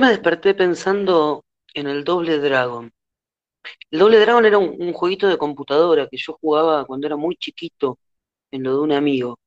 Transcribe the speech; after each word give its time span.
Me 0.00 0.08
desperté 0.08 0.54
pensando 0.54 1.44
en 1.74 1.86
el 1.86 2.04
Doble 2.04 2.38
Dragon. 2.38 2.90
El 3.90 3.98
Doble 3.98 4.18
Dragon 4.18 4.46
era 4.46 4.56
un, 4.56 4.94
jueguito 4.94 5.28
de 5.28 5.36
computadora 5.36 6.08
que 6.10 6.16
yo 6.16 6.38
jugaba 6.40 6.86
cuando 6.86 7.06
era 7.06 7.16
muy 7.16 7.36
chiquito 7.36 7.98
en 8.50 8.62
lo 8.62 8.72
de 8.76 8.80
un 8.80 8.92
amigo 8.92 9.38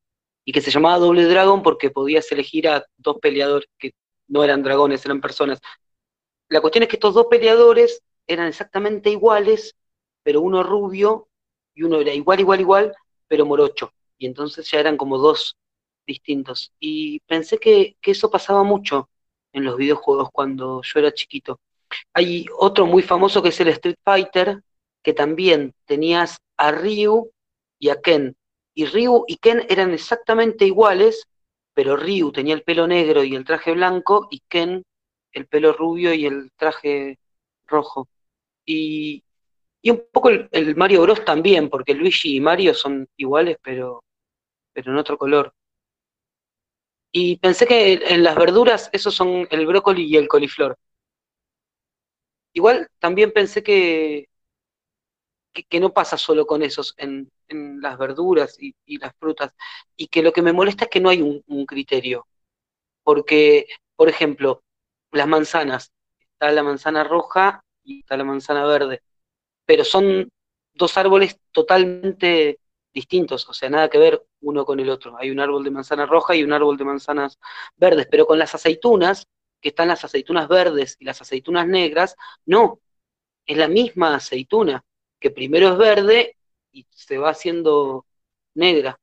y 0.44 0.52
que 0.52 0.60
se 0.60 0.70
llamaba 0.70 0.98
Doble 0.98 1.24
Dragon 1.24 1.60
porque 1.60 1.90
podías 1.90 2.30
elegir 2.30 2.68
a 2.68 2.84
dos 2.96 3.18
peleadores 3.20 3.68
que 3.76 3.94
no 4.28 4.44
eran 4.44 4.62
dragones, 4.62 5.04
eran 5.04 5.20
personas. 5.20 5.58
La 6.48 6.60
cuestión 6.60 6.84
es 6.84 6.88
que 6.88 6.96
estos 6.96 7.14
dos 7.14 7.26
peleadores 7.26 8.02
eran 8.24 8.46
exactamente 8.46 9.10
iguales, 9.10 9.74
pero 10.22 10.40
uno 10.40 10.62
rubio 10.62 11.26
y 11.74 11.82
uno 11.82 12.00
era 12.00 12.14
igual, 12.14 12.38
igual, 12.38 12.60
igual, 12.60 12.94
pero 13.26 13.44
morocho. 13.44 13.92
Y 14.18 14.26
entonces 14.26 14.70
ya 14.70 14.78
eran 14.78 14.96
como 14.96 15.18
dos 15.18 15.56
distintos. 16.06 16.72
Y 16.78 17.18
pensé 17.26 17.58
que, 17.58 17.96
que 18.00 18.12
eso 18.12 18.30
pasaba 18.30 18.62
mucho 18.62 19.08
en 19.54 19.64
los 19.64 19.76
videojuegos 19.76 20.28
cuando 20.32 20.82
yo 20.82 21.00
era 21.00 21.14
chiquito. 21.14 21.60
Hay 22.12 22.44
otro 22.58 22.86
muy 22.86 23.02
famoso 23.02 23.42
que 23.42 23.48
es 23.48 23.60
el 23.60 23.68
Street 23.68 23.96
Fighter, 24.04 24.62
que 25.02 25.14
también 25.14 25.72
tenías 25.86 26.38
a 26.56 26.72
Ryu 26.72 27.30
y 27.78 27.88
a 27.88 28.00
Ken. 28.00 28.36
Y 28.74 28.86
Ryu 28.86 29.24
y 29.28 29.36
Ken 29.36 29.64
eran 29.68 29.92
exactamente 29.92 30.66
iguales, 30.66 31.26
pero 31.72 31.96
Ryu 31.96 32.32
tenía 32.32 32.54
el 32.54 32.62
pelo 32.62 32.86
negro 32.86 33.22
y 33.22 33.34
el 33.34 33.44
traje 33.44 33.72
blanco, 33.72 34.28
y 34.30 34.40
Ken 34.48 34.82
el 35.32 35.46
pelo 35.46 35.72
rubio 35.72 36.12
y 36.14 36.26
el 36.26 36.50
traje 36.56 37.18
rojo. 37.66 38.08
Y, 38.64 39.22
un 39.84 40.04
poco 40.10 40.30
el, 40.30 40.76
Mario 40.76 41.02
Bros 41.02 41.24
también, 41.24 41.68
porque 41.68 41.94
Luigi 41.94 42.36
y 42.36 42.40
Mario 42.40 42.74
son 42.74 43.06
iguales, 43.16 43.58
pero, 43.62 44.02
pero 44.72 44.92
en 44.92 44.98
otro 44.98 45.18
color. 45.18 45.52
Y 47.16 47.36
pensé 47.36 47.64
que 47.64 47.92
en 47.92 48.24
las 48.24 48.34
verduras 48.34 48.90
esos 48.92 49.14
son 49.14 49.46
el 49.52 49.66
brócoli 49.66 50.04
y 50.04 50.16
el 50.16 50.26
coliflor. 50.26 50.76
Igual 52.52 52.88
también 52.98 53.32
pensé 53.32 53.62
que, 53.62 54.28
que, 55.52 55.78
no 55.78 55.92
pasa 55.92 56.18
solo 56.18 56.44
con 56.44 56.62
esos 56.64 56.94
en, 56.98 57.30
las 57.80 57.98
verduras 57.98 58.56
y, 58.60 58.74
las 58.98 59.14
frutas, 59.16 59.52
y 59.96 60.08
que 60.08 60.22
lo 60.24 60.32
que 60.32 60.42
me 60.42 60.52
molesta 60.52 60.84
es 60.84 60.90
que 60.90 61.00
no 61.00 61.08
hay 61.08 61.22
un, 61.22 61.66
criterio. 61.66 62.26
Porque, 63.04 63.68
por 63.96 64.08
ejemplo, 64.08 64.64
las 65.12 65.28
manzanas, 65.28 65.92
está 66.18 66.50
la 66.50 66.64
manzana 66.64 67.04
roja 67.04 67.64
y 67.84 68.00
está 68.00 68.16
la 68.16 68.24
manzana 68.24 68.66
verde, 68.66 69.02
pero 69.66 69.84
son 69.84 70.30
dos 70.74 70.96
árboles 70.98 71.38
totalmente 71.52 72.58
distintos, 72.94 73.48
o 73.48 73.52
sea, 73.52 73.68
nada 73.68 73.90
que 73.90 73.98
ver 73.98 74.24
uno 74.40 74.64
con 74.64 74.80
el 74.80 74.88
otro. 74.88 75.16
Hay 75.18 75.30
un 75.30 75.40
árbol 75.40 75.64
de 75.64 75.70
manzana 75.70 76.06
roja 76.06 76.34
y 76.36 76.44
un 76.44 76.52
árbol 76.52 76.76
de 76.76 76.84
manzanas 76.84 77.38
verdes, 77.76 78.06
pero 78.10 78.26
con 78.26 78.38
las 78.38 78.54
aceitunas, 78.54 79.26
que 79.60 79.70
están 79.70 79.88
las 79.88 80.04
aceitunas 80.04 80.48
verdes 80.48 80.96
y 81.00 81.04
las 81.04 81.20
aceitunas 81.20 81.66
negras, 81.66 82.16
no, 82.46 82.80
es 83.46 83.56
la 83.56 83.68
misma 83.68 84.14
aceituna, 84.14 84.84
que 85.18 85.30
primero 85.30 85.70
es 85.70 85.78
verde 85.78 86.36
y 86.72 86.86
se 86.90 87.18
va 87.18 87.30
haciendo 87.30 88.06
negra. 88.54 88.98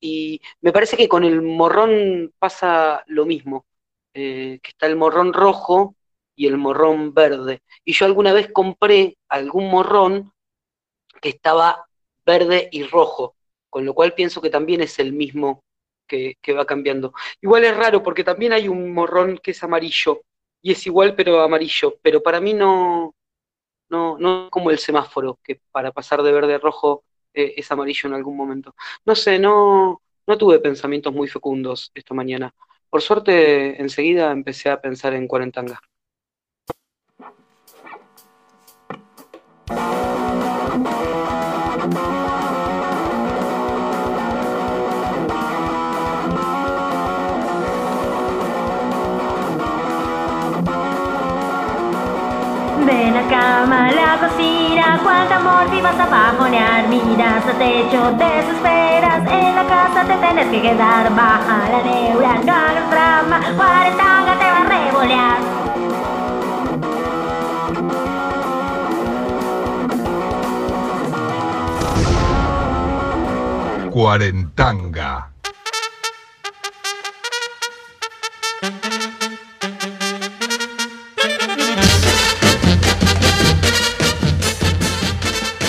Y 0.00 0.40
me 0.60 0.72
parece 0.72 0.96
que 0.96 1.08
con 1.08 1.24
el 1.24 1.42
morrón 1.42 2.32
pasa 2.38 3.02
lo 3.06 3.26
mismo, 3.26 3.66
eh, 4.14 4.60
que 4.62 4.70
está 4.70 4.86
el 4.86 4.96
morrón 4.96 5.32
rojo 5.32 5.96
y 6.36 6.46
el 6.46 6.58
morrón 6.58 7.14
verde. 7.14 7.62
Y 7.84 7.94
yo 7.94 8.06
alguna 8.06 8.32
vez 8.32 8.50
compré 8.52 9.18
algún 9.28 9.70
morrón 9.70 10.32
que 11.20 11.30
estaba 11.30 11.86
verde 12.24 12.68
y 12.72 12.84
rojo, 12.84 13.36
con 13.70 13.84
lo 13.84 13.94
cual 13.94 14.14
pienso 14.14 14.40
que 14.40 14.50
también 14.50 14.80
es 14.80 14.98
el 14.98 15.12
mismo 15.12 15.64
que, 16.06 16.36
va 16.56 16.66
cambiando. 16.66 17.12
Igual 17.40 17.64
es 17.64 17.76
raro 17.76 18.02
porque 18.02 18.24
también 18.24 18.52
hay 18.52 18.68
un 18.68 18.92
morrón 18.92 19.38
que 19.42 19.50
es 19.52 19.62
amarillo 19.62 20.22
y 20.62 20.72
es 20.72 20.86
igual 20.86 21.14
pero 21.14 21.40
amarillo, 21.40 21.98
pero 22.02 22.22
para 22.22 22.40
mí 22.40 22.54
no, 22.54 23.14
no, 23.88 24.18
no 24.18 24.48
como 24.50 24.70
el 24.70 24.78
semáforo, 24.78 25.38
que 25.42 25.60
para 25.72 25.92
pasar 25.92 26.22
de 26.22 26.32
verde 26.32 26.54
a 26.54 26.58
rojo 26.58 27.04
eh, 27.32 27.54
es 27.56 27.70
amarillo 27.72 28.08
en 28.08 28.14
algún 28.14 28.36
momento. 28.36 28.74
No 29.04 29.14
sé, 29.14 29.38
no, 29.38 30.02
no 30.26 30.38
tuve 30.38 30.58
pensamientos 30.60 31.12
muy 31.12 31.28
fecundos 31.28 31.90
esta 31.94 32.14
mañana. 32.14 32.54
Por 32.88 33.02
suerte, 33.02 33.80
enseguida 33.80 34.30
empecé 34.30 34.70
a 34.70 34.80
pensar 34.80 35.14
en 35.14 35.26
cuarentanga. 35.26 35.80
Cama 53.28 53.90
la 53.90 54.18
cocina, 54.18 55.00
cuánta 55.02 55.36
amor 55.36 55.70
vivas 55.70 55.98
a 55.98 56.06
bajonear 56.06 56.88
Miras 56.88 57.46
al 57.46 57.58
techo, 57.58 58.12
desesperas 58.12 59.20
En 59.30 59.54
la 59.56 59.64
casa 59.64 60.04
te 60.04 60.14
tenés 60.14 60.46
que 60.48 60.62
quedar 60.62 61.14
Baja 61.14 61.68
la 61.70 61.82
neura, 61.82 62.38
no 62.44 62.52
hagas 62.52 62.90
drama 62.90 63.40
Cuarentanga 63.56 64.38
te 64.38 64.44
va 64.44 64.60
a 64.60 64.64
revolear. 64.64 65.38
Cuarentanga 73.90 75.33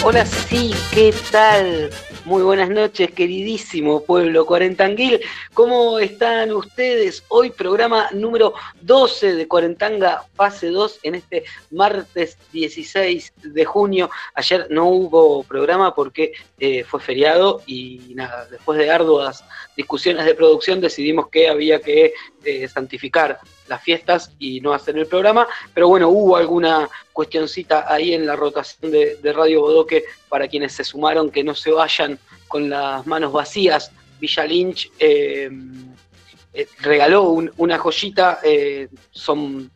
Hola, 0.07 0.23
sí, 0.23 0.71
¿qué 0.93 1.11
tal? 1.31 1.89
Muy 2.25 2.43
buenas 2.43 2.69
noches, 2.69 3.09
queridísimo 3.09 4.03
pueblo 4.03 4.45
cuarentanguil. 4.45 5.19
¿Cómo 5.55 5.97
están 5.97 6.51
ustedes? 6.51 7.23
Hoy 7.29 7.49
programa 7.49 8.09
número 8.13 8.53
12 8.81 9.33
de 9.33 9.47
Cuarentanga, 9.47 10.23
fase 10.35 10.67
2, 10.67 10.99
en 11.01 11.15
este 11.15 11.45
martes 11.71 12.37
16 12.53 13.33
de 13.45 13.65
junio. 13.65 14.11
Ayer 14.35 14.67
no 14.69 14.89
hubo 14.89 15.41
programa 15.41 15.95
porque 15.95 16.33
eh, 16.59 16.83
fue 16.83 16.99
feriado 16.99 17.63
y 17.65 18.13
nada, 18.13 18.45
después 18.45 18.77
de 18.77 18.91
arduas 18.91 19.43
discusiones 19.75 20.27
de 20.27 20.35
producción 20.35 20.81
decidimos 20.81 21.29
que 21.29 21.49
había 21.49 21.81
que 21.81 22.13
eh, 22.43 22.67
santificar 22.67 23.39
las 23.67 23.81
fiestas 23.81 24.31
y 24.39 24.61
no 24.61 24.73
hacer 24.73 24.97
el 24.97 25.07
programa, 25.07 25.47
pero 25.73 25.87
bueno, 25.87 26.09
hubo 26.09 26.37
alguna 26.37 26.89
cuestioncita 27.13 27.91
ahí 27.91 28.13
en 28.13 28.25
la 28.25 28.35
rotación 28.35 28.91
de, 28.91 29.33
Radio 29.33 29.61
Bodoque 29.61 30.05
para 30.29 30.47
quienes 30.47 30.73
se 30.73 30.83
sumaron 30.83 31.31
que 31.31 31.43
no 31.43 31.55
se 31.55 31.71
vayan 31.71 32.19
con 32.47 32.69
las 32.69 33.05
manos 33.05 33.33
vacías. 33.33 33.91
Villa 34.19 34.45
Lynch 34.45 34.91
eh, 34.99 35.49
eh, 36.53 36.67
regaló 36.79 37.23
una 37.57 37.77
joyita, 37.77 38.39
son 39.11 39.71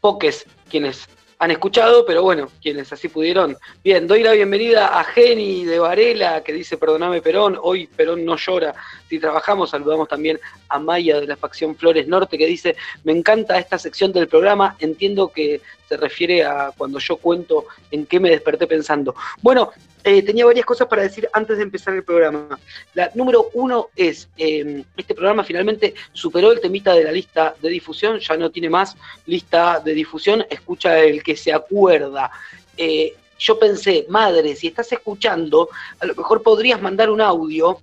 poques 0.00 0.46
quienes 0.70 1.06
han 1.38 1.50
escuchado, 1.50 2.06
pero 2.06 2.22
bueno, 2.22 2.50
quienes 2.62 2.92
así 2.92 3.08
pudieron. 3.08 3.56
Bien, 3.82 4.06
doy 4.06 4.22
la 4.22 4.32
bienvenida 4.32 4.98
a 4.98 5.04
Geni 5.04 5.64
de 5.64 5.78
Varela, 5.78 6.42
que 6.42 6.52
dice, 6.52 6.78
perdoname 6.78 7.20
Perón, 7.20 7.58
hoy 7.60 7.86
Perón 7.86 8.24
no 8.24 8.36
llora. 8.36 8.74
Trabajamos, 9.18 9.70
saludamos 9.70 10.08
también 10.08 10.38
a 10.68 10.78
Maya 10.78 11.20
de 11.20 11.26
la 11.26 11.36
facción 11.36 11.76
Flores 11.76 12.06
Norte, 12.06 12.38
que 12.38 12.46
dice, 12.46 12.76
me 13.04 13.12
encanta 13.12 13.58
esta 13.58 13.78
sección 13.78 14.12
del 14.12 14.28
programa, 14.28 14.76
entiendo 14.78 15.28
que 15.28 15.60
se 15.88 15.96
refiere 15.96 16.44
a 16.44 16.72
cuando 16.76 16.98
yo 16.98 17.16
cuento 17.16 17.66
en 17.90 18.06
qué 18.06 18.20
me 18.20 18.30
desperté 18.30 18.66
pensando. 18.66 19.14
Bueno, 19.42 19.72
eh, 20.06 20.22
tenía 20.22 20.44
varias 20.44 20.66
cosas 20.66 20.86
para 20.86 21.02
decir 21.02 21.26
antes 21.32 21.56
de 21.56 21.62
empezar 21.62 21.94
el 21.94 22.04
programa. 22.04 22.58
La 22.92 23.10
número 23.14 23.48
uno 23.54 23.88
es, 23.96 24.28
em, 24.36 24.84
este 24.98 25.14
programa 25.14 25.44
finalmente 25.44 25.94
superó 26.12 26.52
el 26.52 26.60
temita 26.60 26.92
de 26.92 27.04
la 27.04 27.12
lista 27.12 27.54
de 27.60 27.70
difusión, 27.70 28.18
ya 28.18 28.36
no 28.36 28.50
tiene 28.50 28.68
más 28.68 28.96
lista 29.24 29.80
de 29.80 29.94
difusión, 29.94 30.44
escucha 30.50 30.98
el 30.98 31.22
que 31.22 31.36
se 31.36 31.54
acuerda. 31.54 32.30
Eh, 32.76 33.14
yo 33.38 33.58
pensé, 33.58 34.04
madre, 34.10 34.54
si 34.56 34.66
estás 34.66 34.92
escuchando, 34.92 35.70
a 35.98 36.04
lo 36.04 36.14
mejor 36.14 36.42
podrías 36.42 36.82
mandar 36.82 37.08
un 37.10 37.22
audio 37.22 37.80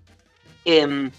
em, 0.63 1.09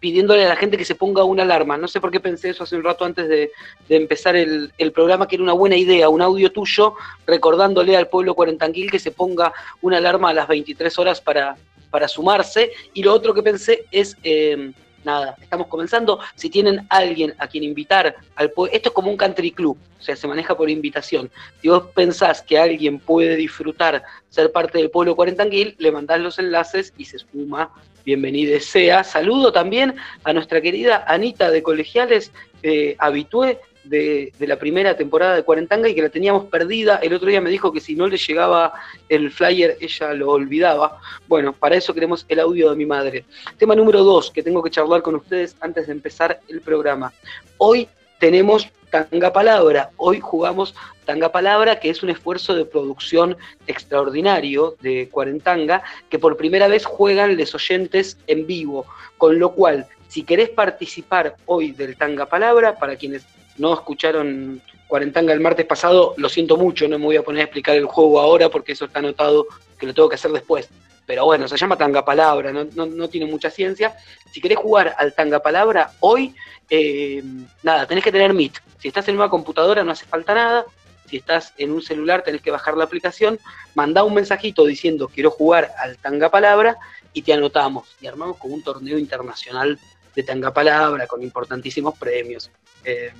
pidiéndole 0.00 0.44
a 0.44 0.48
la 0.48 0.56
gente 0.56 0.76
que 0.76 0.84
se 0.84 0.94
ponga 0.94 1.24
una 1.24 1.42
alarma. 1.42 1.76
No 1.76 1.88
sé 1.88 2.00
por 2.00 2.10
qué 2.10 2.20
pensé 2.20 2.50
eso 2.50 2.64
hace 2.64 2.76
un 2.76 2.84
rato 2.84 3.04
antes 3.04 3.28
de, 3.28 3.50
empezar 3.88 4.36
el, 4.36 4.72
programa, 4.92 5.26
que 5.26 5.36
era 5.36 5.44
una 5.44 5.52
buena 5.52 5.76
idea, 5.76 6.08
un 6.08 6.22
audio 6.22 6.52
tuyo 6.52 6.94
recordándole 7.26 7.96
al 7.96 8.08
pueblo 8.08 8.34
cuarentanquil 8.34 8.90
que 8.90 8.98
se 8.98 9.10
ponga 9.10 9.52
una 9.82 9.98
alarma 9.98 10.30
a 10.30 10.34
las 10.34 10.48
23 10.48 10.98
horas 10.98 11.20
para, 11.20 11.56
para 11.90 12.08
sumarse. 12.08 12.72
Y 12.94 13.02
lo 13.02 13.12
otro 13.12 13.34
que 13.34 13.42
pensé 13.42 13.86
es... 13.90 14.16
Em, 14.22 14.72
nada, 15.04 15.36
estamos 15.40 15.68
comenzando. 15.68 16.20
Si 16.34 16.50
tienen 16.50 16.86
alguien 16.90 17.34
a 17.38 17.46
quien 17.46 17.64
invitar 17.64 18.16
al 18.36 18.52
esto 18.72 18.88
es 18.88 18.94
como 18.94 19.10
un 19.10 19.16
country 19.16 19.52
club, 19.52 19.78
o 19.98 20.02
sea, 20.02 20.16
se 20.16 20.28
maneja 20.28 20.56
por 20.56 20.68
invitación. 20.70 21.30
Si 21.60 21.68
vos 21.68 21.84
pensás 21.94 22.42
que 22.42 22.58
alguien 22.58 22.98
puede 22.98 23.36
disfrutar 23.36 24.02
ser 24.28 24.52
parte 24.52 24.78
del 24.78 24.90
pueblo 24.90 25.16
cuarentanquil, 25.16 25.74
le 25.78 25.92
mandás 25.92 26.20
los 26.20 26.38
enlaces 26.38 26.92
y 26.96 27.04
se 27.04 27.18
suma 27.18 27.72
bienvenida 28.08 28.58
sea. 28.58 29.04
Saludo 29.04 29.52
también 29.52 29.94
a 30.24 30.32
nuestra 30.32 30.62
querida 30.62 31.04
Anita 31.06 31.50
de 31.50 31.62
Colegiales, 31.62 32.32
eh, 32.62 32.96
habitué 32.98 33.60
de, 33.84 34.32
de, 34.38 34.46
la 34.46 34.56
primera 34.56 34.96
temporada 34.96 35.36
de 35.36 35.42
Cuarentanga 35.42 35.90
y 35.90 35.94
que 35.94 36.00
la 36.00 36.08
teníamos 36.08 36.46
perdida. 36.46 37.00
El 37.02 37.12
otro 37.12 37.28
día 37.28 37.42
me 37.42 37.50
dijo 37.50 37.70
que 37.70 37.80
si 37.80 37.94
no 37.94 38.06
le 38.06 38.16
llegaba 38.16 38.72
el 39.10 39.30
flyer, 39.30 39.76
ella 39.78 40.14
lo 40.14 40.30
olvidaba. 40.30 40.98
Bueno, 41.26 41.52
para 41.52 41.76
eso 41.76 41.92
queremos 41.92 42.24
el 42.30 42.40
audio 42.40 42.70
de 42.70 42.76
mi 42.76 42.86
madre. 42.86 43.26
Tema 43.58 43.74
número 43.74 44.02
dos 44.02 44.30
que 44.30 44.42
tengo 44.42 44.62
que 44.62 44.70
charlar 44.70 45.02
con 45.02 45.14
ustedes 45.14 45.54
antes 45.60 45.86
de 45.86 45.92
empezar 45.92 46.40
el 46.48 46.62
programa. 46.62 47.12
Hoy 47.58 47.88
tenemos 48.18 48.68
Tanga 48.90 49.32
Palabra. 49.32 49.90
Hoy 49.96 50.20
jugamos 50.20 50.74
Tanga 51.04 51.30
Palabra, 51.30 51.78
que 51.78 51.90
es 51.90 52.02
un 52.02 52.10
esfuerzo 52.10 52.54
de 52.54 52.64
producción 52.64 53.36
extraordinario 53.66 54.76
de 54.80 55.08
Cuarentanga, 55.10 55.82
que 56.08 56.18
por 56.18 56.36
primera 56.36 56.68
vez 56.68 56.84
juegan 56.84 57.36
les 57.36 57.54
oyentes 57.54 58.18
en 58.26 58.46
vivo. 58.46 58.86
Con 59.16 59.38
lo 59.38 59.52
cual, 59.52 59.86
si 60.08 60.22
querés 60.22 60.50
participar 60.50 61.36
hoy 61.46 61.72
del 61.72 61.96
Tanga 61.96 62.26
Palabra, 62.26 62.76
para 62.76 62.96
quienes 62.96 63.24
no 63.56 63.74
escucharon 63.74 64.62
Cuarentanga 64.86 65.34
el 65.34 65.40
martes 65.40 65.66
pasado, 65.66 66.14
lo 66.16 66.28
siento 66.30 66.56
mucho, 66.56 66.88
no 66.88 66.98
me 66.98 67.04
voy 67.04 67.16
a 67.16 67.22
poner 67.22 67.42
a 67.42 67.44
explicar 67.44 67.76
el 67.76 67.84
juego 67.84 68.20
ahora 68.20 68.48
porque 68.48 68.72
eso 68.72 68.86
está 68.86 69.00
anotado 69.00 69.46
que 69.78 69.86
lo 69.86 69.92
tengo 69.92 70.08
que 70.08 70.14
hacer 70.14 70.32
después. 70.32 70.70
Pero 71.08 71.24
bueno, 71.24 71.48
se 71.48 71.56
llama 71.56 71.78
Tanga 71.78 72.04
Palabra, 72.04 72.52
no, 72.52 72.66
no 72.84 73.08
tiene 73.08 73.24
mucha 73.24 73.48
ciencia. 73.48 73.96
Si 74.30 74.42
querés 74.42 74.58
jugar 74.58 74.94
al 74.98 75.14
Tanga 75.14 75.40
Palabra, 75.40 75.92
hoy, 76.00 76.34
eh, 76.68 77.22
nada, 77.62 77.86
tenés 77.86 78.04
que 78.04 78.12
tener 78.12 78.34
Meet. 78.34 78.58
Si 78.78 78.88
estás 78.88 79.08
en 79.08 79.16
una 79.16 79.30
computadora 79.30 79.82
no 79.82 79.92
hace 79.92 80.04
falta 80.04 80.34
nada. 80.34 80.66
Si 81.08 81.16
estás 81.16 81.54
en 81.56 81.70
un 81.70 81.80
celular 81.80 82.20
tenés 82.24 82.42
que 82.42 82.50
bajar 82.50 82.76
la 82.76 82.84
aplicación, 82.84 83.40
mandá 83.74 84.04
un 84.04 84.12
mensajito 84.12 84.66
diciendo 84.66 85.08
quiero 85.08 85.30
jugar 85.30 85.72
al 85.78 85.96
Tanga 85.96 86.28
Palabra 86.28 86.76
y 87.14 87.22
te 87.22 87.32
anotamos. 87.32 87.88
Y 88.02 88.06
armamos 88.06 88.36
con 88.36 88.52
un 88.52 88.62
torneo 88.62 88.98
internacional 88.98 89.78
de 90.14 90.22
Tanga 90.22 90.52
Palabra 90.52 91.06
con 91.06 91.22
importantísimos 91.22 91.96
premios. 91.96 92.50
Eh, 92.84 93.14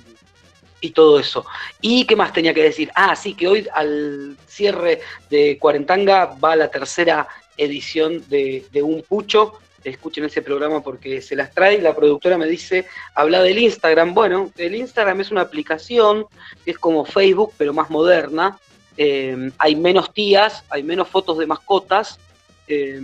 y 0.79 0.91
todo 0.91 1.19
eso. 1.19 1.43
¿Y 1.81 2.05
qué 2.05 2.15
más 2.15 2.33
tenía 2.33 2.53
que 2.53 2.63
decir? 2.63 2.91
Ah, 2.93 3.15
sí, 3.15 3.33
que 3.33 3.47
hoy 3.47 3.67
al 3.73 4.37
cierre 4.47 5.01
de 5.29 5.57
Cuarentanga 5.57 6.25
va 6.25 6.55
la 6.55 6.69
tercera 6.69 7.27
edición 7.59 8.23
de, 8.29 8.65
Un 8.81 9.03
Pucho, 9.03 9.59
escuchen 9.83 10.25
ese 10.25 10.41
programa 10.41 10.81
porque 10.81 11.21
se 11.21 11.35
las 11.35 11.53
trae. 11.53 11.81
La 11.81 11.95
productora 11.95 12.37
me 12.37 12.47
dice, 12.47 12.85
habla 13.15 13.41
del 13.43 13.59
Instagram. 13.59 14.13
Bueno, 14.13 14.51
el 14.57 14.75
Instagram 14.75 15.21
es 15.21 15.31
una 15.31 15.41
aplicación 15.41 16.25
es 16.65 16.77
como 16.77 17.05
Facebook, 17.05 17.53
pero 17.57 17.73
más 17.73 17.89
moderna. 17.89 18.57
Eh, 18.97 19.51
hay 19.57 19.75
menos 19.75 20.13
tías, 20.13 20.63
hay 20.69 20.83
menos 20.83 21.07
fotos 21.07 21.37
de 21.37 21.45
mascotas 21.45 22.19
eh, 22.67 23.01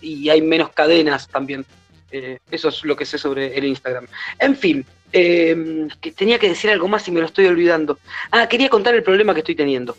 y 0.00 0.28
hay 0.28 0.42
menos 0.42 0.70
cadenas 0.70 1.28
también. 1.28 1.64
Eh, 2.10 2.38
eso 2.50 2.68
es 2.68 2.84
lo 2.84 2.96
que 2.96 3.06
sé 3.06 3.16
sobre 3.18 3.56
el 3.56 3.64
Instagram. 3.64 4.06
En 4.38 4.56
fin, 4.56 4.84
que 5.12 6.12
tenía 6.16 6.38
que 6.38 6.48
decir 6.48 6.70
algo 6.70 6.88
más 6.88 7.06
y 7.06 7.10
me 7.10 7.20
lo 7.20 7.26
estoy 7.26 7.46
olvidando. 7.46 7.98
Ah, 8.30 8.48
quería 8.48 8.68
contar 8.68 8.94
el 8.94 9.02
problema 9.02 9.34
que 9.34 9.40
estoy 9.40 9.54
teniendo. 9.54 9.96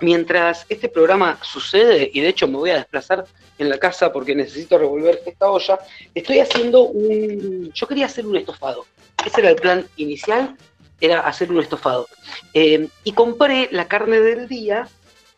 Mientras 0.00 0.64
este 0.68 0.88
programa 0.88 1.38
sucede, 1.42 2.10
y 2.12 2.20
de 2.20 2.28
hecho 2.28 2.46
me 2.46 2.56
voy 2.56 2.70
a 2.70 2.76
desplazar 2.76 3.24
en 3.58 3.68
la 3.68 3.78
casa 3.78 4.12
porque 4.12 4.34
necesito 4.34 4.78
revolver 4.78 5.20
esta 5.26 5.50
olla, 5.50 5.78
estoy 6.14 6.40
haciendo 6.40 6.82
un... 6.82 7.72
Yo 7.72 7.86
quería 7.86 8.06
hacer 8.06 8.26
un 8.26 8.36
estofado. 8.36 8.86
Ese 9.26 9.40
era 9.40 9.50
el 9.50 9.56
plan 9.56 9.86
inicial, 9.96 10.56
era 11.00 11.20
hacer 11.20 11.50
un 11.50 11.60
estofado. 11.60 12.08
Eh, 12.54 12.88
y 13.04 13.12
compré 13.12 13.68
la 13.72 13.88
carne 13.88 14.20
del 14.20 14.48
día, 14.48 14.88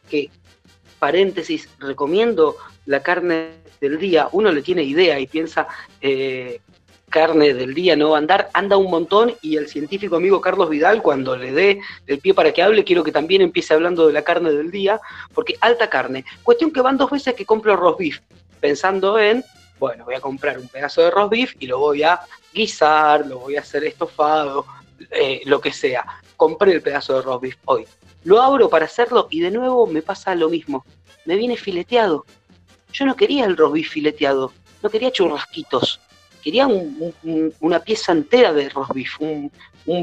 que, 0.09 0.31
paréntesis, 0.99 1.69
recomiendo 1.79 2.57
la 2.87 3.03
carne 3.03 3.53
del 3.81 3.99
día. 3.99 4.29
Uno 4.33 4.53
le 4.53 4.63
tiene 4.63 4.83
idea 4.83 5.19
y 5.19 5.27
piensa, 5.27 5.67
eh, 6.01 6.61
carne 7.11 7.53
del 7.53 7.75
día 7.75 7.97
no 7.97 8.11
va 8.11 8.17
a 8.17 8.21
andar, 8.21 8.49
anda 8.55 8.77
un 8.77 8.91
montón 8.91 9.35
y 9.43 9.57
el 9.57 9.69
científico 9.69 10.17
amigo 10.17 10.41
Carlos 10.41 10.71
Vidal, 10.71 11.03
cuando 11.03 11.37
le 11.37 11.53
dé 11.53 11.81
el 12.07 12.19
pie 12.21 12.33
para 12.33 12.53
que 12.53 12.63
hable, 12.63 12.85
quiero 12.85 13.05
que 13.05 13.13
también 13.13 13.43
empiece 13.43 13.75
hablando 13.75 14.07
de 14.07 14.15
la 14.15 14.23
carne 14.23 14.53
del 14.53 14.71
día, 14.71 15.01
porque 15.35 15.57
alta 15.61 15.91
carne. 15.91 16.25
Cuestión 16.43 16.73
que 16.73 16.81
van 16.81 16.97
dos 16.97 17.11
veces 17.11 17.35
que 17.35 17.45
compro 17.45 17.77
roast 17.77 17.99
beef, 17.99 18.21
pensando 18.61 19.19
en, 19.19 19.45
bueno, 19.79 20.05
voy 20.05 20.15
a 20.15 20.21
comprar 20.21 20.59
un 20.59 20.69
pedazo 20.69 21.03
de 21.03 21.11
roast 21.11 21.31
beef 21.31 21.55
y 21.59 21.67
lo 21.67 21.79
voy 21.79 22.05
a 22.05 22.21
guisar, 22.55 23.27
lo 23.27 23.41
voy 23.41 23.57
a 23.57 23.61
hacer 23.61 23.85
estofado, 23.85 24.65
eh, 25.11 25.43
lo 25.45 25.61
que 25.61 25.73
sea. 25.73 26.07
Compré 26.37 26.73
el 26.73 26.81
pedazo 26.81 27.17
de 27.17 27.23
roast 27.23 27.43
beef 27.43 27.57
hoy. 27.67 27.87
Lo 28.25 28.41
abro 28.41 28.71
para 28.71 28.85
hacerlo 28.85 29.27
y 29.31 29.41
de 29.41 29.51
nuevo 29.51 29.87
me 29.87 30.01
pasa 30.01 30.35
lo 30.35 30.49
mismo. 30.49 30.87
Me 31.25 31.37
viene 31.37 31.57
fileteado. 31.57 32.25
Yo 32.93 33.05
no 33.05 33.17
quería 33.17 33.45
el 33.45 33.57
roast 33.57 33.75
beef 33.75 33.91
fileteado, 33.91 34.53
no 34.83 34.91
quería 34.91 35.11
churrasquitos 35.11 36.01
quería 36.41 36.69
una 37.61 37.81
pieza 37.81 38.13
entera 38.13 38.53
de 38.53 38.69
roast 38.69 38.93
beef, 38.93 39.21
un, 39.21 39.51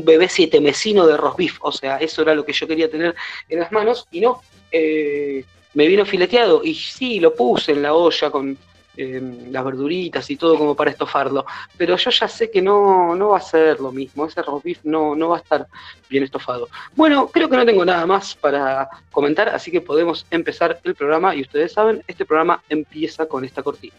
bebé 0.04 0.28
siete 0.28 0.60
mesino 0.60 1.06
de 1.08 1.18
roast 1.18 1.38
beef, 1.38 1.58
o 1.62 1.72
sea, 1.72 1.98
eso 1.98 2.22
era 2.22 2.36
lo 2.36 2.46
que 2.46 2.54
yo 2.54 2.68
quería 2.68 2.90
tener 2.90 3.16
en 3.50 3.60
las 3.60 3.72
manos, 3.72 4.08
y 4.12 4.22
no, 4.22 4.42
eh, 4.72 5.44
me 5.74 5.88
vino 5.88 6.06
fileteado, 6.06 6.64
y 6.64 6.76
sí, 6.76 7.20
lo 7.20 7.34
puse 7.34 7.72
en 7.72 7.82
la 7.82 7.94
olla 7.94 8.30
con 8.32 8.58
eh, 9.00 9.22
las 9.52 9.64
verduritas 9.64 10.28
y 10.32 10.36
todo 10.36 10.58
como 10.58 10.76
para 10.76 10.90
estofarlo, 10.90 11.46
pero 11.78 11.96
yo 11.96 12.10
ya 12.10 12.28
sé 12.28 12.50
que 12.50 12.62
no, 12.62 13.16
no 13.16 13.30
va 13.30 13.38
a 13.38 13.42
ser 13.42 13.80
lo 13.80 13.92
mismo, 13.92 14.26
ese 14.26 14.42
roast 14.42 14.66
beef 14.66 14.80
no, 14.84 15.16
no 15.16 15.30
va 15.30 15.38
a 15.38 15.42
estar 15.42 15.68
bien 16.10 16.24
estofado. 16.24 16.68
Bueno, 16.96 17.28
creo 17.28 17.48
que 17.48 17.58
no 17.58 17.66
tengo 17.66 17.86
nada 17.86 18.06
más 18.06 18.36
para 18.36 18.90
comentar, 19.12 19.50
así 19.50 19.70
que 19.72 19.82
podemos 19.82 20.26
empezar 20.32 20.80
el 20.84 20.96
programa, 20.96 21.36
y 21.36 21.42
ustedes 21.42 21.74
saben, 21.74 22.04
este 22.08 22.26
programa 22.26 22.64
empieza 22.70 23.28
con 23.28 23.46
esta 23.46 23.62
cortina. 23.64 23.98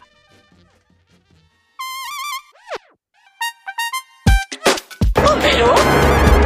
¿Homero? 5.61 5.75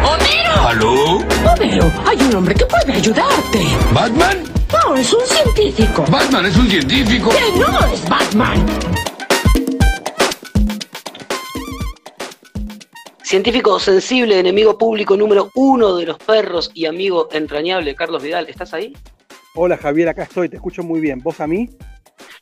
¡Homero! 0.03 0.67
¿Aló? 0.67 1.17
Homero, 1.51 1.91
hay 2.05 2.17
un 2.17 2.35
hombre 2.35 2.55
que 2.55 2.65
puede 2.65 2.93
ayudarte. 2.93 3.59
¿Batman? 3.93 4.43
No, 4.71 4.95
es 4.95 5.13
un 5.13 5.21
científico. 5.25 6.03
¿Batman 6.09 6.47
es 6.47 6.57
un 6.57 6.67
científico? 6.67 7.29
¡Que 7.29 7.59
no 7.59 7.85
es 7.93 8.09
Batman! 8.09 8.65
Científico 13.23 13.79
sensible, 13.79 14.39
enemigo 14.39 14.77
público 14.77 15.15
número 15.15 15.51
uno 15.53 15.95
de 15.95 16.05
los 16.07 16.17
perros 16.17 16.71
y 16.73 16.85
amigo 16.85 17.29
entrañable, 17.31 17.93
Carlos 17.95 18.23
Vidal, 18.23 18.47
¿estás 18.49 18.73
ahí? 18.73 18.93
Hola 19.55 19.77
Javier, 19.77 20.09
acá 20.09 20.23
estoy, 20.23 20.49
te 20.49 20.55
escucho 20.55 20.81
muy 20.81 20.99
bien. 20.99 21.19
¿Vos 21.19 21.39
a 21.39 21.45
mí? 21.45 21.69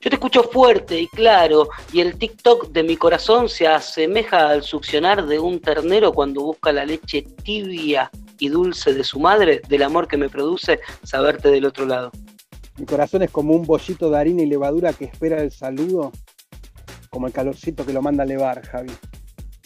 Yo 0.01 0.09
te 0.09 0.15
escucho 0.15 0.41
fuerte 0.41 0.99
y 0.99 1.07
claro, 1.07 1.69
y 1.93 2.01
el 2.01 2.17
TikTok 2.17 2.71
de 2.71 2.81
mi 2.81 2.97
corazón 2.97 3.47
se 3.47 3.67
asemeja 3.67 4.49
al 4.49 4.63
succionar 4.63 5.27
de 5.27 5.37
un 5.37 5.59
ternero 5.59 6.11
cuando 6.11 6.41
busca 6.41 6.71
la 6.71 6.85
leche 6.85 7.21
tibia 7.43 8.09
y 8.39 8.49
dulce 8.49 8.95
de 8.95 9.03
su 9.03 9.19
madre, 9.19 9.61
del 9.69 9.83
amor 9.83 10.07
que 10.07 10.17
me 10.17 10.27
produce 10.27 10.79
saberte 11.03 11.49
del 11.49 11.65
otro 11.65 11.85
lado. 11.85 12.11
Mi 12.79 12.87
corazón 12.87 13.21
es 13.21 13.29
como 13.29 13.53
un 13.53 13.63
bollito 13.63 14.09
de 14.09 14.17
harina 14.17 14.41
y 14.41 14.47
levadura 14.47 14.91
que 14.91 15.05
espera 15.05 15.39
el 15.39 15.51
saludo, 15.51 16.11
como 17.11 17.27
el 17.27 17.33
calorcito 17.33 17.85
que 17.85 17.93
lo 17.93 18.01
manda 18.01 18.23
a 18.23 18.25
levar, 18.25 18.65
Javi. 18.65 18.91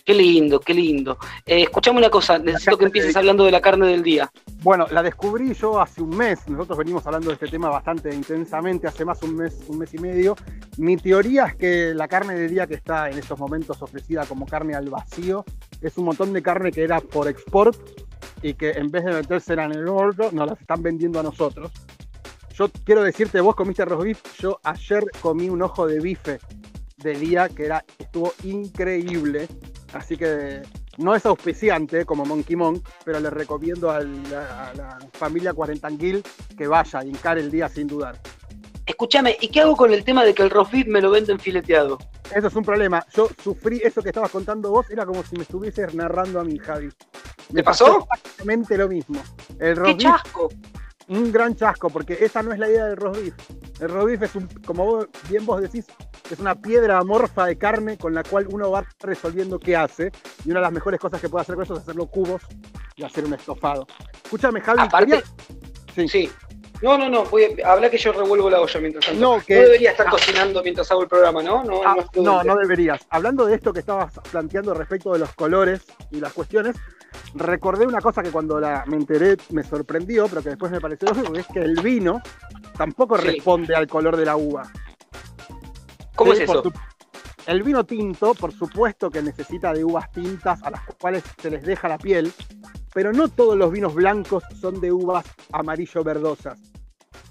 Qué 0.05 0.13
lindo, 0.13 0.59
qué 0.59 0.75
lindo. 0.75 1.17
Eh, 1.47 1.63
escuchame 1.63 1.97
una 1.97 2.12
cosa, 2.12 2.38
necesito 2.38 2.77
que 2.77 2.85
empieces 2.85 3.15
hablando 3.15 3.43
de 3.43 3.50
la 3.50 3.59
carne 3.59 3.88
del 3.88 4.03
día. 4.03 4.31
Bueno, 4.62 4.85
la 4.91 5.01
descubrí 5.01 5.51
yo 5.55 5.81
hace 5.81 6.03
un 6.03 6.15
mes. 6.15 6.47
Nosotros 6.47 6.77
venimos 6.77 7.07
hablando 7.07 7.29
de 7.29 7.33
este 7.33 7.47
tema 7.47 7.69
bastante 7.69 8.13
intensamente, 8.13 8.85
hace 8.85 9.03
más 9.03 9.24
un 9.24 9.35
mes, 9.35 9.57
un 9.67 9.79
mes 9.79 9.91
y 9.95 9.97
medio. 9.97 10.35
Mi 10.77 10.95
teoría 10.97 11.45
es 11.45 11.55
que 11.55 11.95
la 11.95 12.07
carne 12.07 12.35
del 12.35 12.51
día 12.51 12.67
que 12.67 12.75
está 12.75 13.09
en 13.09 13.17
estos 13.17 13.39
momentos 13.39 13.81
ofrecida 13.81 14.27
como 14.27 14.45
carne 14.45 14.75
al 14.75 14.91
vacío 14.91 15.43
es 15.81 15.97
un 15.97 16.05
montón 16.05 16.33
de 16.33 16.43
carne 16.43 16.71
que 16.71 16.83
era 16.83 17.01
por 17.01 17.27
export 17.27 17.75
y 18.43 18.53
que 18.53 18.74
en 18.74 18.91
vez 18.91 19.05
de 19.05 19.12
meterse 19.12 19.53
en 19.53 19.71
el 19.71 19.88
horno 19.88 20.29
nos 20.31 20.50
las 20.51 20.62
están 20.62 20.83
vendiendo 20.83 21.19
a 21.19 21.24
nosotros. 21.24 21.71
Yo 22.53 22.69
quiero 22.83 23.01
decirte, 23.01 23.41
vos 23.41 23.55
comiste 23.55 23.81
arroz 23.81 24.03
beef, 24.03 24.21
yo 24.39 24.59
ayer 24.63 25.03
comí 25.19 25.50
un 25.50 25.63
ojo 25.63 25.88
de 25.88 26.00
bife 26.00 26.39
de 27.05 27.13
día 27.13 27.47
que 27.47 27.65
era, 27.65 27.85
estuvo 27.97 28.33
increíble 28.43 29.47
Así 29.95 30.17
que 30.17 30.62
no 30.97 31.15
es 31.15 31.25
auspiciante 31.25 32.05
como 32.05 32.25
Monkey 32.25 32.57
Monk, 32.57 32.85
pero 33.05 33.19
le 33.21 33.29
recomiendo 33.29 33.89
a 33.89 34.01
la, 34.01 35.00
familia 35.13 35.53
Cuarentanguil 35.53 36.21
que 36.57 36.67
vaya 36.67 37.03
y 37.03 37.09
encare 37.09 37.39
el 37.39 37.50
día 37.50 37.69
sin 37.69 37.88
dudar. 37.88 38.19
Escúchame, 38.85 39.38
¿y 39.39 39.47
qué 39.47 39.62
hago 39.62 39.75
con 39.77 39.93
el 39.93 40.03
tema 40.03 40.25
de 40.25 40.35
que 40.35 40.43
el 40.43 40.50
roast 40.50 40.74
me 40.88 41.01
lo 41.01 41.12
venden 41.12 41.39
fileteado? 41.39 41.97
Eso 42.35 42.47
es 42.47 42.55
un 42.55 42.63
problema. 42.63 43.05
Yo 43.15 43.29
sufrí 43.41 43.81
eso 43.83 44.03
que 44.03 44.09
estabas 44.09 44.31
contando 44.31 44.69
vos, 44.69 44.89
era 44.91 45.05
como 45.05 45.24
si 45.24 45.38
me 45.38 45.43
estuvieses 45.43 45.95
narrando 45.95 46.41
a 46.41 46.43
mí, 46.43 46.57
Javi. 46.59 46.89
Me 47.51 47.63
pasó? 47.63 48.05
Exactamente 48.13 48.77
lo 48.77 48.89
mismo. 48.89 49.21
El 49.59 49.81
¡Qué 49.81 49.97
chasco! 49.97 50.50
Un 51.07 51.31
gran 51.31 51.55
chasco, 51.55 51.89
porque 51.89 52.17
esa 52.19 52.41
no 52.41 52.51
es 52.51 52.59
la 52.59 52.69
idea 52.69 52.85
del 52.85 52.97
roast 52.97 53.21
beef. 53.21 53.35
El 53.79 53.89
roast 53.89 54.07
beef 54.07 54.21
es 54.24 54.35
un, 54.35 54.47
como 54.65 55.05
bien 55.29 55.45
vos 55.45 55.62
decís, 55.62 55.85
es 56.29 56.39
una 56.39 56.55
piedra 56.55 56.97
amorfa 56.97 57.45
de 57.45 57.57
carne 57.57 57.97
con 57.97 58.13
la 58.13 58.24
cual 58.24 58.47
uno 58.51 58.71
va 58.71 58.85
resolviendo 59.00 59.59
qué 59.59 59.75
hace. 59.75 60.12
Y 60.43 60.51
una 60.51 60.59
de 60.59 60.65
las 60.65 60.74
mejores 60.74 61.00
cosas 61.00 61.21
que 61.21 61.29
puede 61.29 61.43
hacer 61.43 61.55
con 61.55 61.63
eso 61.63 61.75
es 61.75 61.81
hacerlo 61.81 62.07
cubos 62.07 62.41
y 62.95 63.03
hacer 63.03 63.25
un 63.25 63.33
estofado. 63.33 63.85
Escúchame, 64.24 64.62
Javi. 64.62 64.79
Aparte, 64.81 65.24
sí. 65.93 66.07
sí. 66.07 66.31
No, 66.81 66.97
no, 66.97 67.09
no, 67.09 67.24
habla 67.65 67.89
que 67.89 67.97
yo 67.97 68.12
revuelvo 68.12 68.50
la 68.50 68.59
olla 68.59 68.79
mientras 68.79 69.05
tanto. 69.05 69.19
No, 69.19 69.43
que... 69.43 69.55
no 69.55 69.62
debería 69.62 69.91
estar 69.91 70.09
cocinando 70.09 70.62
mientras 70.62 70.91
hago 70.91 71.03
el 71.03 71.07
programa, 71.07 71.41
¿no? 71.41 71.63
No, 71.63 71.81
ah, 71.85 71.95
no, 72.15 72.43
no, 72.43 72.55
deberías. 72.57 73.05
Hablando 73.09 73.45
de 73.45 73.55
esto 73.55 73.71
que 73.71 73.79
estabas 73.79 74.13
planteando 74.31 74.74
respecto 74.74 75.13
de 75.13 75.19
los 75.19 75.33
colores 75.35 75.81
y 76.12 76.19
las 76.19 76.33
cuestiones, 76.33 76.75
recordé 77.36 77.86
una 77.86 78.01
cosa 78.01 78.24
que 78.24 78.32
cuando 78.32 78.60
la, 78.60 78.84
me 78.88 78.96
enteré 78.98 79.38
me 79.51 79.63
sorprendió, 79.63 80.27
pero 80.27 80.42
que 80.42 80.50
después 80.50 80.72
me 80.72 80.82
pareció 80.82 81.10
lógico, 81.10 81.34
es 81.36 81.48
que 81.48 81.60
el 81.60 81.80
vino 81.82 82.22
tampoco 82.77 83.18
Sí. 83.18 83.25
responde 83.27 83.75
al 83.75 83.88
color 83.88 84.15
de 84.18 84.25
la 84.25 84.36
uva. 84.38 84.63
¿Cómo 86.15 86.34
Sí, 86.34 86.44
es 86.44 86.50
eso? 86.50 86.63
su- 86.63 86.74
El 87.46 87.62
vino 87.62 87.86
tinto, 87.86 88.34
por 88.34 88.51
supuesto 88.51 89.12
que 89.12 89.22
necesita 89.22 89.72
de 89.74 89.84
uvas 89.84 90.10
tintas 90.12 90.63
a 90.63 90.72
las 90.72 90.82
cuales 91.00 91.24
se 91.39 91.51
les 91.51 91.63
deja 91.63 91.88
la 91.88 91.98
piel, 92.00 92.34
pero 92.94 93.12
no 93.13 93.27
todos 93.27 93.56
los 93.58 93.72
vinos 93.72 93.94
blancos 93.94 94.44
son 94.60 94.80
de 94.82 94.92
uvas 94.92 95.25
amarillo 95.51 96.04
verdosas. 96.04 96.60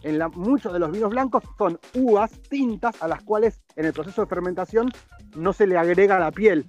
En 0.02 0.18
la- 0.18 0.28
muchos 0.28 0.72
de 0.72 0.78
los 0.78 0.92
vinos 0.92 1.10
blancos 1.10 1.42
son 1.58 1.80
uvas 1.94 2.30
tintas 2.50 3.02
a 3.02 3.08
las 3.08 3.22
cuales 3.24 3.60
en 3.74 3.86
el 3.86 3.92
proceso 3.94 4.20
de 4.20 4.26
fermentación 4.28 4.92
no 5.34 5.52
se 5.54 5.66
le 5.66 5.78
agrega 5.78 6.18
la 6.18 6.30
piel. 6.30 6.66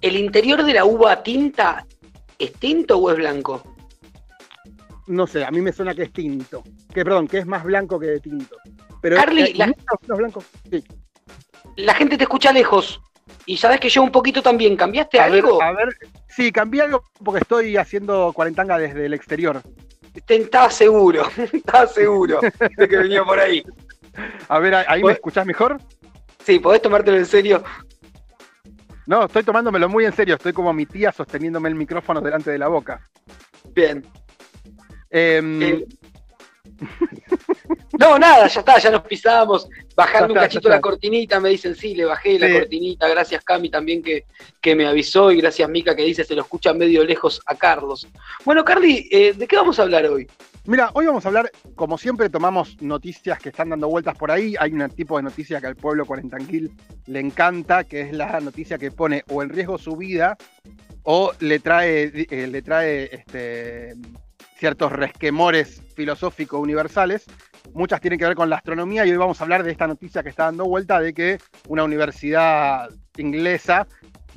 ¿El 0.00 0.16
interior 0.16 0.62
de 0.64 0.74
la 0.74 0.84
uva 0.84 1.22
tinta 1.22 1.86
es 2.38 2.52
tinto 2.54 2.98
o 2.98 3.10
es 3.10 3.16
blanco? 3.16 3.62
No 5.06 5.26
sé, 5.26 5.44
a 5.44 5.50
mí 5.50 5.60
me 5.60 5.72
suena 5.72 5.94
que 5.94 6.04
es 6.04 6.12
tinto. 6.12 6.62
Que 6.94 7.04
perdón, 7.04 7.26
que 7.28 7.38
es 7.38 7.46
más 7.46 7.64
blanco 7.64 7.98
que 7.98 8.06
de 8.06 8.20
tinto. 8.20 8.56
Pero 9.02 9.16
Carly, 9.16 9.42
eh, 9.42 9.52
la- 9.56 9.66
vinos 9.66 10.18
blancos. 10.18 10.44
Sí. 10.70 10.84
La 11.76 11.94
gente 11.94 12.16
te 12.16 12.24
escucha 12.24 12.52
lejos. 12.52 13.00
Y 13.46 13.56
sabes 13.56 13.80
que 13.80 13.88
yo 13.88 14.02
un 14.02 14.10
poquito 14.12 14.42
también. 14.42 14.76
¿Cambiaste 14.76 15.18
A 15.20 15.28
ver, 15.28 15.44
algo? 15.44 15.62
a 15.62 15.72
ver, 15.72 15.88
sí, 16.28 16.52
cambié 16.52 16.82
algo 16.82 17.02
porque 17.24 17.40
estoy 17.40 17.76
haciendo 17.76 18.32
cuarentanga 18.32 18.78
desde 18.78 19.06
el 19.06 19.14
exterior. 19.14 19.62
Te- 20.26 20.36
Estaba 20.36 20.70
seguro, 20.70 21.24
estaba 21.52 21.86
seguro 21.86 22.40
de 22.76 22.88
que 22.88 22.96
venía 22.96 23.24
por 23.24 23.38
ahí. 23.38 23.62
A 24.48 24.58
ver, 24.58 24.74
ahí 24.74 24.98
me 24.98 25.02
Pues- 25.02 25.16
escuchás 25.16 25.46
mejor. 25.46 25.80
Sí, 26.44 26.58
podés 26.58 26.82
tomártelo 26.82 27.16
en 27.18 27.26
serio. 27.26 27.62
No, 29.10 29.24
estoy 29.24 29.42
tomándomelo 29.42 29.88
muy 29.88 30.04
en 30.04 30.12
serio. 30.12 30.36
Estoy 30.36 30.52
como 30.52 30.72
mi 30.72 30.86
tía 30.86 31.10
sosteniéndome 31.10 31.68
el 31.68 31.74
micrófono 31.74 32.20
delante 32.20 32.52
de 32.52 32.58
la 32.58 32.68
boca. 32.68 33.10
Bien. 33.74 34.06
Em, 35.10 35.60
Eh, 35.60 35.84
No, 37.98 38.18
nada, 38.18 38.46
ya 38.46 38.60
está, 38.60 38.78
ya 38.78 38.90
nos 38.90 39.02
pisábamos. 39.02 39.68
Bajando 39.96 40.32
un 40.32 40.40
cachito 40.40 40.68
la 40.68 40.80
cortinita, 40.80 41.40
me 41.40 41.50
dicen, 41.50 41.74
sí, 41.74 41.94
le 41.94 42.04
bajé 42.04 42.38
la 42.38 42.50
cortinita. 42.52 43.08
Gracias, 43.08 43.42
Cami, 43.44 43.68
también 43.68 44.02
que, 44.02 44.24
que 44.60 44.74
me 44.74 44.86
avisó. 44.86 45.32
Y 45.32 45.40
gracias, 45.40 45.68
Mica, 45.68 45.96
que 45.96 46.04
dice, 46.04 46.24
se 46.24 46.34
lo 46.34 46.42
escucha 46.42 46.72
medio 46.72 47.04
lejos 47.04 47.40
a 47.46 47.54
Carlos. 47.54 48.06
Bueno, 48.44 48.64
Carly, 48.64 49.08
eh, 49.10 49.32
¿de 49.36 49.46
qué 49.46 49.56
vamos 49.56 49.78
a 49.78 49.82
hablar 49.82 50.06
hoy? 50.06 50.26
Mira, 50.66 50.90
hoy 50.94 51.06
vamos 51.06 51.24
a 51.24 51.28
hablar, 51.28 51.50
como 51.74 51.98
siempre, 51.98 52.28
tomamos 52.28 52.80
noticias 52.80 53.38
que 53.38 53.48
están 53.48 53.70
dando 53.70 53.88
vueltas 53.88 54.16
por 54.16 54.30
ahí. 54.30 54.54
Hay 54.60 54.72
un 54.72 54.88
tipo 54.90 55.16
de 55.16 55.24
noticia 55.24 55.60
que 55.60 55.66
al 55.66 55.76
pueblo 55.76 56.04
cuarentanquil 56.04 56.70
le 57.06 57.20
encanta, 57.20 57.84
que 57.84 58.02
es 58.02 58.12
la 58.12 58.40
noticia 58.40 58.78
que 58.78 58.90
pone 58.90 59.24
o 59.30 59.42
en 59.42 59.48
riesgo 59.48 59.78
su 59.78 59.96
vida 59.96 60.36
o 61.02 61.32
le 61.40 61.58
trae, 61.60 62.26
eh, 62.30 62.46
le 62.46 62.62
trae 62.62 63.08
este, 63.12 63.94
ciertos 64.56 64.92
resquemores 64.92 65.82
filosóficos 65.94 66.60
universales. 66.60 67.24
Muchas 67.72 68.00
tienen 68.00 68.18
que 68.18 68.26
ver 68.26 68.34
con 68.34 68.50
la 68.50 68.56
astronomía 68.56 69.06
y 69.06 69.10
hoy 69.10 69.16
vamos 69.16 69.40
a 69.40 69.44
hablar 69.44 69.62
de 69.62 69.70
esta 69.70 69.86
noticia 69.86 70.22
que 70.22 70.28
está 70.28 70.44
dando 70.44 70.64
vuelta 70.64 71.00
de 71.00 71.14
que 71.14 71.38
una 71.68 71.84
universidad 71.84 72.90
inglesa 73.16 73.86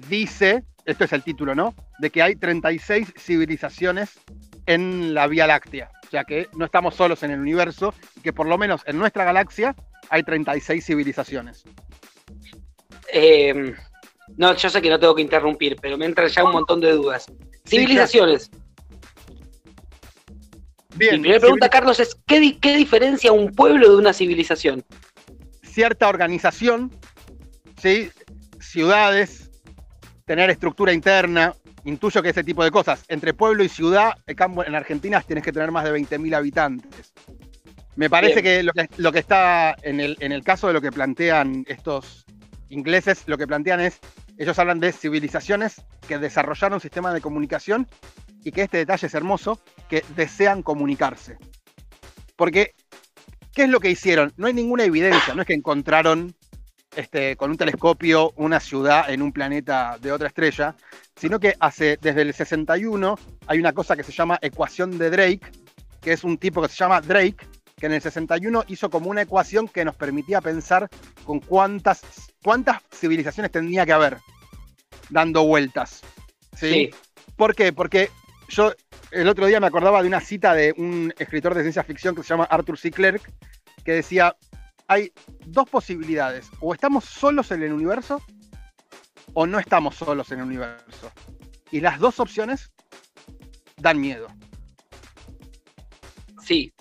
dice, 0.10 0.64
esto 0.86 1.04
es 1.04 1.14
el 1.14 1.24
título, 1.24 1.56
¿no? 1.56 1.74
De 2.00 2.10
que 2.10 2.22
hay 2.22 2.36
36 2.36 3.14
civilizaciones 3.18 4.20
en 4.66 5.14
la 5.14 5.28
Vía 5.28 5.48
Láctea. 5.48 5.90
O 6.06 6.10
sea 6.10 6.24
que 6.24 6.48
no 6.54 6.66
estamos 6.66 6.96
solos 6.96 7.24
en 7.24 7.32
el 7.32 7.40
universo 7.40 7.94
y 8.18 8.22
que 8.22 8.34
por 8.34 8.48
lo 8.48 8.58
menos 8.58 8.82
en 8.86 9.00
nuestra 9.00 9.24
galaxia 9.24 9.76
hay 10.10 10.24
36 10.24 10.86
civilizaciones. 10.86 11.64
Eh, 13.12 13.74
no, 14.38 14.56
yo 14.56 14.70
sé 14.70 14.82
que 14.82 14.90
no 14.90 15.00
tengo 15.00 15.16
que 15.16 15.22
interrumpir, 15.22 15.76
pero 15.82 15.98
me 15.98 16.06
entran 16.06 16.28
ya 16.28 16.44
un 16.44 16.52
montón 16.52 16.80
de 16.82 16.92
dudas. 16.92 17.26
Civilizaciones. 17.66 18.52
Bien, 20.96 21.16
Mi 21.16 21.22
primera 21.22 21.40
pregunta, 21.40 21.70
Carlos, 21.70 22.00
es 22.00 22.16
¿qué, 22.28 22.40
di- 22.40 22.54
¿qué 22.60 22.78
diferencia 22.78 23.32
un 23.32 23.52
pueblo 23.54 23.90
de 23.92 23.98
una 23.98 24.14
civilización? 24.14 24.84
cierta 25.64 26.08
organización, 26.08 26.92
¿sí? 27.82 28.12
ciudades, 28.60 29.50
tener 30.26 30.52
estructura 30.52 30.94
interna, 30.94 31.56
intuyo 31.84 32.22
que 32.22 32.30
ese 32.30 32.44
tipo 32.44 32.64
de 32.64 32.70
cosas. 32.70 33.04
Entre 33.08 33.34
pueblo 33.34 33.64
y 33.64 33.70
ciudad, 33.70 34.12
en 34.28 34.36
en 34.68 34.76
Argentina 34.76 35.20
tienes 35.22 35.44
que 35.44 35.52
tener 35.52 35.72
más 35.72 35.84
de 35.84 35.92
20.000 35.92 36.36
habitantes. 36.36 37.12
Me 37.96 38.08
parece 38.10 38.42
Bien. 38.42 38.44
que 38.44 38.64
lo, 38.64 38.72
que 38.74 38.88
lo 38.98 39.12
que 39.12 39.20
está 39.20 39.76
en 39.82 40.00
el, 40.00 40.16
en 40.20 40.32
el 40.32 40.44
caso 40.44 40.68
de 40.68 40.74
lo 40.74 40.82
que 40.82 40.92
plantean 40.92 41.64
estos 41.68 42.24
ingleses, 42.70 43.24
lo 43.26 43.38
que 43.40 43.48
plantean 43.48 43.80
es, 43.82 44.00
ellos 44.38 44.58
hablan 44.60 44.80
de 44.80 44.92
civilizaciones 44.92 45.82
que 46.08 46.18
desarrollaron 46.18 46.80
sistemas 46.80 47.14
de 47.14 47.22
comunicación 47.22 47.88
y 48.44 48.52
que 48.52 48.64
este 48.64 48.78
detalle 48.78 49.08
es 49.08 49.14
hermoso, 49.14 49.60
que 49.90 50.04
desean 50.16 50.64
comunicarse. 50.64 51.38
Porque, 52.36 52.74
¿qué 53.54 53.64
es 53.64 53.70
lo 53.70 53.80
que 53.80 53.90
hicieron? 53.90 54.34
No 54.38 54.48
hay 54.48 54.54
ninguna 54.54 54.84
evidencia, 54.84 55.34
no 55.34 55.42
es 55.42 55.48
que 55.48 55.54
encontraron 55.54 56.36
este, 56.96 57.36
con 57.38 57.52
un 57.52 57.58
telescopio 57.58 58.34
una 58.36 58.60
ciudad 58.60 59.10
en 59.10 59.22
un 59.22 59.32
planeta 59.32 59.98
de 60.00 60.12
otra 60.12 60.28
estrella, 60.28 60.76
sino 61.16 61.40
que 61.40 61.56
hace, 61.60 61.98
desde 62.02 62.22
el 62.22 62.34
61 62.34 63.18
hay 63.48 63.60
una 63.60 63.74
cosa 63.74 63.96
que 63.96 64.04
se 64.04 64.12
llama 64.12 64.40
ecuación 64.42 64.98
de 64.98 65.10
Drake, 65.10 65.52
que 66.02 66.14
es 66.14 66.24
un 66.24 66.38
tipo 66.38 66.62
que 66.62 66.70
se 66.70 66.76
llama 66.76 67.02
Drake, 67.02 67.38
que 67.84 67.88
en 67.88 67.94
el 67.96 68.02
61 68.02 68.64
hizo 68.70 68.90
como 68.90 69.10
una 69.10 69.24
ecuación 69.24 69.68
que 69.68 69.84
nos 69.84 69.98
permitía 69.98 70.40
pensar 70.40 70.88
con 71.26 71.42
cuántas, 71.42 72.32
cuántas 72.42 72.82
civilizaciones 72.94 73.52
tendría 73.52 73.86
que 73.86 73.92
haber 73.92 74.20
dando 75.10 75.44
vueltas. 75.44 76.00
¿sí? 76.56 76.70
Sí. 76.70 76.90
¿Por 77.36 77.54
qué? 77.54 77.74
Porque 77.74 78.10
yo 78.48 78.72
el 79.12 79.28
otro 79.28 79.48
día 79.48 79.60
me 79.60 79.68
acordaba 79.68 80.02
de 80.02 80.08
una 80.08 80.22
cita 80.22 80.54
de 80.54 80.74
un 80.78 81.14
escritor 81.20 81.56
de 81.56 81.64
ciencia 81.64 81.84
ficción 81.84 82.16
que 82.16 82.24
se 82.24 82.30
llama 82.30 82.46
Arthur 82.46 82.78
C. 82.78 82.90
Clarke, 82.90 83.30
que 83.84 83.92
decía, 83.92 84.34
hay 84.88 85.12
dos 85.46 85.70
posibilidades, 85.70 86.50
o 86.62 86.74
estamos 86.74 87.04
solos 87.04 87.52
en 87.52 87.64
el 87.64 87.74
universo, 87.74 88.24
o 89.34 89.46
no 89.46 89.60
estamos 89.60 89.96
solos 89.96 90.32
en 90.32 90.40
el 90.40 90.46
universo. 90.46 91.12
Y 91.70 91.82
las 91.82 92.00
dos 92.00 92.22
opciones 92.22 92.72
dan 93.76 94.00
miedo. 94.00 94.30
Sí. 96.42 96.73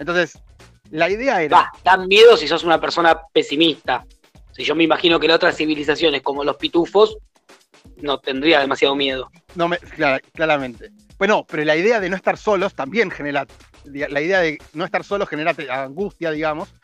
Entonces, 0.00 0.36
la 0.90 1.08
idea 1.08 1.40
era... 1.42 1.56
Va, 1.56 1.72
dan 1.84 2.08
miedo 2.08 2.36
si 2.36 2.48
sos 2.48 2.64
una 2.64 2.80
persona 2.80 3.20
pesimista. 3.32 4.04
Si 4.50 4.64
yo 4.64 4.74
me 4.74 4.82
imagino 4.82 5.20
que 5.20 5.28
las 5.28 5.36
otras 5.36 5.56
civilizaciones, 5.56 6.22
como 6.22 6.42
los 6.42 6.56
pitufos, 6.56 7.18
no 7.96 8.18
tendría 8.18 8.58
demasiado 8.60 8.96
miedo. 8.96 9.30
No 9.54 9.68
me, 9.68 9.76
clara- 9.78 10.20
claramente. 10.32 10.90
Bueno, 11.18 11.46
pero 11.48 11.64
la 11.64 11.76
idea 11.76 12.00
de 12.00 12.08
no 12.08 12.16
estar 12.16 12.36
solos 12.36 12.74
también 12.74 13.10
genera. 13.10 13.46
La 13.84 14.20
idea 14.20 14.40
de 14.40 14.58
no 14.72 14.84
estar 14.84 15.04
solos 15.04 15.28
genera 15.28 15.54
angustia, 15.84 16.30
digamos. 16.30 16.74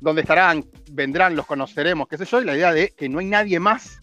Donde 0.00 0.20
estarán, 0.20 0.64
vendrán, 0.92 1.34
los 1.34 1.46
conoceremos, 1.46 2.06
qué 2.08 2.18
sé 2.18 2.26
yo. 2.26 2.42
Y 2.42 2.44
la 2.44 2.54
idea 2.54 2.72
de 2.72 2.90
que 2.90 3.08
no 3.08 3.18
hay 3.18 3.26
nadie 3.26 3.58
más 3.58 4.02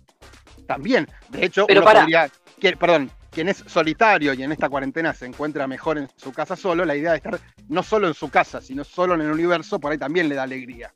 también. 0.68 1.08
De 1.30 1.46
hecho, 1.46 1.68
Pero 1.68 1.82
uno 1.82 1.92
podría- 1.92 2.30
que- 2.60 2.76
perdón, 2.76 3.12
quien 3.34 3.50
es 3.50 3.64
solitario 3.68 4.34
y 4.34 4.44
en 4.44 4.52
esta 4.52 4.70
cuarentena 4.70 5.14
se 5.14 5.26
encuentra 5.26 5.68
mejor 5.68 5.98
en 5.98 6.08
su 6.16 6.32
casa 6.32 6.56
solo, 6.56 6.86
la 6.86 6.96
idea 6.96 7.12
de 7.12 7.18
estar 7.18 7.40
no 7.68 7.84
solo 7.84 8.08
en 8.08 8.14
su 8.14 8.30
casa, 8.30 8.62
sino 8.62 8.84
solo 8.84 9.16
en 9.16 9.22
el 9.22 9.32
universo, 9.32 9.80
por 9.80 9.92
ahí 9.92 9.98
también 9.98 10.30
le 10.30 10.36
da 10.36 10.44
alegría. 10.44 10.94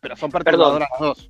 Pero 0.00 0.16
son 0.16 0.30
perturbadoras 0.30 0.88
las 0.92 1.00
dos. 1.00 1.28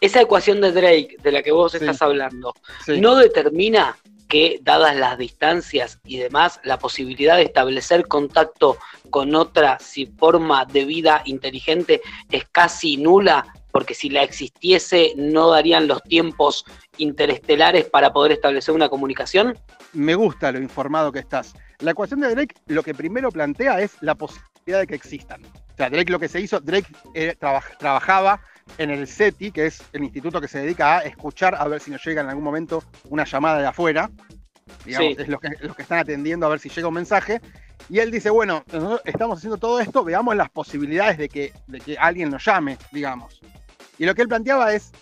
Esa 0.00 0.20
ecuación 0.22 0.60
de 0.60 0.72
Drake 0.72 1.16
de 1.22 1.32
la 1.32 1.42
que 1.42 1.52
vos 1.52 1.72
Sí. 1.72 1.78
estás 1.78 2.00
hablando, 2.02 2.54
Sí. 2.84 3.00
no 3.00 3.16
determina 3.16 3.96
que, 4.28 4.60
dadas 4.62 4.94
las 4.96 5.18
distancias 5.18 5.98
y 6.04 6.18
demás, 6.18 6.60
la 6.62 6.78
posibilidad 6.78 7.36
de 7.36 7.42
establecer 7.42 8.06
contacto 8.06 8.78
con 9.10 9.34
otra 9.34 9.78
si- 9.80 10.06
forma 10.06 10.64
de 10.66 10.84
vida 10.84 11.22
inteligente 11.24 12.00
es 12.30 12.44
casi 12.52 12.96
nula, 12.96 13.44
porque 13.72 13.94
si 13.94 14.08
la 14.10 14.22
existiese 14.22 15.12
no 15.16 15.50
darían 15.50 15.86
los 15.88 16.02
tiempos 16.02 16.64
interestelares 16.98 17.84
para 17.86 18.12
poder 18.12 18.32
establecer 18.32 18.74
una 18.74 18.88
comunicación. 18.88 19.58
me 19.92 20.14
gusta 20.14 20.52
lo 20.52 20.60
informado 20.60 21.10
que 21.12 21.18
estás. 21.18 21.54
La 21.80 21.90
ecuación 21.92 22.20
de 22.20 22.34
Drake 22.34 22.54
lo 22.66 22.82
que 22.82 22.94
primero 22.94 23.30
plantea 23.30 23.80
es 23.80 23.96
la 24.02 24.14
posibilidad 24.14 24.80
de 24.80 24.86
que 24.86 24.94
existan. 24.94 25.42
O 25.44 25.76
sea, 25.76 25.88
Drake 25.90 26.12
lo 26.12 26.18
que 26.20 26.28
se 26.28 26.40
hizo, 26.40 26.60
Drake 26.60 26.86
eh, 27.14 27.34
traba- 27.38 27.62
trabajaba 27.78 28.40
en 28.78 28.90
el 28.90 29.06
SETI, 29.06 29.50
que 29.50 29.66
es 29.66 29.82
el 29.92 30.04
instituto 30.04 30.40
que 30.40 30.46
se 30.48 30.60
dedica 30.60 30.98
a 30.98 31.00
escuchar 31.00 31.54
a 31.58 31.66
ver 31.66 31.80
si 31.80 31.90
nos 31.90 32.04
llega 32.04 32.20
en 32.20 32.28
algún 32.28 32.44
momento 32.44 32.84
una 33.08 33.24
llamada 33.24 33.58
de 33.60 33.66
afuera. 33.66 34.10
Digamos, 34.84 35.16
Sí. 35.16 35.22
es 35.22 35.28
los 35.28 35.40
que, 35.40 35.48
los 35.60 35.74
que 35.74 35.82
están 35.82 35.98
atendiendo 35.98 36.46
a 36.46 36.50
ver 36.50 36.60
si 36.60 36.68
llega 36.68 36.86
un 36.86 36.94
mensaje. 36.94 37.40
Y 37.88 37.98
él 37.98 38.10
dice, 38.10 38.30
bueno, 38.30 38.62
nosotros 38.72 39.00
estamos 39.04 39.38
haciendo 39.38 39.56
todo 39.56 39.80
esto, 39.80 40.04
veamos 40.04 40.36
las 40.36 40.50
posibilidades 40.50 41.18
de 41.18 41.28
que, 41.28 41.52
de 41.66 41.80
que 41.80 41.96
alguien 41.98 42.30
nos 42.30 42.44
llame, 42.44 42.76
digamos. 42.92 43.40
Y 44.00 44.06
lo 44.06 44.14
que 44.14 44.22
él 44.22 44.28
planteaba 44.28 44.72
es, 44.72 44.92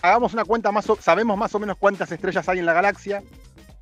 hagamos 0.00 0.34
una 0.34 0.44
cuenta 0.44 0.70
más, 0.70 0.88
o- 0.88 0.94
sabemos 0.94 1.36
más 1.36 1.52
o 1.56 1.58
menos 1.58 1.76
cuántas 1.78 2.12
estrellas 2.12 2.48
hay 2.48 2.60
en 2.60 2.66
la 2.66 2.72
galaxia, 2.72 3.24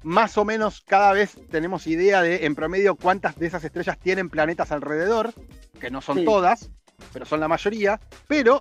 más 0.03 0.39
o 0.39 0.45
menos 0.47 0.81
cada 0.87 1.13
vez 1.13 1.37
tenemos 1.51 1.87
idea 1.87 2.23
de, 2.23 2.47
en 2.47 2.55
promedio, 2.55 2.97
cuántas 2.97 3.37
de 3.39 3.47
esas 3.47 3.63
estrellas 3.63 3.99
tienen 3.99 4.31
planetas 4.31 4.73
alrededor, 4.73 5.35
que 5.79 5.91
no 5.91 6.01
son 6.01 6.21
Sí. 6.21 6.25
todas, 6.25 6.71
pero 7.13 7.27
son 7.27 7.41
la 7.41 7.47
mayoría, 7.49 8.01
pero 8.27 8.59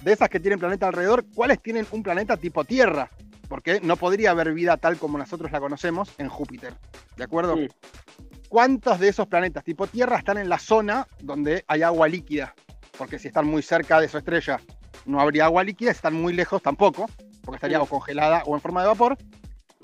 de 0.00 0.12
esas 0.14 0.28
que 0.28 0.40
tienen 0.40 0.58
planeta 0.58 0.88
alrededor, 0.88 1.24
¿cuáles 1.32 1.62
tienen 1.62 1.86
un 1.92 2.02
planeta 2.02 2.36
tipo 2.36 2.64
Tierra? 2.64 3.08
porque 3.48 3.78
no 3.82 3.96
podría 3.96 4.30
haber 4.30 4.52
vida 4.54 4.78
tal 4.78 4.96
como 4.96 5.18
nosotros 5.18 5.52
la 5.52 5.60
conocemos 5.60 6.10
en 6.16 6.28
Júpiter. 6.30 6.72
¿De 7.16 7.24
acuerdo? 7.24 7.56
Mm. 7.56 7.68
¿Cuántos 8.48 8.98
de 8.98 9.08
esos 9.10 9.26
planetas 9.28 9.62
tipo 9.62 9.86
Tierra 9.86 10.16
están 10.16 10.38
en 10.38 10.48
la 10.48 10.58
zona 10.58 11.06
donde 11.20 11.62
hay 11.68 11.82
agua 11.82 12.08
líquida? 12.08 12.54
Porque 12.96 13.18
si 13.18 13.28
están 13.28 13.46
muy 13.46 13.62
cerca 13.62 14.00
de 14.00 14.08
su 14.08 14.16
estrella 14.16 14.58
no 15.06 15.20
habría 15.20 15.44
agua 15.44 15.64
líquida, 15.64 15.92
si 15.92 15.96
están 15.96 16.14
muy 16.14 16.32
lejos 16.32 16.62
tampoco, 16.62 17.08
porque 17.42 17.56
estaría 17.56 17.80
o 17.80 17.86
congelada 17.86 18.42
o 18.46 18.54
en 18.54 18.60
forma 18.60 18.82
de 18.82 18.88
vapor. 18.88 19.16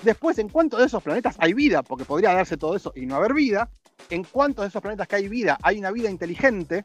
Después, 0.03 0.39
¿en 0.39 0.49
cuántos 0.49 0.81
de 0.81 0.87
esos 0.87 1.03
planetas 1.03 1.37
hay 1.39 1.53
vida? 1.53 1.83
Porque 1.83 2.05
podría 2.05 2.33
darse 2.33 2.57
todo 2.57 2.75
eso 2.75 2.93
y 2.97 3.07
no 3.07 3.17
haber 3.17 3.35
vida. 3.35 3.69
¿En 4.09 4.25
cuántos 4.25 4.65
de 4.65 4.69
esos 4.69 4.81
planetas 4.81 5.07
que 5.09 5.17
hay 5.17 5.29
vida 5.29 5.59
hay 5.63 5.79
una 5.79 5.91
vida 5.91 6.11
inteligente? 6.11 6.83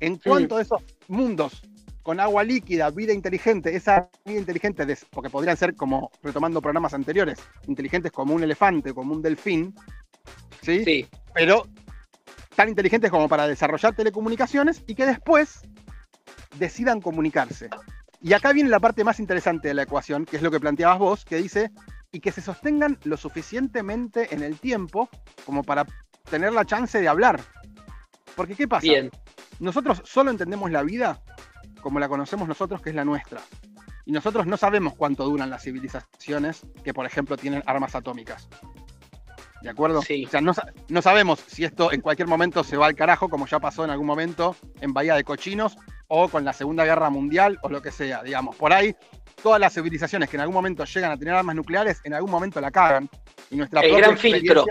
¿En 0.00 0.16
cuántos 0.16 0.58
de 0.58 0.64
esos 0.64 0.82
mundos 1.08 1.62
con 2.08 2.20
agua 2.20 2.42
líquida, 2.42 2.90
vida 2.90 3.12
inteligente, 3.12 3.76
esa 3.76 4.08
vida 4.24 4.38
inteligente, 4.38 4.86
porque 5.10 5.28
podrían 5.28 5.58
ser 5.58 5.74
como, 5.74 6.10
retomando 6.22 6.62
programas 6.62 6.94
anteriores, 6.94 7.38
inteligentes 7.66 8.12
como 8.12 8.34
un 8.34 8.42
elefante, 8.42 8.94
como 8.94 9.12
un 9.12 9.20
delfín, 9.20 9.74
¿sí? 10.62 10.84
Sí. 10.84 11.06
Pero 11.34 11.66
tan 12.56 12.70
inteligentes 12.70 13.10
como 13.10 13.28
para 13.28 13.46
desarrollar 13.46 13.94
telecomunicaciones 13.94 14.82
y 14.86 14.94
que 14.94 15.04
después 15.04 15.60
decidan 16.56 17.00
comunicarse. 17.00 17.68
Y 18.20 18.32
acá 18.32 18.52
viene 18.52 18.70
la 18.70 18.80
parte 18.80 19.04
más 19.04 19.20
interesante 19.20 19.68
de 19.68 19.74
la 19.74 19.82
ecuación, 19.82 20.24
que 20.24 20.36
es 20.36 20.42
lo 20.42 20.50
que 20.50 20.60
planteabas 20.60 20.98
vos, 20.98 21.24
que 21.24 21.36
dice, 21.36 21.70
y 22.10 22.20
que 22.20 22.32
se 22.32 22.40
sostengan 22.40 22.98
lo 23.04 23.16
suficientemente 23.16 24.34
en 24.34 24.42
el 24.42 24.58
tiempo 24.58 25.08
como 25.44 25.62
para 25.62 25.86
tener 26.28 26.52
la 26.52 26.64
chance 26.64 27.00
de 27.00 27.08
hablar. 27.08 27.40
Porque 28.34 28.54
¿qué 28.54 28.66
pasa? 28.66 28.82
Bien. 28.82 29.10
Nosotros 29.60 30.02
solo 30.04 30.30
entendemos 30.30 30.70
la 30.70 30.82
vida 30.82 31.20
como 31.80 32.00
la 32.00 32.08
conocemos 32.08 32.48
nosotros, 32.48 32.82
que 32.82 32.90
es 32.90 32.96
la 32.96 33.04
nuestra. 33.04 33.40
Y 34.04 34.12
nosotros 34.12 34.46
no 34.46 34.56
sabemos 34.56 34.94
cuánto 34.94 35.24
duran 35.24 35.50
las 35.50 35.62
civilizaciones 35.62 36.66
que, 36.82 36.94
por 36.94 37.06
ejemplo, 37.06 37.36
tienen 37.36 37.62
armas 37.66 37.94
atómicas. 37.94 38.48
¿De 39.62 39.70
acuerdo? 39.70 40.02
Sí. 40.02 40.24
O 40.24 40.28
sea, 40.28 40.40
no 40.40 41.02
sabemos 41.02 41.40
si 41.46 41.64
esto 41.64 41.92
en 41.92 42.00
cualquier 42.00 42.28
momento 42.28 42.64
se 42.64 42.76
va 42.76 42.86
al 42.86 42.94
carajo, 42.94 43.28
como 43.28 43.46
ya 43.46 43.58
pasó 43.58 43.84
en 43.84 43.90
algún 43.90 44.06
momento 44.06 44.56
en 44.80 44.92
Bahía 44.92 45.14
de 45.14 45.24
Cochinos, 45.24 45.76
o 46.08 46.28
con 46.28 46.44
la 46.44 46.52
Segunda 46.52 46.84
Guerra 46.84 47.10
Mundial, 47.10 47.58
o 47.62 47.68
lo 47.68 47.80
que 47.80 47.92
sea, 47.92 48.22
digamos. 48.22 48.56
Por 48.56 48.72
ahí, 48.72 48.94
todas 49.42 49.60
las 49.60 49.74
civilizaciones 49.74 50.28
que 50.28 50.36
en 50.36 50.40
algún 50.40 50.54
momento 50.54 50.84
llegan 50.84 51.12
a 51.12 51.16
tener 51.16 51.34
armas 51.34 51.54
nucleares, 51.54 52.00
en 52.04 52.14
algún 52.14 52.30
momento 52.30 52.60
la 52.60 52.70
cagan. 52.70 53.08
Y 53.50 53.56
nuestra 53.56 53.80
El 53.80 53.90
propia 53.90 54.06
gran 54.06 54.18
filtro. 54.18 54.64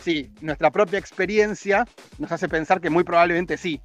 Sí, 0.00 0.30
nuestra 0.40 0.70
propia 0.70 0.98
experiencia 0.98 1.84
nos 2.18 2.30
hace 2.30 2.48
pensar 2.48 2.80
que 2.80 2.90
muy 2.90 3.04
probablemente 3.04 3.56
sí. 3.56 3.80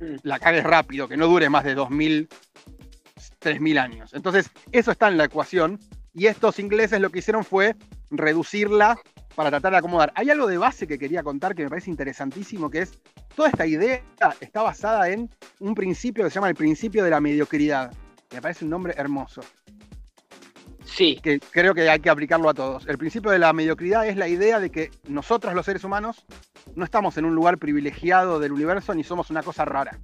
Mm. 0.00 0.16
La 0.22 0.38
cagues 0.38 0.64
rápido, 0.64 1.08
que 1.08 1.16
no 1.16 1.26
dure 1.26 1.48
más 1.48 1.64
de 1.64 1.74
2000, 1.74 2.28
3000 3.38 3.78
años. 3.78 4.14
Entonces, 4.14 4.50
eso 4.70 4.92
está 4.92 5.08
en 5.08 5.16
la 5.16 5.24
ecuación. 5.24 5.78
Y 6.14 6.26
estos 6.26 6.58
ingleses 6.58 7.00
lo 7.00 7.10
que 7.10 7.20
hicieron 7.20 7.44
fue 7.44 7.74
reducirla 8.10 8.98
para 9.34 9.50
tratar 9.50 9.72
de 9.72 9.78
acomodar. 9.78 10.12
Hay 10.14 10.30
algo 10.30 10.46
de 10.46 10.58
base 10.58 10.86
que 10.86 10.98
quería 10.98 11.22
contar 11.22 11.54
que 11.54 11.64
me 11.64 11.68
parece 11.70 11.90
interesantísimo, 11.90 12.70
que 12.70 12.80
es 12.82 12.98
toda 13.34 13.48
esta 13.48 13.66
idea 13.66 14.02
está 14.40 14.62
basada 14.62 15.08
en 15.08 15.30
un 15.60 15.74
principio 15.74 16.24
que 16.24 16.30
se 16.30 16.34
llama 16.34 16.48
el 16.48 16.54
principio 16.54 17.02
de 17.04 17.10
la 17.10 17.20
mediocridad. 17.20 17.92
Me 18.32 18.40
parece 18.42 18.64
un 18.64 18.70
nombre 18.70 18.94
hermoso 18.96 19.42
Sí. 20.84 21.18
que 21.22 21.40
creo 21.40 21.74
que 21.74 21.88
hay 21.88 22.00
que 22.00 22.10
aplicarlo 22.10 22.48
a 22.50 22.54
todos. 22.54 22.86
El 22.86 22.98
principio 22.98 23.30
de 23.30 23.38
la 23.38 23.52
mediocridad 23.52 24.06
es 24.06 24.16
la 24.16 24.28
idea 24.28 24.60
de 24.60 24.70
que 24.70 24.90
nosotros 25.08 25.54
los 25.54 25.64
seres 25.64 25.84
humanos 25.84 26.26
no 26.74 26.84
estamos 26.84 27.16
en 27.16 27.24
un 27.24 27.34
lugar 27.34 27.58
privilegiado 27.58 28.38
del 28.38 28.52
universo 28.52 28.94
ni 28.94 29.02
somos 29.04 29.30
una 29.30 29.42
cosa 29.42 29.64
rara. 29.64 29.98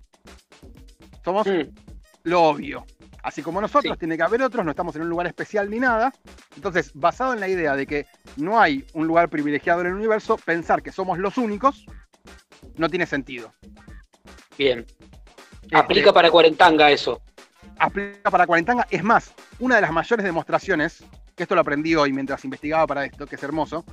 Somos 1.24 1.46
Mm. 1.46 1.74
lo 2.24 2.42
obvio. 2.44 2.86
Así 3.28 3.42
como 3.42 3.60
nosotros, 3.60 3.92
Sí. 3.92 3.98
tiene 3.98 4.16
que 4.16 4.22
haber 4.22 4.40
otros, 4.42 4.64
no 4.64 4.70
estamos 4.70 4.96
en 4.96 5.02
un 5.02 5.10
lugar 5.10 5.26
especial 5.26 5.68
ni 5.68 5.78
nada. 5.78 6.14
Entonces, 6.56 6.90
basado 6.94 7.34
en 7.34 7.40
la 7.40 7.48
idea 7.48 7.76
de 7.76 7.86
que 7.86 8.06
no 8.38 8.58
hay 8.58 8.86
un 8.94 9.06
lugar 9.06 9.28
privilegiado 9.28 9.82
en 9.82 9.88
el 9.88 9.92
universo, 9.92 10.38
pensar 10.38 10.82
que 10.82 10.92
somos 10.92 11.18
los 11.18 11.36
únicos 11.36 11.84
no 12.76 12.88
tiene 12.88 13.04
sentido. 13.04 13.52
Bien. 14.56 14.86
Este, 15.62 15.76
Aplica 15.76 16.10
para 16.10 16.30
Cuarentanga 16.30 16.90
eso. 16.90 17.20
aplica 17.78 18.30
para 18.30 18.46
Cuarentanga. 18.46 18.86
Es 18.90 19.04
más, 19.04 19.34
una 19.58 19.74
de 19.76 19.82
las 19.82 19.92
mayores 19.92 20.24
demostraciones, 20.24 21.04
que 21.36 21.42
esto 21.42 21.54
lo 21.54 21.60
aprendí 21.60 21.94
hoy 21.96 22.14
mientras 22.14 22.42
investigaba 22.46 22.86
para 22.86 23.04
esto, 23.04 23.26
que 23.26 23.36
es 23.36 23.42
hermoso, 23.42 23.84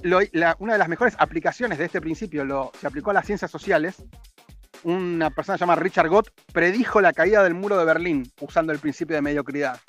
lo- 0.00 0.20
la- 0.32 0.56
una 0.58 0.72
de 0.72 0.78
las 0.78 0.88
mejores 0.88 1.14
aplicaciones 1.18 1.76
de 1.78 1.84
este 1.84 2.00
principio 2.00 2.46
lo, 2.46 2.72
se 2.80 2.86
aplicó 2.86 3.10
a 3.10 3.12
las 3.14 3.26
ciencias 3.26 3.50
sociales. 3.50 4.02
Una 4.84 5.30
persona 5.30 5.56
llamada 5.56 5.80
Richard 5.80 6.08
Gott 6.08 6.30
predijo 6.52 7.00
la 7.00 7.14
caída 7.14 7.42
del 7.42 7.54
muro 7.54 7.78
de 7.78 7.86
Berlín 7.86 8.30
usando 8.40 8.70
el 8.70 8.78
principio 8.78 9.16
de 9.16 9.22
mediocridad. 9.22 9.80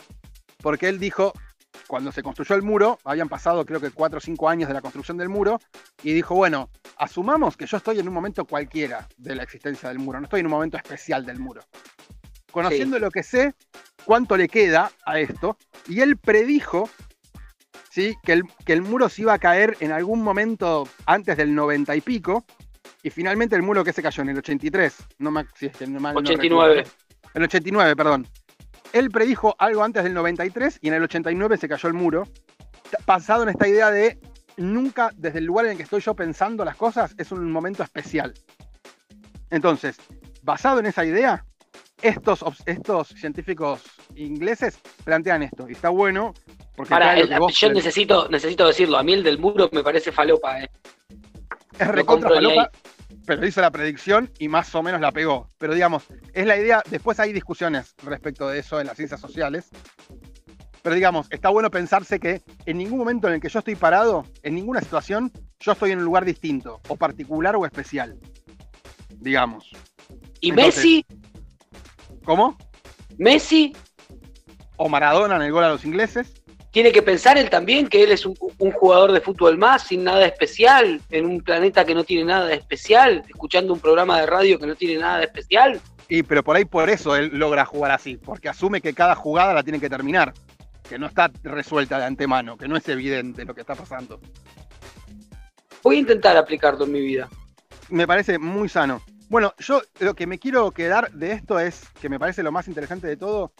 Porque 0.61 0.87
él 0.87 0.99
dijo, 0.99 1.33
cuando 1.87 2.13
se 2.13 2.23
construyó 2.23 2.55
el 2.55 2.63
muro, 2.63 2.97
habían 3.03 3.27
pasado 3.27 3.65
creo 3.65 3.81
que 3.81 3.91
4 3.91 4.17
o 4.17 4.21
5 4.21 4.49
años 4.49 4.69
de 4.69 4.73
la 4.73 4.81
construcción 4.81 5.17
del 5.17 5.27
muro, 5.27 5.59
y 6.01 6.13
dijo, 6.13 6.33
bueno, 6.33 6.69
asumamos 6.97 7.57
que 7.57 7.65
yo 7.65 7.75
estoy 7.75 7.99
en 7.99 8.07
un 8.07 8.13
momento 8.13 8.45
cualquiera 8.45 9.07
de 9.17 9.35
la 9.35 9.43
existencia 9.43 9.89
del 9.89 9.99
muro, 9.99 10.19
no 10.19 10.25
estoy 10.25 10.39
en 10.39 10.45
un 10.45 10.53
momento 10.53 10.77
especial 10.77 11.25
del 11.25 11.39
muro. 11.39 11.61
Conociendo 12.49 12.97
lo 12.97 13.11
que 13.11 13.21
sé, 13.21 13.53
cuánto 14.05 14.37
le 14.37 14.47
queda 14.47 14.91
a 15.05 15.19
esto, 15.19 15.57
y 15.89 15.99
él 15.99 16.15
predijo 16.15 16.89
¿sí? 17.91 18.15
que, 18.23 18.31
el, 18.31 18.43
que 18.65 18.71
el 18.71 18.81
muro 18.81 19.09
se 19.09 19.23
iba 19.23 19.33
a 19.33 19.39
caer 19.39 19.75
en 19.81 19.91
algún 19.91 20.21
momento 20.21 20.87
antes 21.05 21.35
del 21.35 21.53
90 21.53 21.97
y 21.97 22.01
pico, 22.01 22.45
y 23.05 23.11
finalmente 23.11 23.55
el 23.55 23.61
muro 23.61 23.83
que 23.83 23.93
se 23.93 24.01
cayó 24.01 24.23
en 24.23 24.29
el 24.29 24.39
83, 24.39 24.95
no 25.19 25.29
me, 25.29 25.45
si 25.53 25.67
es 25.67 25.77
que 25.77 25.85
no 25.85 25.99
mal 25.99 26.15
no 26.15 26.21
89. 26.21 26.73
recuerdo. 26.77 26.91
el 27.35 27.43
89, 27.43 27.95
perdón. 27.95 28.27
Él 28.93 29.11
predijo 29.11 29.55
algo 29.59 29.83
antes 29.83 30.03
del 30.03 30.15
93 30.15 30.79
y 30.81 30.87
en 30.87 30.95
el 30.95 31.03
89 31.03 31.57
se 31.57 31.69
cayó 31.69 31.87
el 31.87 31.93
muro, 31.93 32.23
basado 33.05 33.43
en 33.43 33.49
esta 33.49 33.67
idea 33.67 33.91
de 33.91 34.19
nunca, 34.57 35.11
desde 35.17 35.37
el 35.37 35.45
lugar 35.45 35.65
en 35.67 35.73
el 35.73 35.77
que 35.77 35.83
estoy 35.83 36.01
yo 36.01 36.15
pensando 36.15 36.65
las 36.65 36.77
cosas, 36.77 37.13
es 37.19 37.31
un 37.31 37.51
momento 37.51 37.83
especial. 37.83 38.33
Entonces, 39.51 39.97
basado 40.41 40.79
en 40.79 40.87
esa 40.87 41.05
idea, 41.05 41.45
estos, 42.01 42.43
estos 42.65 43.09
científicos 43.09 43.83
ingleses 44.15 44.79
plantean 45.03 45.43
esto, 45.43 45.69
y 45.69 45.73
está 45.73 45.89
bueno, 45.89 46.33
porque 46.75 46.89
Para, 46.89 47.15
el- 47.19 47.37
vos 47.37 47.53
yo 47.55 47.71
necesito, 47.71 48.27
necesito 48.29 48.65
decirlo. 48.65 48.97
A 48.97 49.03
mí 49.03 49.13
el 49.13 49.21
del 49.21 49.37
muro 49.37 49.69
me 49.71 49.83
parece 49.83 50.11
falopa. 50.11 50.59
eh. 50.63 50.69
es 51.77 51.87
recontra 51.89 52.31
falopa, 52.31 52.71
pero 53.25 53.45
hizo 53.45 53.61
la 53.61 53.71
predicción 53.71 54.31
y 54.39 54.47
más 54.47 54.73
o 54.75 54.83
menos 54.83 55.01
la 55.01 55.11
pegó. 55.11 55.49
Pero 55.57 55.73
digamos, 55.73 56.03
es 56.33 56.45
la 56.45 56.57
idea, 56.57 56.83
después 56.89 57.19
hay 57.19 57.33
discusiones 57.33 57.95
respecto 58.03 58.47
de 58.47 58.59
eso 58.59 58.79
en 58.79 58.87
las 58.87 58.97
ciencias 58.97 59.19
sociales. 59.19 59.69
Pero 60.81 60.95
digamos, 60.95 61.27
está 61.31 61.49
bueno 61.49 61.71
pensarse 61.71 62.19
que 62.19 62.43
en 62.65 62.77
ningún 62.77 62.99
momento 62.99 63.27
en 63.27 63.33
el 63.35 63.41
que 63.41 63.49
yo 63.49 63.59
estoy 63.59 63.75
parado, 63.75 64.23
en 64.43 64.53
ninguna 64.53 64.81
situación, 64.81 65.31
yo 65.59 65.71
estoy 65.71 65.91
en 65.91 65.99
un 65.99 66.05
lugar 66.05 66.25
distinto, 66.25 66.79
o 66.87 66.95
particular 66.95 67.55
o 67.55 67.65
especial. 67.65 68.19
Digamos. 69.17 69.71
Y 70.41 70.49
Entonces- 70.51 70.75
Messi, 70.77 71.05
¿Cómo? 72.23 72.57
Messi 73.17 73.73
O 74.77 74.89
Maradona 74.89 75.37
en 75.37 75.43
el 75.43 75.51
gol 75.51 75.63
a 75.63 75.69
los 75.69 75.85
ingleses. 75.85 76.33
Tiene 76.75 76.91
que 76.91 77.01
pensar 77.01 77.37
él 77.37 77.49
también 77.49 77.87
que 77.87 78.03
él 78.03 78.11
es 78.11 78.25
un, 78.25 78.35
un 78.57 78.71
jugador 78.73 79.13
de 79.13 79.21
fútbol 79.21 79.57
más, 79.57 79.83
sin 79.83 80.03
nada 80.03 80.25
especial, 80.25 80.99
en 81.09 81.25
un 81.25 81.39
planeta 81.39 81.85
que 81.85 81.95
no 81.95 82.03
tiene 82.03 82.25
nada 82.25 82.47
de 82.47 82.55
especial, 82.55 83.23
escuchando 83.29 83.71
un 83.71 83.79
programa 83.79 84.19
de 84.19 84.25
radio 84.25 84.59
que 84.59 84.67
no 84.67 84.75
tiene 84.75 84.99
nada 84.99 85.19
de 85.19 85.23
especial. 85.23 85.79
Y 86.09 86.23
pero 86.23 86.43
por 86.43 86.57
ahí 86.57 86.65
por 86.65 86.89
eso 86.89 87.15
él 87.15 87.29
logra 87.31 87.63
jugar 87.63 87.91
así, 87.91 88.17
porque 88.17 88.49
asume 88.49 88.81
que 88.81 88.93
cada 88.93 89.15
jugada 89.15 89.53
la 89.53 89.63
tiene 89.63 89.79
que 89.79 89.89
terminar, 89.89 90.33
que 90.89 90.99
no 90.99 91.07
está 91.07 91.31
resuelta 91.43 91.97
de 91.97 92.03
antemano, 92.03 92.57
que 92.57 92.67
no 92.67 92.75
es 92.75 92.85
evidente 92.89 93.45
lo 93.45 93.55
que 93.55 93.61
está 93.61 93.75
pasando. 93.75 94.19
Voy 95.81 95.95
a 95.95 95.99
intentar 95.99 96.35
aplicarlo 96.35 96.83
en 96.83 96.91
mi 96.91 96.99
vida. 96.99 97.29
Me 97.87 98.05
parece 98.05 98.37
muy 98.37 98.67
sano. 98.67 99.01
Bueno, 99.29 99.53
yo 99.59 99.81
lo 99.99 100.13
que 100.13 100.27
me 100.27 100.39
quiero 100.39 100.69
quedar 100.71 101.09
de 101.13 101.31
esto 101.31 101.57
es, 101.57 101.87
que 102.01 102.09
me 102.09 102.19
parece 102.19 102.43
lo 102.43 102.51
más 102.51 102.67
interesante 102.67 103.07
de 103.07 103.15
todo, 103.15 103.53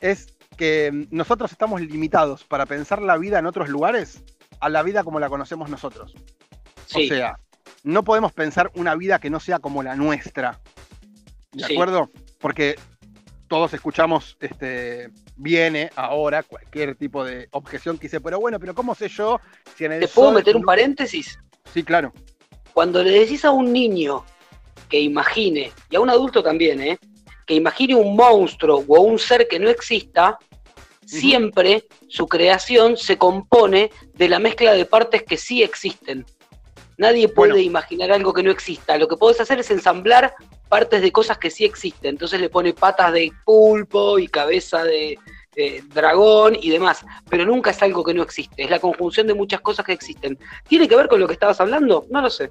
es 0.00 0.28
que 0.60 1.06
nosotros 1.10 1.50
estamos 1.52 1.80
limitados 1.80 2.44
para 2.44 2.66
pensar 2.66 3.00
la 3.00 3.16
vida 3.16 3.38
en 3.38 3.46
otros 3.46 3.70
lugares 3.70 4.22
a 4.60 4.68
la 4.68 4.82
vida 4.82 5.02
como 5.04 5.18
la 5.18 5.30
conocemos 5.30 5.70
nosotros. 5.70 6.12
Sí, 6.84 7.06
O 7.06 7.14
sea, 7.14 7.38
no 7.82 8.04
podemos 8.04 8.30
pensar 8.34 8.70
una 8.74 8.94
vida 8.94 9.18
que 9.18 9.30
no 9.30 9.40
sea 9.40 9.58
como 9.58 9.82
la 9.82 9.96
nuestra. 9.96 10.60
¿De 11.52 11.64
Sí. 11.64 11.72
acuerdo? 11.72 12.10
Porque 12.40 12.78
todos 13.48 13.72
escuchamos, 13.72 14.36
este, 14.38 15.08
viene 15.34 15.90
ahora 15.96 16.42
cualquier 16.42 16.94
tipo 16.94 17.24
de 17.24 17.48
objeción 17.52 17.96
que 17.96 18.02
dice, 18.08 18.20
pero 18.20 18.38
bueno, 18.38 18.60
pero 18.60 18.74
¿cómo 18.74 18.94
sé 18.94 19.08
yo 19.08 19.40
si 19.76 19.86
en 19.86 19.92
el 19.92 20.00
¿te 20.00 20.08
puedo 20.08 20.28
sol 20.28 20.34
meter 20.36 20.56
un 20.56 20.60
no-" 20.62 20.66
paréntesis? 20.66 21.38
Sí, 21.72 21.82
claro. 21.82 22.12
Cuando 22.74 23.02
le 23.02 23.12
decís 23.12 23.46
a 23.46 23.50
un 23.50 23.72
niño 23.72 24.26
que 24.90 25.00
imagine, 25.00 25.72
y 25.88 25.96
a 25.96 26.00
un 26.00 26.10
adulto 26.10 26.42
también, 26.42 26.82
¿eh? 26.82 26.98
que 27.46 27.54
imagine 27.54 27.94
un 27.94 28.14
monstruo 28.14 28.84
o 28.86 29.00
un 29.00 29.18
ser 29.18 29.48
que 29.48 29.58
no 29.58 29.70
exista, 29.70 30.38
siempre 31.18 31.86
su 32.08 32.26
creación 32.28 32.96
se 32.96 33.18
compone 33.18 33.90
de 34.14 34.28
la 34.28 34.38
mezcla 34.38 34.72
de 34.72 34.84
partes 34.84 35.22
que 35.22 35.36
sí 35.36 35.62
existen. 35.62 36.24
Nadie 36.98 37.28
puede 37.28 37.52
Bueno. 37.52 37.64
imaginar 37.66 38.12
algo 38.12 38.32
que 38.32 38.42
no 38.42 38.50
exista. 38.50 38.98
Lo 38.98 39.08
que 39.08 39.16
podés 39.16 39.40
hacer 39.40 39.58
es 39.58 39.70
ensamblar 39.70 40.34
partes 40.68 41.00
de 41.02 41.10
cosas 41.10 41.38
que 41.38 41.50
sí 41.50 41.64
existen. 41.64 42.10
Entonces 42.10 42.40
le 42.40 42.50
pone 42.50 42.74
patas 42.74 43.12
de 43.12 43.32
pulpo 43.44 44.18
y 44.18 44.28
cabeza 44.28 44.84
de 44.84 45.18
eh, 45.56 45.82
dragón 45.92 46.56
y 46.60 46.70
demás, 46.70 47.04
pero 47.28 47.44
nunca 47.44 47.70
es 47.70 47.82
algo 47.82 48.04
que 48.04 48.14
no 48.14 48.22
existe, 48.22 48.62
es 48.62 48.70
la 48.70 48.78
conjunción 48.78 49.26
de 49.26 49.34
muchas 49.34 49.60
cosas 49.60 49.84
que 49.84 49.92
existen. 49.92 50.38
¿Tiene 50.68 50.86
que 50.86 50.94
ver 50.94 51.08
con 51.08 51.18
lo 51.18 51.26
que 51.26 51.32
estabas 51.32 51.60
hablando? 51.60 52.06
No 52.08 52.20
lo 52.22 52.30
sé. 52.30 52.50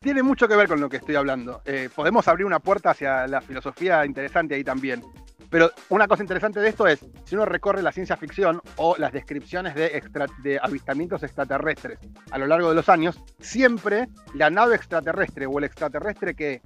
Tiene 0.00 0.22
mucho 0.24 0.48
que 0.48 0.56
ver 0.56 0.66
con 0.66 0.80
lo 0.80 0.88
que 0.88 0.96
estoy 0.96 1.14
hablando. 1.14 1.62
Eh, 1.64 1.88
podemos 1.94 2.26
abrir 2.26 2.46
una 2.46 2.58
puerta 2.58 2.90
hacia 2.90 3.26
la 3.28 3.40
filosofía 3.40 4.04
interesante 4.04 4.56
ahí 4.56 4.64
también. 4.64 5.04
Pero 5.50 5.70
una 5.88 6.06
cosa 6.06 6.22
interesante 6.22 6.60
de 6.60 6.68
esto 6.68 6.86
es, 6.86 7.00
si 7.24 7.34
uno 7.34 7.44
recorre 7.44 7.82
la 7.82 7.90
ciencia 7.92 8.16
ficción 8.16 8.62
o 8.76 8.96
las 8.96 9.12
descripciones 9.12 9.74
de, 9.74 9.86
extra- 9.98 10.26
de 10.44 10.60
avistamientos 10.62 11.22
extraterrestres 11.24 11.98
a 12.30 12.38
lo 12.38 12.46
largo 12.46 12.68
de 12.68 12.76
los 12.76 12.88
años, 12.88 13.20
siempre 13.40 14.06
la 14.34 14.48
nave 14.48 14.76
extraterrestre 14.76 15.46
o 15.46 15.58
el 15.58 15.64
extraterrestre 15.64 16.34
que 16.34 16.62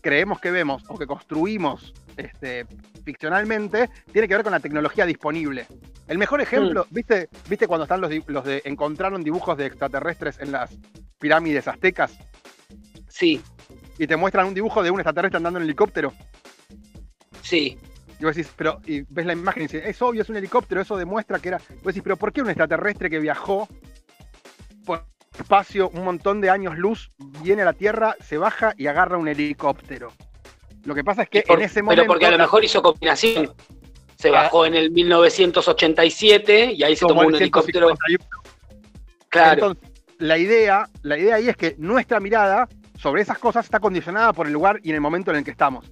creemos 0.00 0.40
que 0.40 0.50
vemos 0.50 0.82
o 0.88 0.98
que 0.98 1.06
construimos 1.06 1.92
este, 2.16 2.66
ficcionalmente 3.04 3.88
tiene 4.12 4.26
que 4.26 4.34
ver 4.34 4.42
con 4.42 4.52
la 4.52 4.60
tecnología 4.60 5.06
disponible. 5.06 5.66
El 6.08 6.18
mejor 6.18 6.40
ejemplo, 6.40 6.86
¿viste, 6.90 7.28
¿viste 7.48 7.68
cuando 7.68 7.84
están 7.84 8.00
los, 8.00 8.10
los 8.26 8.44
de 8.44 8.62
encontraron 8.64 9.22
dibujos 9.22 9.56
de 9.56 9.66
extraterrestres 9.66 10.38
en 10.40 10.50
las 10.52 10.76
pirámides 11.18 11.68
aztecas 11.68 12.18
Sí, 13.08 13.40
y 13.98 14.06
te 14.06 14.16
muestran 14.16 14.46
un 14.46 14.54
dibujo 14.54 14.82
de 14.82 14.90
un 14.90 14.98
extraterrestre 15.00 15.36
andando 15.36 15.58
en 15.60 15.64
helicóptero? 15.64 16.12
sí. 17.42 17.78
Y 18.20 18.24
vos 18.24 18.34
decís, 18.34 18.52
pero, 18.56 18.80
y 18.86 19.02
ves 19.08 19.26
la 19.26 19.32
imagen 19.32 19.62
y 19.62 19.66
dices, 19.66 19.84
es 19.86 20.02
obvio, 20.02 20.22
es 20.22 20.28
un 20.28 20.36
helicóptero, 20.36 20.80
eso 20.80 20.96
demuestra 20.96 21.38
que 21.38 21.48
era. 21.48 21.58
Vos 21.58 21.84
decís, 21.86 22.02
pero 22.02 22.16
¿por 22.16 22.32
qué 22.32 22.42
un 22.42 22.48
extraterrestre 22.50 23.08
que 23.08 23.18
viajó 23.20 23.68
por 24.84 25.04
espacio 25.38 25.88
un 25.90 26.04
montón 26.04 26.40
de 26.40 26.50
años 26.50 26.76
luz 26.76 27.12
viene 27.42 27.62
a 27.62 27.66
la 27.66 27.72
Tierra, 27.74 28.16
se 28.20 28.36
baja 28.38 28.74
y 28.76 28.86
agarra 28.88 29.18
un 29.18 29.28
helicóptero? 29.28 30.12
Lo 30.84 30.94
que 30.94 31.04
pasa 31.04 31.22
es 31.22 31.28
que 31.28 31.42
Por- 31.42 31.58
en 31.58 31.64
ese 31.66 31.82
momento. 31.82 32.02
pero 32.02 32.12
porque 32.12 32.26
a 32.26 32.30
lo 32.32 32.38
mejor 32.38 32.64
hizo 32.64 32.82
combinación. 32.82 33.52
Se 34.16 34.30
Ah. 34.30 34.32
bajó 34.32 34.66
en 34.66 34.74
el 34.74 34.90
1987 34.90 36.72
y 36.72 36.82
ahí 36.82 36.96
se 36.96 37.06
tomó 37.06 37.20
un 37.22 37.34
el 37.34 37.42
helicóptero. 37.42 37.86
151. 37.88 38.24
Claro, 39.28 39.52
Entonces, 39.52 39.90
la 40.18 40.38
idea, 40.38 40.88
la 41.02 41.18
idea 41.18 41.36
ahí 41.36 41.48
es 41.48 41.56
que 41.56 41.76
nuestra 41.78 42.18
mirada 42.18 42.68
sobre 42.96 43.22
esas 43.22 43.38
cosas 43.38 43.64
está 43.64 43.78
condicionada 43.78 44.32
por 44.32 44.46
el 44.48 44.52
lugar 44.52 44.80
y 44.82 44.88
en 44.90 44.96
el 44.96 45.00
momento 45.00 45.30
en 45.30 45.36
el 45.36 45.44
que 45.44 45.52
estamos. 45.52 45.84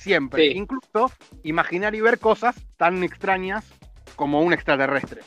Siempre. 0.00 0.50
Sí. 0.50 0.56
Incluso 0.56 1.12
imaginar 1.42 1.94
y 1.94 2.00
ver 2.00 2.18
cosas 2.18 2.56
tan 2.78 3.04
extrañas 3.04 3.66
como 4.16 4.40
un 4.40 4.54
extraterrestre. 4.54 5.20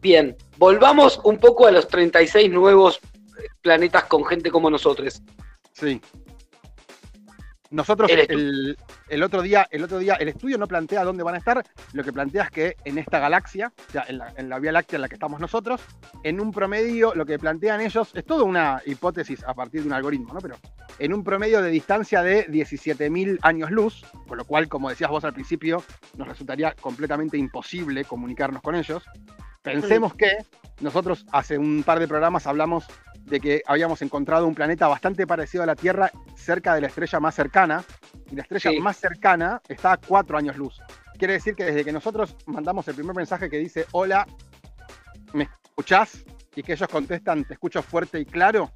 bien. 0.00 0.36
Volvamos 0.58 1.20
un 1.22 1.38
poco 1.38 1.68
a 1.68 1.70
los 1.70 1.86
36 1.86 2.50
nuevos 2.50 2.98
eh, 3.38 3.46
planetas 3.60 4.04
con 4.04 4.24
gente 4.24 4.50
como 4.50 4.68
nosotros. 4.68 5.22
Sí. 5.74 6.00
Nosotros 7.72 8.10
el 8.10 9.22
otro 9.22 9.40
día, 9.40 9.66
el 9.70 9.82
otro 9.82 9.98
día, 9.98 10.14
el 10.14 10.28
estudio 10.28 10.58
no 10.58 10.68
plantea 10.68 11.04
dónde 11.04 11.22
van 11.22 11.34
a 11.34 11.38
estar, 11.38 11.64
lo 11.94 12.04
que 12.04 12.12
plantea 12.12 12.44
es 12.44 12.50
que 12.50 12.76
en 12.84 12.98
esta 12.98 13.18
galaxia, 13.18 13.72
o 13.88 13.92
sea, 13.92 14.04
en 14.08 14.18
la, 14.18 14.32
en 14.36 14.50
la 14.50 14.58
Vía 14.58 14.72
Láctea 14.72 14.98
en 14.98 15.00
la 15.00 15.08
que 15.08 15.14
estamos 15.14 15.40
nosotros, 15.40 15.80
en 16.22 16.38
un 16.38 16.52
promedio, 16.52 17.14
lo 17.14 17.24
que 17.24 17.38
plantean 17.38 17.80
ellos, 17.80 18.10
es 18.14 18.24
toda 18.26 18.44
una 18.44 18.82
hipótesis 18.84 19.42
a 19.44 19.54
partir 19.54 19.80
de 19.80 19.86
un 19.86 19.94
algoritmo, 19.94 20.34
¿no? 20.34 20.40
Pero 20.40 20.56
en 20.98 21.14
un 21.14 21.24
promedio 21.24 21.62
de 21.62 21.70
distancia 21.70 22.22
de 22.22 22.46
17.000 22.48 23.38
años 23.40 23.70
luz, 23.70 24.04
con 24.28 24.36
lo 24.36 24.44
cual, 24.44 24.68
como 24.68 24.90
decías 24.90 25.10
vos 25.10 25.24
al 25.24 25.32
principio, 25.32 25.82
nos 26.18 26.28
resultaría 26.28 26.74
completamente 26.78 27.38
imposible 27.38 28.04
comunicarnos 28.04 28.60
con 28.60 28.74
ellos. 28.74 29.02
Pensemos 29.62 30.14
que 30.14 30.30
nosotros 30.80 31.24
hace 31.32 31.56
un 31.56 31.84
par 31.84 32.00
de 32.00 32.08
programas 32.08 32.46
hablamos 32.46 32.84
de 33.24 33.40
que 33.40 33.62
habíamos 33.66 34.02
encontrado 34.02 34.46
un 34.46 34.54
planeta 34.54 34.88
bastante 34.88 35.26
parecido 35.26 35.62
a 35.62 35.66
la 35.66 35.74
Tierra 35.76 36.10
cerca 36.36 36.74
de 36.74 36.80
la 36.82 36.88
estrella 36.88 37.20
más 37.20 37.34
cercana, 37.34 37.84
y 38.30 38.36
la 38.36 38.42
estrella 38.42 38.70
Sí. 38.70 38.80
más 38.80 38.96
cercana 38.96 39.60
está 39.68 39.92
a 39.92 39.96
cuatro 39.96 40.36
años 40.38 40.56
luz. 40.56 40.80
Quiere 41.18 41.34
decir 41.34 41.54
que 41.54 41.64
desde 41.64 41.84
que 41.84 41.92
nosotros 41.92 42.34
mandamos 42.46 42.86
el 42.88 42.94
primer 42.94 43.14
mensaje 43.14 43.48
que 43.48 43.58
dice, 43.58 43.86
hola, 43.92 44.26
¿me 45.32 45.48
escuchás? 45.64 46.24
Y 46.54 46.62
que 46.62 46.72
ellos 46.72 46.88
contestan, 46.88 47.44
te 47.44 47.54
escucho 47.54 47.82
fuerte 47.82 48.20
y 48.20 48.24
claro, 48.26 48.70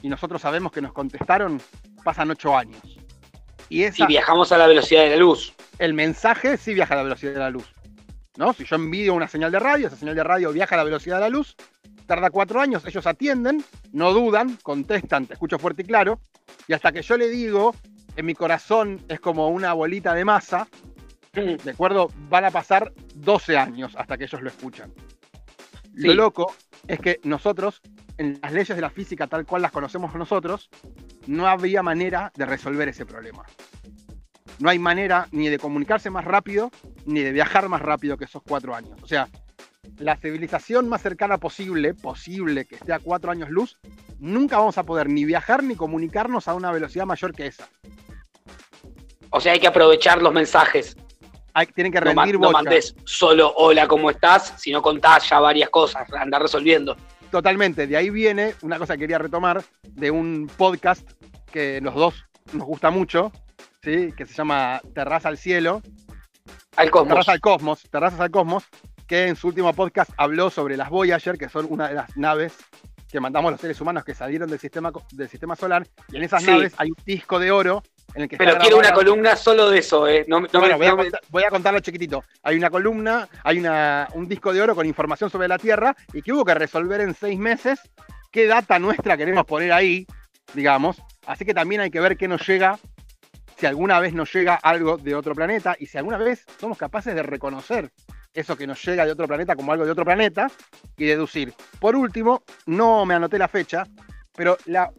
y 0.00 0.08
nosotros 0.08 0.42
sabemos 0.42 0.72
que 0.72 0.80
nos 0.82 0.92
contestaron, 0.92 1.60
pasan 2.02 2.30
ocho 2.30 2.56
años. 2.56 2.80
Y 3.68 3.84
esa, 3.84 3.96
Si 3.96 4.06
viajamos 4.06 4.52
a 4.52 4.58
la 4.58 4.66
velocidad 4.66 5.02
de 5.02 5.10
la 5.10 5.16
luz. 5.16 5.54
el 5.78 5.94
mensaje 5.94 6.56
sí 6.56 6.74
viaja 6.74 6.94
a 6.94 6.98
la 6.98 7.02
velocidad 7.04 7.32
de 7.34 7.38
la 7.38 7.50
luz. 7.50 7.72
¿no? 8.36 8.52
Si 8.54 8.64
yo 8.64 8.76
envío 8.76 9.14
una 9.14 9.28
señal 9.28 9.52
de 9.52 9.58
radio, 9.58 9.86
esa 9.88 9.96
señal 9.96 10.14
de 10.14 10.24
radio 10.24 10.52
viaja 10.52 10.74
a 10.74 10.78
la 10.78 10.84
velocidad 10.84 11.16
de 11.16 11.20
la 11.22 11.28
luz, 11.28 11.54
tarda 12.12 12.28
cuatro 12.28 12.60
años, 12.60 12.84
ellos 12.84 13.06
atienden, 13.06 13.64
no 13.90 14.12
dudan, 14.12 14.58
contestan, 14.62 15.24
te 15.24 15.32
escucho 15.32 15.58
fuerte 15.58 15.80
y 15.80 15.86
claro, 15.86 16.20
y 16.68 16.74
hasta 16.74 16.92
que 16.92 17.00
yo 17.00 17.16
le 17.16 17.30
digo, 17.30 17.74
en 18.16 18.26
mi 18.26 18.34
corazón 18.34 19.00
es 19.08 19.18
como 19.18 19.48
una 19.48 19.72
bolita 19.72 20.12
de 20.12 20.22
masa, 20.22 20.68
¿de 21.32 21.70
acuerdo? 21.70 22.10
Van 22.28 22.44
a 22.44 22.50
pasar 22.50 22.92
12 23.14 23.56
años 23.56 23.94
hasta 23.96 24.18
que 24.18 24.24
ellos 24.24 24.42
lo 24.42 24.50
escuchan. 24.50 24.92
Sí. 25.96 26.08
Lo 26.08 26.12
loco 26.12 26.54
es 26.86 27.00
que 27.00 27.18
nosotros, 27.24 27.80
en 28.18 28.38
las 28.42 28.52
leyes 28.52 28.76
de 28.76 28.82
la 28.82 28.90
física 28.90 29.26
tal 29.26 29.46
cual 29.46 29.62
las 29.62 29.72
conocemos 29.72 30.14
nosotros, 30.14 30.68
no 31.26 31.46
había 31.46 31.82
manera 31.82 32.30
de 32.36 32.44
resolver 32.44 32.88
ese 32.90 33.06
problema. 33.06 33.46
No 34.58 34.68
hay 34.68 34.78
manera 34.78 35.28
ni 35.32 35.48
de 35.48 35.58
comunicarse 35.58 36.10
más 36.10 36.26
rápido, 36.26 36.70
ni 37.06 37.20
de 37.20 37.32
viajar 37.32 37.70
más 37.70 37.80
rápido 37.80 38.18
que 38.18 38.26
esos 38.26 38.42
cuatro 38.42 38.74
años. 38.74 38.98
O 39.02 39.06
sea, 39.06 39.30
la 39.98 40.16
civilización 40.16 40.88
más 40.88 41.02
cercana 41.02 41.38
posible, 41.38 41.94
posible 41.94 42.64
que 42.64 42.76
esté 42.76 42.92
a 42.92 42.98
cuatro 42.98 43.30
años 43.30 43.50
luz, 43.50 43.78
nunca 44.18 44.58
vamos 44.58 44.78
a 44.78 44.84
poder 44.84 45.08
ni 45.08 45.24
viajar 45.24 45.62
ni 45.62 45.74
comunicarnos 45.74 46.48
a 46.48 46.54
una 46.54 46.70
velocidad 46.70 47.04
mayor 47.06 47.32
que 47.34 47.46
esa. 47.46 47.68
O 49.30 49.40
sea, 49.40 49.52
hay 49.52 49.60
que 49.60 49.66
aprovechar 49.66 50.22
los 50.22 50.32
mensajes. 50.32 50.96
Hay, 51.54 51.66
tienen 51.66 51.92
que 51.92 52.00
No, 52.00 52.06
rendir 52.06 52.34
no 52.34 52.46
bocha. 52.48 52.52
mandes 52.62 52.94
solo 53.04 53.52
hola, 53.56 53.86
¿cómo 53.88 54.10
estás? 54.10 54.54
Sino 54.56 54.80
contás 54.82 55.28
ya 55.28 55.40
varias 55.40 55.68
cosas, 55.70 56.10
andar 56.12 56.42
resolviendo. 56.42 56.96
Totalmente. 57.30 57.86
De 57.86 57.96
ahí 57.96 58.10
viene 58.10 58.54
una 58.62 58.78
cosa 58.78 58.94
que 58.94 59.00
quería 59.00 59.18
retomar 59.18 59.62
de 59.88 60.10
un 60.10 60.50
podcast 60.56 61.10
que 61.50 61.80
los 61.80 61.94
dos 61.94 62.24
nos 62.52 62.66
gusta 62.66 62.90
mucho, 62.90 63.32
¿sí? 63.82 64.12
que 64.16 64.26
se 64.26 64.34
llama 64.34 64.80
Terraza 64.94 65.28
al 65.28 65.38
Cielo, 65.38 65.82
Al 66.76 66.90
cosmos. 66.90 67.08
Terraza 67.08 67.32
al 67.32 67.40
Cosmos, 67.40 67.82
Terrazas 67.90 68.20
al 68.20 68.30
Cosmos, 68.30 68.64
que 69.12 69.28
en 69.28 69.36
su 69.36 69.48
último 69.48 69.70
podcast 69.74 70.10
habló 70.16 70.48
sobre 70.48 70.74
las 70.74 70.88
Voyager, 70.88 71.36
que 71.36 71.50
son 71.50 71.66
una 71.68 71.86
de 71.88 71.94
las 71.96 72.16
naves 72.16 72.54
que 73.10 73.20
mandamos 73.20 73.52
los 73.52 73.60
seres 73.60 73.78
humanos 73.78 74.04
que 74.06 74.14
salieron 74.14 74.48
del 74.48 74.58
sistema, 74.58 74.90
del 75.10 75.28
sistema 75.28 75.54
solar, 75.54 75.86
y 76.10 76.16
en 76.16 76.22
esas 76.22 76.42
Sí. 76.42 76.50
naves 76.50 76.72
hay 76.78 76.88
un 76.88 76.96
disco 77.04 77.38
de 77.38 77.50
oro 77.50 77.82
en 78.14 78.22
el 78.22 78.28
que 78.30 78.38
Pero 78.38 78.56
quiero 78.56 78.78
una 78.78 78.90
columna 78.94 79.36
solo 79.36 79.68
de 79.68 79.80
eso, 79.80 80.08
¿eh? 80.08 80.24
No, 80.28 80.40
no 80.40 80.46
me- 80.62 80.74
voy, 80.74 80.86
a 80.86 80.90
no 80.92 80.96
me- 80.96 81.02
contar- 81.02 81.20
voy 81.28 81.42
a 81.44 81.50
contarlo 81.50 81.80
chiquitito. 81.80 82.24
Hay 82.42 82.56
una 82.56 82.70
columna, 82.70 83.28
hay 83.44 83.58
una, 83.58 84.08
un 84.14 84.26
disco 84.26 84.50
de 84.54 84.62
oro 84.62 84.74
con 84.74 84.86
información 84.86 85.28
sobre 85.28 85.46
la 85.46 85.58
Tierra 85.58 85.94
y 86.14 86.22
que 86.22 86.32
hubo 86.32 86.42
que 86.46 86.54
resolver 86.54 87.02
en 87.02 87.14
seis 87.14 87.38
meses 87.38 87.80
qué 88.30 88.46
data 88.46 88.78
nuestra 88.78 89.18
queremos 89.18 89.44
poner 89.44 89.74
ahí, 89.74 90.06
digamos. 90.54 91.02
Así 91.26 91.44
que 91.44 91.52
también 91.52 91.82
hay 91.82 91.90
que 91.90 92.00
ver 92.00 92.16
qué 92.16 92.28
nos 92.28 92.48
llega, 92.48 92.78
si 93.58 93.66
alguna 93.66 94.00
vez 94.00 94.14
nos 94.14 94.32
llega 94.32 94.54
algo 94.54 94.96
de 94.96 95.14
otro 95.14 95.34
planeta 95.34 95.76
y 95.78 95.84
si 95.84 95.98
alguna 95.98 96.16
vez 96.16 96.46
somos 96.58 96.78
capaces 96.78 97.14
de 97.14 97.22
reconocer 97.22 97.90
eso 98.34 98.56
que 98.56 98.66
nos 98.66 98.84
llega 98.84 99.04
de 99.04 99.12
otro 99.12 99.26
planeta 99.26 99.56
como 99.56 99.72
algo 99.72 99.84
de 99.84 99.90
otro 99.90 100.04
planeta 100.04 100.50
y 100.96 101.04
deducir. 101.06 101.52
Por 101.80 101.96
último, 101.96 102.42
no 102.66 103.04
me 103.04 103.14
anoté 103.14 103.38
la 103.38 103.48
fecha, 103.48 103.86
pero 104.34 104.56
la 104.66 104.92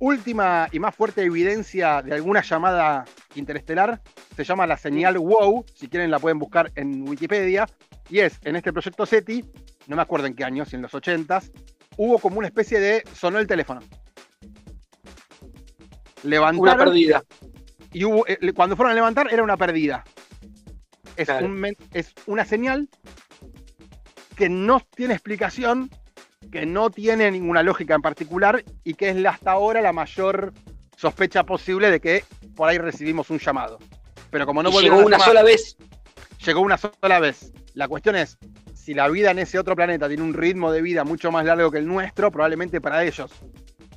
última 0.00 0.68
y 0.72 0.78
más 0.80 0.94
fuerte 0.94 1.22
evidencia 1.22 2.02
de 2.02 2.14
alguna 2.14 2.42
llamada 2.42 3.04
interestelar 3.34 4.00
se 4.34 4.44
llama 4.44 4.66
la 4.66 4.76
señal 4.76 5.18
WOW, 5.18 5.64
si 5.74 5.88
quieren 5.88 6.10
la 6.10 6.18
pueden 6.18 6.38
buscar 6.38 6.72
en 6.74 7.06
Wikipedia, 7.08 7.66
y 8.08 8.20
es 8.20 8.38
en 8.42 8.56
este 8.56 8.72
proyecto 8.72 9.06
SETI, 9.06 9.44
no 9.86 9.96
me 9.96 10.02
acuerdo 10.02 10.26
en 10.26 10.34
qué 10.34 10.44
año, 10.44 10.64
si 10.64 10.76
en 10.76 10.82
los 10.82 10.92
80s, 10.92 11.52
hubo 11.96 12.18
como 12.18 12.38
una 12.38 12.48
especie 12.48 12.80
de 12.80 13.04
sonó 13.12 13.38
el 13.38 13.46
teléfono. 13.46 13.80
una 16.22 16.30
Levantaron 16.30 16.78
perdida. 16.78 17.22
y 17.92 18.04
hubo, 18.04 18.26
eh, 18.26 18.52
cuando 18.54 18.76
fueron 18.76 18.92
a 18.92 18.94
levantar 18.94 19.32
era 19.32 19.42
una 19.42 19.56
pérdida. 19.56 20.04
Es, 21.20 21.26
Claro. 21.28 21.46
un 21.46 21.52
men- 21.52 21.76
es 21.92 22.14
una 22.26 22.44
señal 22.44 22.88
que 24.36 24.48
no 24.48 24.80
tiene 24.96 25.12
explicación, 25.14 25.90
que 26.50 26.64
no 26.64 26.88
tiene 26.90 27.30
ninguna 27.30 27.62
lógica 27.62 27.94
en 27.94 28.00
particular 28.02 28.64
y 28.84 28.94
que 28.94 29.10
es 29.10 29.16
la- 29.16 29.30
hasta 29.30 29.52
ahora 29.52 29.82
la 29.82 29.92
mayor 29.92 30.52
sospecha 30.96 31.44
posible 31.44 31.90
de 31.90 32.00
que 32.00 32.24
por 32.56 32.68
ahí 32.68 32.78
recibimos 32.78 33.28
un 33.30 33.38
llamado. 33.38 33.78
Pero 34.30 34.46
como 34.46 34.62
no 34.62 34.70
llegó 34.80 34.96
una 34.98 35.16
llamar, 35.18 35.28
sola 35.28 35.42
vez. 35.42 35.76
llegó 36.44 36.60
una 36.60 36.78
sola 36.78 37.20
vez. 37.20 37.52
La 37.74 37.86
cuestión 37.88 38.16
es, 38.16 38.38
si 38.74 38.94
la 38.94 39.08
vida 39.08 39.30
en 39.30 39.40
ese 39.40 39.58
otro 39.58 39.76
planeta 39.76 40.08
tiene 40.08 40.22
un 40.22 40.32
ritmo 40.34 40.72
de 40.72 40.80
vida 40.80 41.04
mucho 41.04 41.30
más 41.30 41.44
largo 41.44 41.70
que 41.70 41.78
el 41.78 41.86
nuestro, 41.86 42.30
probablemente 42.30 42.80
para 42.80 43.04
ellos 43.04 43.30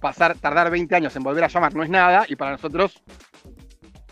pasar, 0.02 0.36
tardar 0.38 0.70
20 0.70 0.94
años 0.96 1.16
en 1.16 1.24
volver 1.24 1.46
a 1.46 1.48
llamar 1.48 1.74
no 1.74 1.84
es 1.84 1.90
nada 1.90 2.26
y 2.28 2.36
para 2.36 2.52
nosotros 2.52 3.02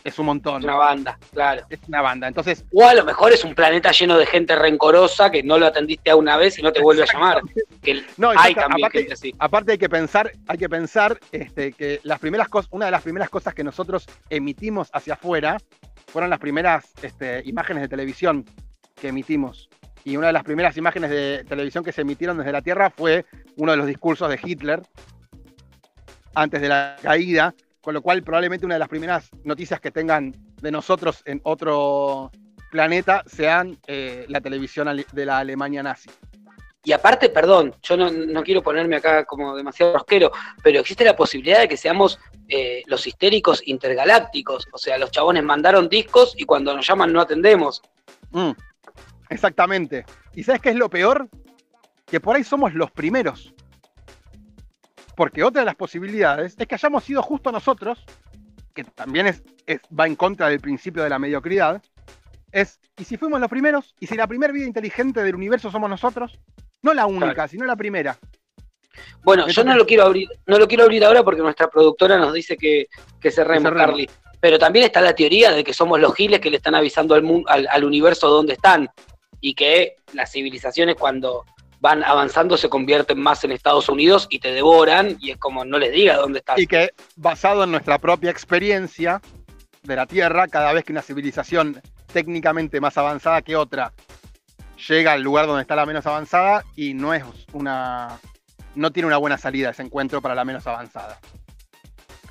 es 0.04 0.18
un 0.20 0.26
montón. 0.28 0.64
Una 0.64 0.76
banda, 0.76 1.18
claro. 1.32 1.64
Es 1.70 1.80
una 1.88 2.02
banda. 2.02 2.28
Entonces, 2.28 2.66
O 2.74 2.84
a 2.88 2.94
lo 2.94 3.06
mejor 3.06 3.32
es 3.32 3.44
un 3.44 3.54
planeta 3.56 3.92
lleno 3.92 4.18
de 4.18 4.26
gente 4.26 4.56
rencorosa 4.56 5.30
que 5.30 5.44
no 5.44 5.58
lo 5.58 5.68
atendiste 5.68 6.10
a 6.12 6.16
una 6.16 6.38
vez 6.38 6.58
y 6.60 6.62
no 6.62 6.72
te 6.72 6.82
vuelve 6.82 7.04
a 7.04 7.06
llamar. 7.12 7.42
Que 7.82 8.04
No, 8.18 8.30
hay 8.30 8.52
exacto, 8.52 8.62
también 8.62 8.86
aparte- 8.86 8.98
gente 9.00 9.14
así. 9.14 9.36
aparte 9.40 9.72
hay 9.74 9.78
que 9.78 9.90
pensar, 9.90 10.32
hay 10.48 10.58
que 10.58 10.70
pensar 10.70 11.20
este, 11.32 11.74
que 11.74 12.00
las 12.04 12.20
primeras 12.20 12.50
cosas, 12.50 12.70
una 12.72 12.86
de 12.86 12.92
las 12.92 13.02
primeras 13.04 13.30
cosas 13.30 13.54
que 13.54 13.64
nosotros 13.64 14.08
emitimos 14.30 14.90
hacia 14.94 15.14
afuera 15.14 15.58
fueron 16.08 16.30
las 16.30 16.40
primeras 16.40 16.86
este, 17.02 17.42
imágenes 17.46 17.84
de 17.84 17.88
televisión 17.90 18.46
que 19.00 19.10
emitimos. 19.10 19.70
Y 20.04 20.18
una 20.18 20.28
de 20.28 20.34
las 20.34 20.44
primeras 20.44 20.76
imágenes 20.78 21.12
de 21.12 21.46
televisión 21.48 21.84
que 21.84 21.92
se 21.92 22.02
emitieron 22.02 22.38
desde 22.38 22.52
la 22.52 22.62
Tierra 22.64 22.90
fue 22.90 23.26
uno 23.58 23.72
de 23.72 23.78
los 23.78 23.86
discursos 23.88 24.28
de 24.30 24.40
Hitler 24.42 24.82
antes 26.34 26.62
de 26.62 26.70
la 26.70 26.96
caída, 27.02 27.54
con 27.82 27.94
lo 27.94 28.02
cual 28.02 28.24
probablemente 28.24 28.66
una 28.66 28.76
de 28.76 28.80
las 28.80 28.90
primeras 28.90 29.30
noticias 29.44 29.80
que 29.80 29.92
tengan 29.92 30.36
de 30.62 30.72
nosotros 30.72 31.22
en 31.26 31.42
otro 31.44 32.32
planeta 32.70 33.24
sean 33.26 33.78
eh, 33.88 34.26
la 34.30 34.40
televisión 34.42 34.88
de 35.12 35.26
la 35.26 35.40
Alemania 35.40 35.84
nazi. 35.84 36.10
Y 36.84 36.94
aparte, 36.94 37.30
perdón, 37.30 37.76
yo 37.84 37.96
no, 37.96 38.10
no 38.10 38.44
quiero 38.44 38.64
ponerme 38.64 38.96
acá 38.96 39.26
como 39.26 39.56
demasiado 39.56 39.94
rosquero, 39.94 40.32
pero 40.64 40.80
existe 40.80 41.04
la 41.04 41.16
posibilidad 41.16 41.60
de 41.60 41.68
que 41.68 41.78
seamos 41.78 42.20
eh, 42.48 42.82
los 42.88 43.06
histéricos 43.06 43.62
intergalácticos. 43.68 44.68
O 44.72 44.78
sea, 44.80 44.98
los 44.98 45.12
chabones 45.12 45.44
mandaron 45.44 45.90
discos 45.90 46.34
y 46.36 46.46
cuando 46.46 46.76
nos 46.76 46.88
llaman 46.88 47.14
no 47.14 47.22
atendemos. 47.22 47.84
Mm, 48.32 48.52
exactamente. 49.30 50.06
¿Y 50.34 50.44
sabes 50.44 50.62
qué 50.62 50.70
es 50.70 50.76
lo 50.76 50.90
peor? 50.90 51.30
Que 52.08 52.20
por 52.20 52.36
ahí 52.36 52.44
somos 52.44 52.74
los 52.74 52.90
primeros. 52.90 53.54
Porque 55.16 55.44
otra 55.44 55.62
de 55.62 55.66
las 55.66 55.76
posibilidades 55.76 56.56
es 56.58 56.68
que 56.68 56.76
hayamos 56.76 57.04
sido 57.04 57.22
justo 57.22 57.52
nosotros, 57.52 58.04
que 58.74 58.84
también 58.84 59.28
es, 59.28 59.44
es- 59.66 59.82
va 59.98 60.08
en 60.08 60.16
contra 60.16 60.48
del 60.50 60.60
principio 60.60 61.04
de 61.04 61.10
la 61.10 61.20
mediocridad, 61.20 61.82
es, 62.52 62.80
¿y 62.98 63.04
si 63.04 63.18
fuimos 63.18 63.40
los 63.40 63.50
primeros? 63.50 63.96
¿Y 64.00 64.08
si 64.08 64.16
la 64.16 64.28
primera 64.28 64.52
vida 64.54 64.66
inteligente 64.66 65.24
del 65.24 65.36
universo 65.36 65.72
somos 65.72 65.90
nosotros? 65.90 66.40
No 66.82 66.94
la 66.94 67.06
única, 67.06 67.34
Claro. 67.34 67.50
sino 67.50 67.66
la 67.66 67.76
primera. 67.76 68.18
Bueno, 69.24 69.48
yo 69.48 69.64
no 69.64 69.76
lo 69.76 69.86
quiero 69.86 70.04
abrir, 70.04 70.28
no 70.48 70.58
lo 70.58 70.68
quiero 70.68 70.84
abrir 70.84 71.06
ahora 71.06 71.24
porque 71.24 71.42
nuestra 71.42 71.70
productora 71.70 72.18
nos 72.18 72.34
dice 72.34 72.58
que, 72.58 72.88
que 73.20 73.32
cerremos. 73.32 73.72
Carly. 73.72 74.10
Pero 74.40 74.58
también 74.58 74.86
está 74.86 75.00
la 75.02 75.14
teoría 75.16 75.52
de 75.52 75.64
que 75.64 75.74
somos 75.74 76.00
los 76.00 76.14
giles 76.16 76.40
que 76.40 76.50
le 76.50 76.58
están 76.58 76.74
avisando 76.76 77.14
al, 77.16 77.22
mu- 77.22 77.44
al, 77.48 77.68
al 77.70 77.84
universo 77.84 78.28
dónde 78.28 78.54
están. 78.54 78.90
Y 79.40 79.54
que 79.54 79.96
las 80.14 80.32
civilizaciones 80.32 80.96
cuando 80.96 81.46
van 81.82 82.04
avanzando 82.04 82.58
se 82.58 82.70
convierten 82.70 83.20
más 83.20 83.44
en 83.44 83.52
Estados 83.52 83.90
Unidos 83.90 84.28
y 84.30 84.40
te 84.40 84.54
devoran 84.54 85.18
y 85.20 85.32
es 85.32 85.38
como 85.38 85.66
no 85.66 85.80
les 85.80 85.92
diga 85.92 86.16
dónde 86.16 86.40
estás. 86.40 86.60
Y 86.60 86.68
que 86.68 86.92
basado 87.16 87.64
en 87.64 87.72
nuestra 87.72 87.98
propia 87.98 88.30
experiencia 88.30 89.20
de 89.82 89.96
la 89.96 90.06
Tierra, 90.06 90.48
cada 90.48 90.72
vez 90.74 90.86
que 90.86 90.92
una 90.92 91.02
civilización 91.02 91.82
técnicamente 92.14 92.80
más 92.80 92.98
avanzada 92.98 93.42
que 93.42 93.56
otra 93.56 93.94
llega 94.88 95.14
al 95.14 95.24
lugar 95.24 95.48
donde 95.48 95.64
está 95.64 95.76
la 95.76 95.88
menos 95.88 96.06
avanzada 96.06 96.64
y 96.76 96.94
no 96.94 97.16
es 97.16 97.24
una 97.52 98.20
no 98.76 98.92
tiene 98.92 99.08
una 99.08 99.18
buena 99.18 99.40
salida 99.40 99.72
ese 99.72 99.82
encuentro 99.82 100.22
para 100.22 100.36
la 100.36 100.46
menos 100.46 100.66
avanzada. 100.68 101.20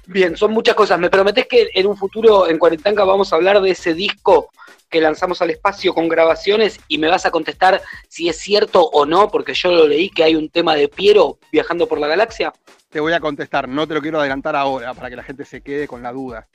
Bien, 0.07 0.37
son 0.37 0.53
muchas 0.53 0.75
cosas. 0.75 0.99
¿Me 0.99 1.11
prometés 1.11 1.47
que 1.47 1.71
en 1.75 1.87
un 1.87 1.97
futuro 1.97 2.49
en 2.49 2.59
Cuarentanga 2.59 3.05
vamos 3.05 3.33
a 3.33 3.37
hablar 3.37 3.61
de 3.61 3.71
ese 3.71 3.95
disco 3.95 4.51
que 4.91 5.01
lanzamos 5.01 5.41
al 5.41 5.51
espacio 5.51 5.95
con 5.95 6.09
grabaciones 6.09 6.79
y 6.89 6.99
me 6.99 7.09
vas 7.09 7.25
a 7.25 7.31
contestar 7.31 7.81
si 8.09 8.29
es 8.29 8.37
cierto 8.37 8.83
o 8.83 9.07
no? 9.07 9.31
Porque 9.31 9.55
yo 9.55 9.71
lo 9.71 9.87
leí 9.87 10.11
que 10.11 10.25
hay 10.25 10.35
un 10.35 10.51
tema 10.51 10.75
de 10.75 10.89
Piero 10.89 11.39
viajando 11.53 11.87
por 11.87 12.01
la 12.01 12.09
galaxia. 12.09 12.53
Te 12.91 13.01
voy 13.01 13.13
a 13.13 13.21
contestar, 13.21 13.69
no 13.69 13.87
te 13.87 13.95
lo 13.95 14.03
quiero 14.03 14.19
adelantar 14.19 14.57
ahora 14.57 14.93
para 14.95 15.09
que 15.09 15.17
la 15.17 15.23
gente 15.23 15.45
se 15.45 15.61
quede 15.61 15.87
con 15.87 16.03
la 16.03 16.13
duda. 16.13 16.49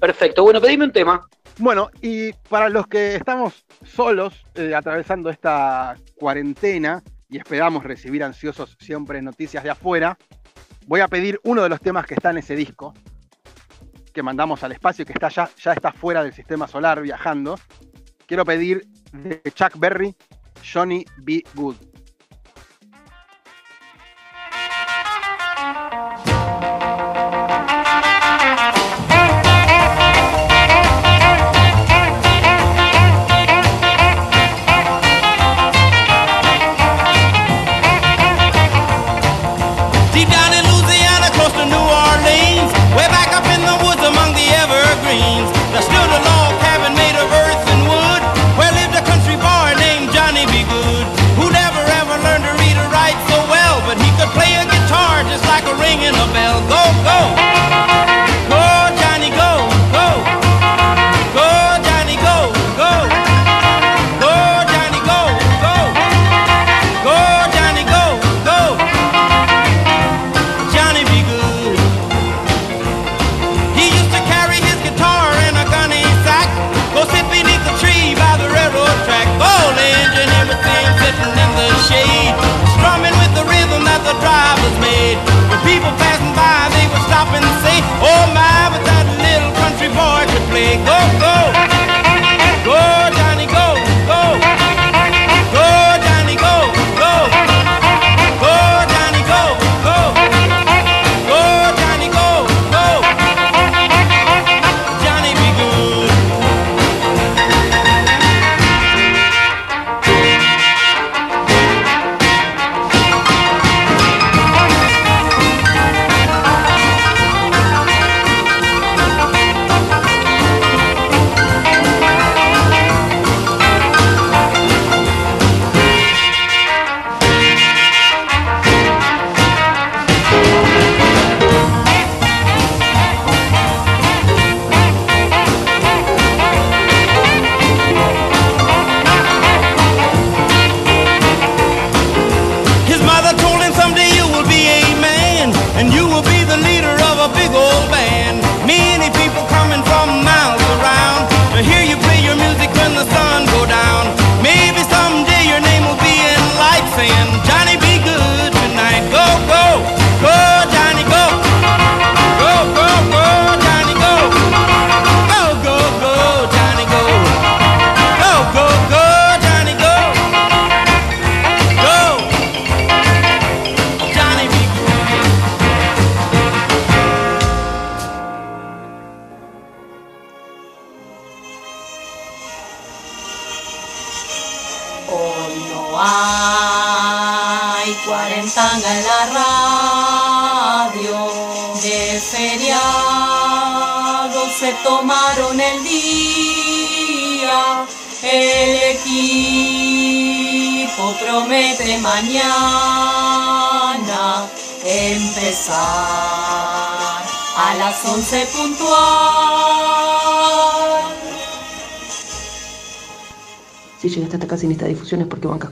Perfecto. 0.00 0.42
Bueno, 0.42 0.60
pedime 0.60 0.86
un 0.86 0.92
tema. 0.92 1.28
Bueno, 1.58 1.90
y 2.00 2.32
para 2.48 2.68
los 2.68 2.86
que 2.86 3.16
estamos 3.16 3.66
solos 3.84 4.46
eh, 4.54 4.74
atravesando 4.74 5.28
esta 5.28 5.96
cuarentena 6.16 7.02
y 7.28 7.38
esperamos 7.38 7.84
recibir 7.84 8.24
ansiosos 8.24 8.76
siempre 8.80 9.20
noticias 9.20 9.64
de 9.64 9.70
afuera, 9.70 10.16
voy 10.86 11.00
a 11.00 11.08
pedir 11.08 11.40
uno 11.42 11.62
de 11.62 11.68
los 11.68 11.80
temas 11.80 12.06
que 12.06 12.14
está 12.14 12.30
en 12.30 12.38
ese 12.38 12.56
disco, 12.56 12.94
que 14.18 14.22
mandamos 14.24 14.64
al 14.64 14.72
espacio 14.72 15.06
que 15.06 15.12
está 15.12 15.28
ya, 15.28 15.48
ya 15.62 15.74
está 15.74 15.92
fuera 15.92 16.24
del 16.24 16.32
sistema 16.32 16.66
solar 16.66 17.00
viajando. 17.00 17.56
Quiero 18.26 18.44
pedir 18.44 18.84
de 19.12 19.40
Chuck 19.54 19.78
Berry, 19.78 20.12
Johnny 20.60 21.06
B. 21.18 21.44
Good. 21.54 21.76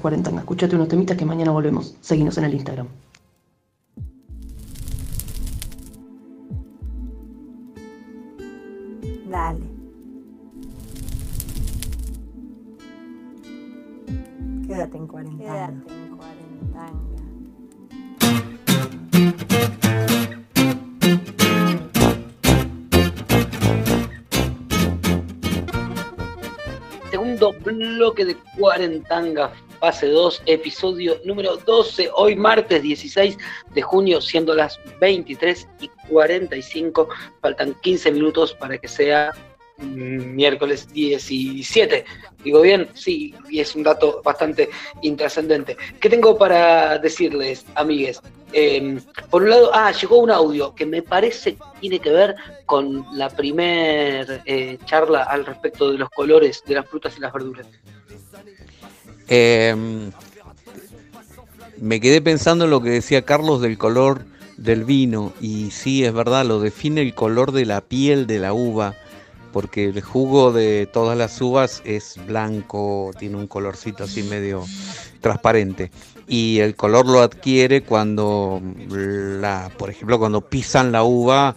40. 0.07 0.31
Escúchate 0.38 0.77
unos 0.77 0.87
temitas 0.87 1.16
que 1.16 1.25
mañana 1.25 1.51
volvemos. 1.51 1.97
Seguinos 2.01 2.38
en 2.38 2.45
el 2.45 2.55
Instagram. 2.55 2.87
Dale. 9.29 9.59
Quédate 14.69 14.97
en 14.97 15.07
cuarentena. 15.09 15.53
Quédate 15.53 15.92
en 15.92 16.16
cuarentena. 16.16 16.92
Segundo 27.11 27.53
bloque 27.64 28.25
de 28.25 28.37
Cuarentanga, 28.57 29.51
fase 29.87 30.09
2, 30.09 30.42
episodio 30.46 31.20
número 31.25 31.59
12, 31.59 32.11
hoy 32.16 32.35
martes 32.35 32.83
16 32.83 33.38
de 33.72 33.83
junio, 33.83 34.20
siendo 34.20 34.53
las 34.53 34.81
23 35.01 35.68
y 35.81 35.88
45, 36.09 37.09
faltan 37.40 37.72
15 37.83 38.11
minutos 38.11 38.53
para 38.55 38.79
que 38.79 38.88
sea 38.88 39.31
mm, 39.79 40.35
miércoles 40.35 40.92
17. 40.92 42.05
¿Digo 42.42 42.62
bien? 42.62 42.88
Sí, 42.94 43.33
y 43.49 43.61
es 43.61 43.77
un 43.77 43.85
dato 43.85 44.22
bastante 44.25 44.68
intrascendente. 45.03 45.77
¿Qué 46.01 46.11
tengo 46.11 46.37
para 46.37 46.99
decirles, 46.99 47.64
amigues? 47.77 48.20
Eh, 48.53 48.99
por 49.31 49.44
un 49.44 49.51
lado, 49.51 49.70
ah, 49.72 49.92
llegó 49.92 50.18
un 50.18 50.33
audio 50.33 50.75
que 50.75 50.85
me 50.85 51.03
parece 51.03 51.57
tiene 51.81 52.01
que 52.01 52.11
ver 52.11 52.35
con 52.64 53.07
la 53.12 53.31
primer 53.31 54.42
eh, 54.46 54.79
charla 54.85 55.22
al 55.22 55.46
respecto 55.46 55.92
de 55.92 55.99
los 55.99 56.11
colores 56.11 56.64
de 56.66 56.75
las 56.75 56.88
frutas 56.88 57.16
y 57.16 57.20
las 57.20 57.33
verduras. 57.33 57.68
Eh, 59.29 60.11
me 61.81 62.01
quedé 62.01 62.21
pensando 62.23 62.65
en 62.65 62.71
lo 62.71 62.83
que 62.83 62.91
decía 62.91 63.23
Carlos 63.23 63.61
del 63.61 63.79
color 63.79 64.25
del 64.57 64.85
vino 64.85 65.33
y 65.41 65.71
sí, 65.71 66.05
es 66.05 66.12
verdad, 66.12 66.47
lo 66.47 66.61
define 66.61 67.03
el 67.03 67.15
color 67.15 67.53
de 67.53 67.67
la 67.67 67.83
piel 67.83 68.27
de 68.27 68.39
la 68.39 68.53
uva, 68.55 68.95
porque 69.53 69.85
el 69.85 70.01
jugo 70.01 70.53
de 70.53 70.89
todas 70.91 71.19
las 71.19 71.41
uvas 71.41 71.83
es 71.85 72.19
blanco, 72.27 73.11
tiene 73.19 73.37
un 73.37 73.47
colorcito 73.47 74.05
así 74.05 74.23
medio 74.23 74.65
transparente 75.21 75.91
y 76.29 76.59
el 76.61 76.75
color 76.75 77.07
lo 77.07 77.21
adquiere 77.21 77.83
cuando 77.83 78.61
la, 78.89 79.71
por 79.77 79.91
ejemplo, 79.91 80.19
cuando 80.19 80.41
pisan 80.41 80.93
la 80.93 81.05
uva, 81.05 81.55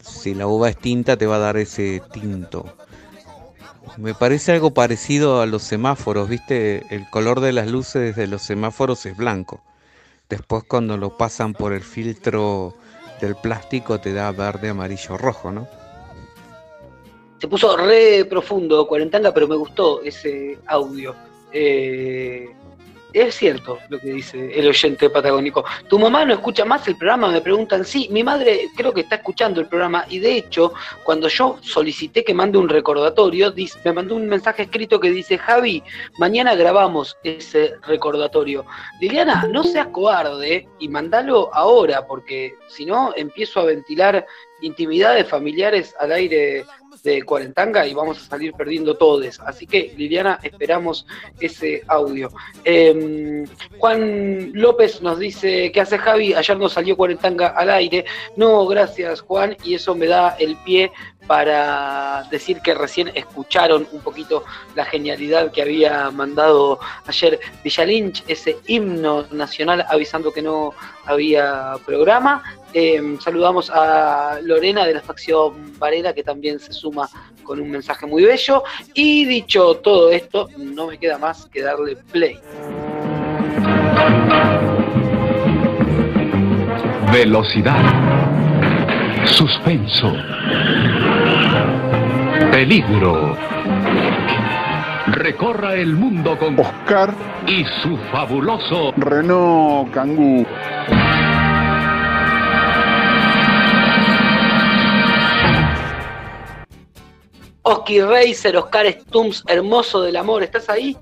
si 0.00 0.34
la 0.34 0.46
uva 0.46 0.70
es 0.70 0.76
tinta 0.76 1.16
te 1.16 1.26
va 1.26 1.36
a 1.36 1.40
dar 1.40 1.56
ese 1.56 2.02
tinto. 2.12 2.66
Me 3.96 4.14
parece 4.14 4.52
algo 4.52 4.72
parecido 4.72 5.40
a 5.40 5.46
los 5.46 5.62
semáforos, 5.62 6.28
¿viste? 6.28 6.84
El 6.94 7.08
color 7.08 7.40
de 7.40 7.52
las 7.52 7.68
luces 7.68 8.14
de 8.14 8.26
los 8.26 8.42
semáforos 8.42 9.06
es 9.06 9.16
blanco. 9.16 9.62
Después 10.28 10.64
cuando 10.64 10.96
lo 10.96 11.16
pasan 11.16 11.54
por 11.54 11.72
el 11.72 11.82
filtro 11.82 12.74
del 13.20 13.36
plástico 13.36 13.98
te 13.98 14.12
da 14.12 14.30
verde, 14.32 14.68
amarillo, 14.68 15.16
rojo, 15.16 15.50
¿no? 15.50 15.66
Se 17.38 17.48
puso 17.48 17.76
re 17.76 18.24
profundo 18.24 18.86
Cuarentanga, 18.86 19.32
pero 19.32 19.48
me 19.48 19.56
gustó 19.56 20.02
ese 20.02 20.58
audio. 20.66 21.14
Eh, 21.52 22.50
es 23.22 23.34
cierto 23.34 23.78
lo 23.88 23.98
que 23.98 24.12
dice 24.12 24.58
el 24.58 24.68
oyente 24.68 25.08
patagónico. 25.08 25.64
Tu 25.88 25.98
mamá 25.98 26.24
no 26.24 26.34
escucha 26.34 26.64
más 26.64 26.86
el 26.86 26.96
programa, 26.96 27.28
me 27.28 27.40
preguntan. 27.40 27.84
Sí, 27.84 28.08
mi 28.10 28.22
madre 28.22 28.68
creo 28.76 28.92
que 28.92 29.00
está 29.00 29.16
escuchando 29.16 29.60
el 29.60 29.68
programa 29.68 30.04
y 30.08 30.18
de 30.18 30.36
hecho, 30.36 30.74
cuando 31.02 31.28
yo 31.28 31.58
solicité 31.62 32.24
que 32.24 32.34
mande 32.34 32.58
un 32.58 32.68
recordatorio, 32.68 33.54
me 33.84 33.92
mandó 33.92 34.16
un 34.16 34.28
mensaje 34.28 34.64
escrito 34.64 35.00
que 35.00 35.10
dice, 35.10 35.38
Javi, 35.38 35.82
mañana 36.18 36.54
grabamos 36.54 37.16
ese 37.24 37.74
recordatorio. 37.86 38.66
Liliana, 39.00 39.46
no 39.50 39.64
seas 39.64 39.88
cobarde 39.88 40.68
y 40.78 40.88
mandalo 40.88 41.54
ahora, 41.54 42.06
porque 42.06 42.54
si 42.68 42.84
no 42.84 43.14
empiezo 43.16 43.60
a 43.60 43.64
ventilar 43.64 44.26
intimidades 44.60 45.28
familiares 45.28 45.94
al 45.98 46.12
aire 46.12 46.64
de 47.06 47.22
Cuarentanga 47.22 47.86
y 47.86 47.94
vamos 47.94 48.18
a 48.18 48.28
salir 48.28 48.52
perdiendo 48.52 48.96
todos. 48.96 49.40
Así 49.40 49.66
que, 49.66 49.94
Liliana, 49.96 50.38
esperamos 50.42 51.06
ese 51.40 51.82
audio. 51.86 52.28
Eh, 52.64 53.44
Juan 53.78 54.50
López 54.52 55.00
nos 55.00 55.18
dice, 55.18 55.70
¿qué 55.72 55.80
hace 55.80 55.96
Javi? 55.96 56.34
Ayer 56.34 56.58
no 56.58 56.68
salió 56.68 56.96
Cuarentanga 56.96 57.48
al 57.48 57.70
aire. 57.70 58.04
No, 58.36 58.66
gracias 58.66 59.22
Juan, 59.22 59.56
y 59.64 59.74
eso 59.74 59.94
me 59.94 60.06
da 60.06 60.36
el 60.38 60.56
pie 60.56 60.90
para 61.26 62.24
decir 62.30 62.60
que 62.60 62.74
recién 62.74 63.10
escucharon 63.14 63.86
un 63.92 64.00
poquito 64.00 64.44
la 64.74 64.84
genialidad 64.84 65.50
que 65.50 65.62
había 65.62 66.10
mandado 66.10 66.78
ayer 67.06 67.40
Villalinch, 67.64 68.22
ese 68.28 68.58
himno 68.66 69.26
nacional 69.32 69.84
avisando 69.88 70.32
que 70.32 70.42
no 70.42 70.72
había 71.04 71.74
programa. 71.84 72.42
Eh, 72.78 73.00
saludamos 73.20 73.70
a 73.70 74.38
Lorena 74.42 74.84
de 74.84 74.92
la 74.92 75.00
facción 75.00 75.72
Varela 75.78 76.12
que 76.12 76.22
también 76.22 76.58
se 76.58 76.74
suma 76.74 77.08
con 77.42 77.58
un 77.58 77.70
mensaje 77.70 78.04
muy 78.04 78.22
bello. 78.22 78.64
Y 78.92 79.24
dicho 79.24 79.76
todo 79.76 80.10
esto, 80.10 80.50
no 80.58 80.88
me 80.88 80.98
queda 80.98 81.16
más 81.16 81.46
que 81.46 81.62
darle 81.62 81.96
play. 82.12 82.38
Velocidad. 87.10 87.80
Suspenso. 89.24 90.12
Peligro. 92.50 93.38
Recorra 95.06 95.76
el 95.76 95.94
mundo 95.94 96.38
con 96.38 96.60
Oscar 96.60 97.14
y 97.46 97.64
su 97.82 97.96
fabuloso 98.12 98.92
Renault 98.98 99.90
Kangoo. 99.94 100.44
Oski 107.68 108.00
Racer, 108.00 108.56
Oscar 108.56 108.86
Stums, 108.86 109.42
hermoso 109.48 110.00
del 110.00 110.14
amor, 110.14 110.44
¿estás 110.44 110.68
ahí? 110.68 110.96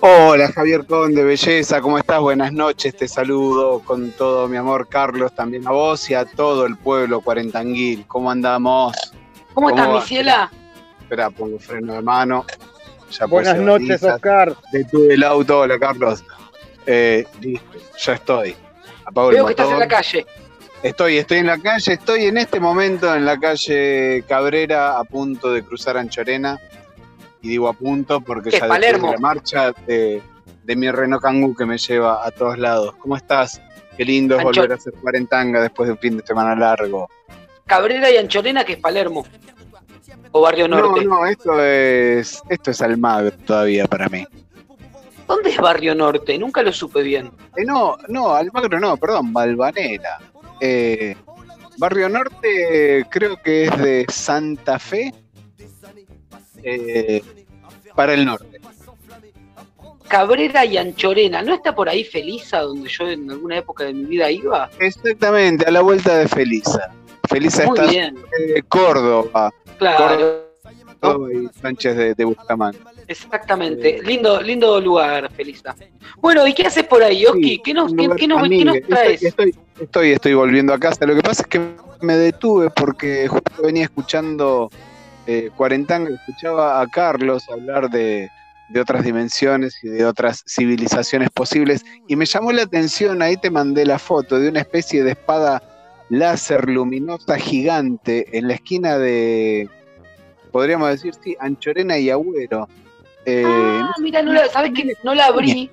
Hola 0.00 0.50
Javier 0.50 0.86
Conde, 0.86 1.22
belleza, 1.22 1.82
¿cómo 1.82 1.98
estás? 1.98 2.20
Buenas 2.20 2.54
noches, 2.54 2.96
te 2.96 3.06
saludo 3.06 3.80
con 3.80 4.10
todo 4.12 4.48
mi 4.48 4.56
amor, 4.56 4.88
Carlos, 4.88 5.34
también 5.34 5.68
a 5.68 5.72
vos 5.72 6.08
y 6.08 6.14
a 6.14 6.24
todo 6.24 6.64
el 6.64 6.78
pueblo 6.78 7.20
cuarentanguil. 7.20 8.06
¿Cómo 8.06 8.30
andamos? 8.30 8.96
¿Cómo, 9.52 9.68
estás, 9.68 9.88
va? 9.90 9.94
mi 9.96 10.00
ciela? 10.00 10.50
Espera, 11.02 11.28
pongo 11.28 11.58
freno 11.58 11.92
de 11.92 12.00
mano. 12.00 12.46
Ya 13.10 13.26
Buenas 13.26 13.58
noches, 13.58 14.00
balizas. 14.00 14.14
Oscar. 14.14 14.56
Detuve 14.72 15.12
el 15.12 15.22
auto, 15.22 15.60
hola 15.60 15.78
Carlos. 15.78 16.24
Eh, 16.86 17.26
listo, 17.42 17.78
ya 17.98 18.14
estoy. 18.14 18.56
Apago 19.04 19.28
Veo 19.28 19.40
el 19.40 19.54
que 19.54 19.62
estás 19.62 19.70
en 19.70 19.78
la 19.78 19.88
calle. 19.88 20.26
Estoy, 20.82 21.18
estoy 21.18 21.38
en 21.38 21.46
la 21.46 21.58
calle, 21.58 21.92
estoy 21.92 22.24
en 22.24 22.38
este 22.38 22.58
momento 22.58 23.14
en 23.14 23.26
la 23.26 23.38
calle 23.38 24.24
Cabrera 24.26 24.98
a 24.98 25.04
punto 25.04 25.52
de 25.52 25.62
cruzar 25.62 25.96
Anchorena. 25.98 26.58
Y 27.42 27.48
digo 27.50 27.68
a 27.68 27.72
punto 27.74 28.20
porque 28.20 28.50
¿Qué, 28.50 28.58
ya 28.60 28.68
Palermo? 28.68 29.08
de 29.08 29.12
la 29.14 29.18
marcha 29.20 29.72
de, 29.86 30.22
de 30.64 30.76
mi 30.76 30.90
Renault 30.90 31.22
Kangoo 31.22 31.54
que 31.54 31.66
me 31.66 31.76
lleva 31.78 32.26
a 32.26 32.30
todos 32.30 32.58
lados. 32.58 32.94
¿Cómo 32.98 33.16
estás? 33.16 33.60
Qué 33.96 34.04
lindo 34.04 34.36
es 34.38 34.42
volver 34.42 34.72
a 34.72 34.74
hacer 34.76 34.94
cuarentanga 34.94 35.60
después 35.60 35.86
de 35.86 35.92
un 35.92 35.98
fin 35.98 36.16
de 36.16 36.26
semana 36.26 36.54
largo. 36.54 37.08
Cabrera 37.66 38.10
y 38.10 38.16
Anchorena, 38.16 38.64
que 38.64 38.74
es 38.74 38.78
Palermo. 38.78 39.26
O 40.32 40.40
Barrio 40.40 40.66
No, 40.68 40.80
Norte. 40.80 41.04
no, 41.04 41.26
esto 41.26 41.62
es 41.62 42.40
esto 42.48 42.70
es 42.70 42.80
Almagro 42.82 43.32
todavía 43.44 43.86
para 43.86 44.08
mí. 44.08 44.26
¿Dónde 45.26 45.50
es 45.50 45.58
Barrio 45.58 45.94
Norte? 45.94 46.38
Nunca 46.38 46.62
lo 46.62 46.72
supe 46.72 47.02
bien. 47.02 47.30
Eh, 47.56 47.64
no, 47.64 47.96
no, 48.08 48.34
Almagro 48.34 48.80
no, 48.80 48.96
perdón, 48.96 49.32
Balvanera. 49.32 50.18
Eh, 50.60 51.16
Barrio 51.78 52.08
Norte 52.08 53.06
creo 53.10 53.40
que 53.42 53.64
es 53.64 53.78
de 53.78 54.06
Santa 54.08 54.78
Fe 54.78 55.14
eh, 56.62 57.22
para 57.94 58.14
el 58.14 58.26
norte. 58.26 58.60
Cabrera 60.08 60.64
y 60.64 60.76
Anchorena. 60.76 61.40
¿No 61.42 61.54
está 61.54 61.74
por 61.74 61.88
ahí 61.88 62.04
Felisa, 62.04 62.60
donde 62.62 62.88
yo 62.88 63.08
en 63.08 63.30
alguna 63.30 63.58
época 63.58 63.84
de 63.84 63.94
mi 63.94 64.04
vida 64.04 64.30
iba? 64.30 64.68
Exactamente, 64.80 65.64
a 65.64 65.70
la 65.70 65.82
vuelta 65.82 66.16
de 66.18 66.26
Felisa. 66.26 66.92
Felisa 67.28 67.64
Muy 67.64 67.78
está 67.78 67.90
bien, 67.90 68.18
en 68.36 68.62
Córdoba, 68.64 69.54
claro. 69.78 70.48
Córdoba 71.00 71.28
y 71.32 71.48
Sánchez 71.60 71.96
de, 71.96 72.14
de 72.14 72.24
Bustamante. 72.24 72.80
Exactamente. 73.10 74.00
Lindo, 74.04 74.40
lindo 74.40 74.80
lugar, 74.80 75.28
Felisa. 75.32 75.74
Bueno, 76.20 76.46
¿y 76.46 76.54
qué 76.54 76.68
haces 76.68 76.84
por 76.84 77.02
ahí, 77.02 77.26
Oski? 77.26 77.42
Sí, 77.42 77.60
¿Qué 77.64 77.74
nos, 77.74 77.92
qué, 77.92 77.96
qué 77.96 78.06
nos, 78.06 78.16
qué 78.16 78.28
nos 78.28 78.38
amigue. 78.46 78.80
traes? 78.82 79.22
Estoy, 79.22 79.48
estoy, 79.50 79.64
estoy, 79.80 80.10
estoy 80.12 80.34
volviendo 80.34 80.72
a 80.72 80.78
casa. 80.78 81.04
Lo 81.06 81.16
que 81.16 81.22
pasa 81.22 81.42
es 81.42 81.48
que 81.48 81.60
me 82.00 82.16
detuve 82.16 82.70
porque 82.70 83.26
justo 83.26 83.62
venía 83.64 83.82
escuchando 83.82 84.70
eh, 85.26 85.50
Cuarentanga 85.56 86.10
escuchaba 86.10 86.80
a 86.80 86.86
Carlos 86.86 87.48
hablar 87.50 87.90
de, 87.90 88.30
de 88.68 88.80
otras 88.80 89.04
dimensiones 89.04 89.74
y 89.82 89.88
de 89.88 90.04
otras 90.04 90.44
civilizaciones 90.46 91.30
posibles 91.30 91.84
y 92.06 92.14
me 92.14 92.26
llamó 92.26 92.52
la 92.52 92.62
atención, 92.62 93.22
ahí 93.22 93.36
te 93.36 93.50
mandé 93.50 93.84
la 93.84 93.98
foto 93.98 94.38
de 94.38 94.48
una 94.48 94.60
especie 94.60 95.02
de 95.02 95.10
espada 95.10 95.62
láser 96.10 96.68
luminosa 96.68 97.36
gigante 97.38 98.38
en 98.38 98.48
la 98.48 98.54
esquina 98.54 98.98
de, 98.98 99.68
podríamos 100.50 100.90
decir, 100.90 101.14
sí, 101.22 101.36
Anchorena 101.40 101.98
y 101.98 102.10
Agüero. 102.10 102.68
Eh, 103.26 103.42
Ah, 103.46 103.92
mira, 104.00 104.22
no 104.22 104.32
la, 104.32 104.48
¿sabes? 104.48 104.72
No 105.02 105.14
la 105.14 105.26
abrí. 105.26 105.70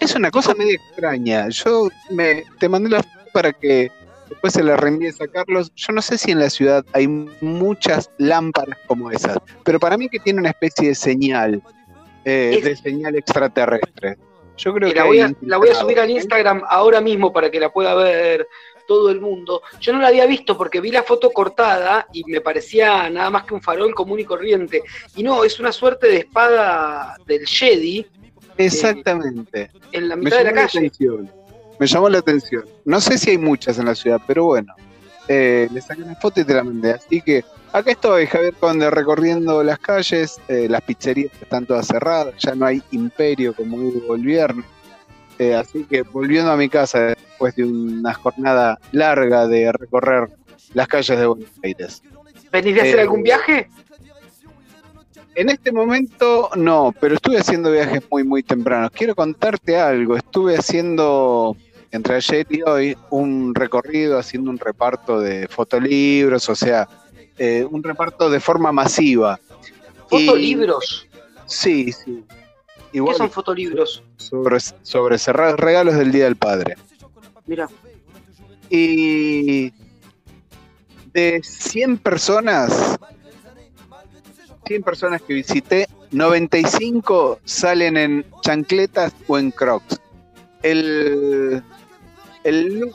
es 0.00 0.14
una 0.14 0.30
cosa 0.30 0.54
medio 0.54 0.74
extraña. 0.74 1.48
Yo 1.48 1.88
me, 2.10 2.44
te 2.58 2.68
mandé 2.68 2.90
la 2.90 3.02
foto 3.02 3.24
para 3.32 3.52
que 3.52 3.90
después 4.28 4.52
se 4.52 4.62
la 4.62 4.76
reenvíes 4.76 5.20
a 5.20 5.26
Carlos. 5.26 5.72
Yo 5.74 5.92
no 5.92 6.02
sé 6.02 6.18
si 6.18 6.30
en 6.30 6.38
la 6.40 6.50
ciudad 6.50 6.84
hay 6.92 7.06
muchas 7.08 8.10
lámparas 8.18 8.78
como 8.86 9.10
esas, 9.10 9.38
pero 9.64 9.78
para 9.80 9.96
mí 9.96 10.08
que 10.08 10.18
tiene 10.18 10.40
una 10.40 10.50
especie 10.50 10.88
de 10.88 10.94
señal, 10.94 11.62
eh, 12.24 12.56
Es- 12.58 12.64
de 12.64 12.76
señal 12.76 13.16
extraterrestre. 13.16 14.16
Yo 14.58 14.72
creo 14.72 14.88
Que 14.88 14.94
que 14.94 15.00
la, 15.00 15.06
voy 15.06 15.20
a, 15.20 15.26
hay 15.26 15.36
la 15.42 15.56
voy 15.58 15.68
a 15.68 15.74
subir 15.74 16.00
al 16.00 16.08
¿eh? 16.08 16.12
Instagram 16.12 16.62
ahora 16.70 17.00
mismo 17.02 17.30
para 17.32 17.50
que 17.50 17.60
la 17.60 17.70
pueda 17.70 17.94
ver 17.94 18.48
todo 18.86 19.10
el 19.10 19.20
mundo. 19.20 19.62
Yo 19.80 19.92
no 19.92 20.00
la 20.00 20.08
había 20.08 20.26
visto 20.26 20.56
porque 20.56 20.80
vi 20.80 20.90
la 20.90 21.02
foto 21.02 21.30
cortada 21.30 22.06
y 22.12 22.24
me 22.24 22.40
parecía 22.40 23.08
nada 23.10 23.30
más 23.30 23.44
que 23.44 23.54
un 23.54 23.62
farol 23.62 23.94
común 23.94 24.20
y 24.20 24.24
corriente. 24.24 24.82
Y 25.14 25.22
no, 25.22 25.44
es 25.44 25.58
una 25.60 25.72
suerte 25.72 26.06
de 26.08 26.18
espada 26.18 27.16
del 27.26 27.46
Jedi 27.46 28.06
Exactamente. 28.58 29.70
en 29.92 30.08
la 30.08 30.16
mitad 30.16 30.38
de 30.38 30.44
la 30.44 30.52
calle. 30.52 30.78
atención. 30.78 31.30
Me 31.78 31.86
llamó 31.86 32.08
la 32.08 32.18
atención. 32.18 32.64
No 32.84 33.00
sé 33.00 33.18
si 33.18 33.30
hay 33.30 33.38
muchas 33.38 33.78
en 33.78 33.86
la 33.86 33.94
ciudad, 33.94 34.20
pero 34.26 34.44
bueno. 34.46 34.74
Eh, 35.28 35.68
le 35.72 35.80
saqué 35.80 36.02
una 36.02 36.14
foto 36.16 36.40
y 36.40 36.44
te 36.44 36.54
la 36.54 36.62
mandé. 36.64 36.92
Así 36.92 37.20
que 37.20 37.44
acá 37.72 37.90
estoy, 37.90 38.26
Javier 38.26 38.54
Conde, 38.54 38.90
recorriendo 38.90 39.62
las 39.62 39.78
calles. 39.78 40.40
eh, 40.48 40.68
las 40.70 40.80
pizzerías 40.82 41.32
están 41.40 41.66
todas 41.66 41.86
cerradas. 41.86 42.34
Ya 42.38 42.54
no 42.54 42.64
hay 42.66 42.82
imperio 42.92 43.54
como 43.54 43.76
hubo 43.76 44.14
el 44.14 44.22
viernes. 44.22 44.64
Eh, 45.38 45.54
así 45.54 45.84
que 45.84 46.02
volviendo 46.02 46.50
a 46.50 46.56
mi 46.56 46.68
casa 46.68 47.14
después 47.36 47.54
de 47.54 47.64
una 47.64 48.14
jornada 48.14 48.78
larga 48.92 49.46
de 49.46 49.70
recorrer 49.70 50.30
las 50.72 50.88
calles 50.88 51.18
de 51.18 51.26
Buenos 51.26 51.50
Aires. 51.62 52.02
¿Venís 52.50 52.74
de 52.74 52.80
hacer 52.80 52.96
Eh, 52.96 53.02
algún 53.02 53.22
viaje? 53.22 53.68
En 55.34 55.50
este 55.50 55.70
momento 55.70 56.48
no, 56.56 56.94
pero 56.98 57.14
estuve 57.16 57.36
haciendo 57.38 57.70
viajes 57.70 58.02
muy, 58.10 58.24
muy 58.24 58.42
tempranos. 58.42 58.90
Quiero 58.90 59.14
contarte 59.14 59.76
algo. 59.76 60.16
Estuve 60.16 60.56
haciendo, 60.56 61.54
entre 61.90 62.14
ayer 62.14 62.46
y 62.48 62.62
hoy, 62.62 62.96
un 63.10 63.54
recorrido, 63.54 64.18
haciendo 64.18 64.48
un 64.50 64.58
reparto 64.58 65.20
de 65.20 65.46
fotolibros, 65.48 66.48
o 66.48 66.54
sea, 66.54 66.88
eh, 67.36 67.66
un 67.70 67.82
reparto 67.82 68.30
de 68.30 68.40
forma 68.40 68.72
masiva. 68.72 69.38
Y- 70.10 70.24
Fotolibros. 70.26 71.06
Sí, 71.44 71.92
sí. 71.92 72.24
¿Qué 72.92 73.14
son 73.14 73.30
fotolibros? 73.30 74.02
sobre, 74.16 74.56
sobre 74.80 75.18
cerrar 75.18 75.60
regalos 75.60 75.96
del 75.96 76.10
Día 76.12 76.24
del 76.24 76.36
Padre. 76.36 76.76
Mira, 77.46 77.68
Y 78.68 79.72
de 81.12 81.40
100 81.42 81.98
personas, 81.98 82.98
100 84.66 84.82
personas 84.82 85.22
que 85.22 85.34
visité, 85.34 85.88
95 86.10 87.40
salen 87.44 87.96
en 87.96 88.26
chancletas 88.42 89.14
o 89.26 89.38
en 89.38 89.50
crocs. 89.50 90.00
El, 90.62 91.62
el 92.44 92.80
look 92.80 92.94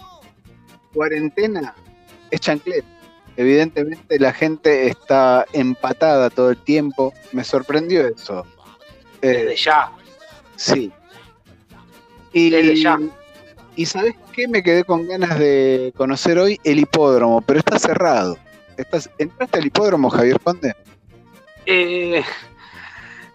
cuarentena 0.93 1.73
es 2.29 2.41
chancleta. 2.41 2.87
Evidentemente 3.37 4.19
la 4.19 4.33
gente 4.33 4.87
está 4.87 5.45
empatada 5.53 6.29
todo 6.29 6.51
el 6.51 6.57
tiempo. 6.57 7.13
Me 7.31 7.43
sorprendió 7.43 8.05
eso. 8.07 8.45
Eh, 9.21 9.27
desde 9.29 9.55
ya. 9.55 9.91
Sí. 10.57 10.91
Y, 12.33 12.49
Desde 12.49 12.75
ya. 12.75 12.99
Y 13.75 13.85
¿sabes 13.85 14.15
qué? 14.33 14.47
Me 14.47 14.61
quedé 14.63 14.83
con 14.83 15.07
ganas 15.07 15.37
de 15.39 15.93
conocer 15.95 16.37
hoy 16.39 16.59
el 16.63 16.79
hipódromo, 16.79 17.41
pero 17.41 17.59
está 17.59 17.79
cerrado. 17.79 18.37
Estás, 18.77 19.09
¿Entraste 19.17 19.59
al 19.59 19.65
hipódromo, 19.65 20.09
Javier 20.09 20.39
Conde? 20.39 20.73
Eh, 21.65 22.23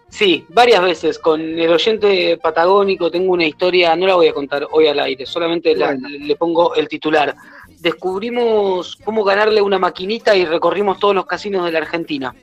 sí, 0.09 0.45
varias 0.49 0.83
veces. 0.83 1.19
Con 1.19 1.41
el 1.41 1.71
oyente 1.73 2.37
patagónico 2.39 3.11
tengo 3.11 3.33
una 3.33 3.45
historia, 3.47 3.95
no 3.97 4.07
la 4.07 4.15
voy 4.15 4.29
a 4.29 4.33
contar 4.35 4.67
hoy 4.71 4.89
al 4.89 4.99
aire, 5.01 5.25
solamente 5.27 5.75
la- 5.77 5.93
le 5.93 6.37
pongo 6.37 6.75
el 6.75 6.89
titular. 6.89 7.35
Descubrimos 7.81 8.97
cómo 9.05 9.23
ganarle 9.25 9.61
una 9.63 9.79
maquinita 9.79 10.35
y 10.35 10.45
recorrimos 10.45 10.99
todos 10.99 11.15
los 11.15 11.27
casinos 11.27 11.65
de 11.65 11.73
la 11.73 11.79
Argentina. 11.79 12.35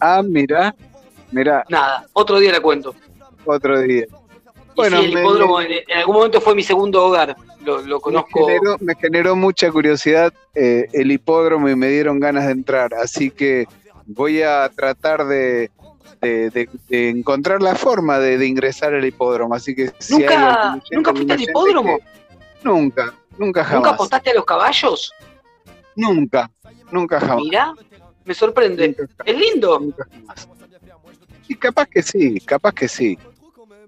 Ah, 0.00 0.22
mira, 0.24 0.74
mira, 1.32 1.64
Nada, 1.68 2.06
otro 2.12 2.38
día 2.38 2.52
le 2.52 2.60
cuento. 2.60 2.94
otro 3.44 3.80
día. 3.80 4.04
Bueno, 4.76 4.98
sí, 4.98 5.04
el 5.06 5.14
me- 5.14 5.20
hipódromo 5.20 5.60
en, 5.60 5.72
en 5.72 5.98
algún 5.98 6.16
momento 6.16 6.40
fue 6.40 6.54
mi 6.54 6.62
segundo 6.62 7.04
hogar. 7.04 7.36
Lo, 7.64 7.80
lo 7.82 7.96
Me 7.96 8.00
conozco. 8.02 8.46
generó, 8.46 8.76
me 8.80 8.94
generó 8.94 9.36
mucha 9.36 9.70
curiosidad 9.70 10.32
eh, 10.54 10.86
el 10.92 11.10
hipódromo 11.12 11.68
y 11.68 11.76
me 11.76 11.88
dieron 11.88 12.20
ganas 12.20 12.46
de 12.46 12.52
entrar, 12.52 12.92
así 12.94 13.30
que 13.30 13.66
voy 14.06 14.42
a 14.42 14.68
tratar 14.74 15.24
de, 15.26 15.70
de- 16.20 16.50
de- 16.50 16.68
de 16.88 17.08
encontrar 17.08 17.62
la 17.62 17.74
forma 17.74 18.18
de, 18.18 18.46
ingresar 18.46 18.92
al 18.94 19.04
hipódromo. 19.04 19.54
Así 19.54 19.74
que 19.74 19.92
si 19.98 20.14
hay 20.16 20.20
¿Nunca, 20.22 20.68
oyente, 20.72 20.86
¿Nunca 20.96 21.12
fuiste 21.12 21.32
al 21.32 21.40
hipódromo? 21.40 21.98
que- 21.98 22.04
Nunca, 22.64 23.14
nunca 23.38 23.62
jamás. 23.64 23.76
¿Nunca 23.76 23.90
apostaste 23.90 24.30
a 24.30 24.34
los 24.34 24.44
caballos? 24.44 25.12
Nunca, 25.96 26.50
nunca 26.90 27.20
jamás. 27.20 27.44
Mirá, 27.44 27.72
me 28.24 28.34
sorprende. 28.34 28.88
Nunca, 28.88 29.24
Es 29.24 29.36
lindo. 29.38 29.78
nunca 29.80 30.06
jamás. 30.10 30.48
Y 31.46 31.54
capaz 31.56 31.86
que 31.86 32.02
sí, 32.02 32.40
capaz 32.40 32.72
que 32.72 32.88
sí. 32.88 33.18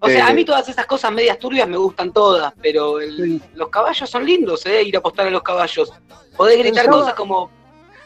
O 0.06 0.08
sea, 0.08 0.28
a 0.28 0.32
mí 0.32 0.44
todas 0.44 0.68
esas 0.68 0.86
cosas 0.86 1.12
medias 1.12 1.38
turbias 1.38 1.68
me 1.68 1.76
gustan 1.76 2.12
todas, 2.12 2.52
pero 2.62 3.00
el- 3.00 3.40
los 3.54 3.68
caballos 3.68 4.08
son 4.08 4.24
lindos, 4.24 4.64
¿eh? 4.66 4.82
Ir 4.82 4.96
a 4.96 4.98
apostar 5.00 5.26
a 5.26 5.30
los 5.30 5.42
caballos. 5.42 5.92
Podés 6.36 6.58
gritar 6.58 6.88
cosas 6.88 7.14
como 7.14 7.50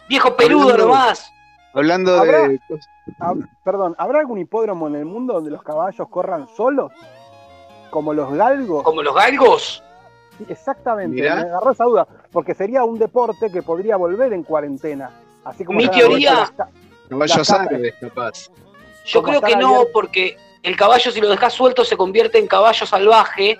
viejo 0.08 0.34
peludo 0.36 0.70
Hablando- 0.70 0.84
nomás. 0.86 1.32
Hablando 1.72 2.16
¿Habrá- 2.18 2.48
de 2.48 2.60
perdón, 3.64 3.94
¿habrá 3.98 4.20
algún 4.20 4.38
hipódromo 4.38 4.88
en 4.88 4.96
el 4.96 5.04
mundo 5.04 5.34
donde 5.34 5.50
los 5.50 5.62
caballos 5.62 6.08
corran 6.08 6.48
solos? 6.56 6.90
Como 7.90 8.12
los 8.14 8.32
galgos. 8.32 8.82
Como 8.84 9.02
los 9.02 9.14
galgos. 9.14 9.82
Sí, 10.38 10.46
Exactamente, 10.48 11.14
Mirá. 11.16 11.36
me 11.36 11.40
agarró 11.42 11.72
esa 11.72 11.84
duda, 11.84 12.06
porque 12.32 12.54
sería 12.54 12.82
un 12.84 12.98
deporte 12.98 13.50
que 13.52 13.62
podría 13.62 13.96
volver 13.96 14.32
en 14.32 14.42
cuarentena. 14.42 15.10
Así 15.44 15.64
como 15.64 15.78
Mi 15.78 15.88
teoría- 15.88 16.34
las 16.34 16.52
caballos 17.08 17.50
árabes, 17.50 17.94
capaz. 18.00 18.48
Yo 19.06 19.22
Como 19.22 19.38
creo 19.40 19.42
que 19.42 19.56
no, 19.56 19.84
porque 19.92 20.36
el 20.62 20.76
caballo 20.76 21.10
si 21.10 21.20
lo 21.20 21.28
dejas 21.28 21.52
suelto 21.52 21.84
se 21.84 21.96
convierte 21.96 22.38
en 22.38 22.46
caballo 22.46 22.84
salvaje 22.86 23.58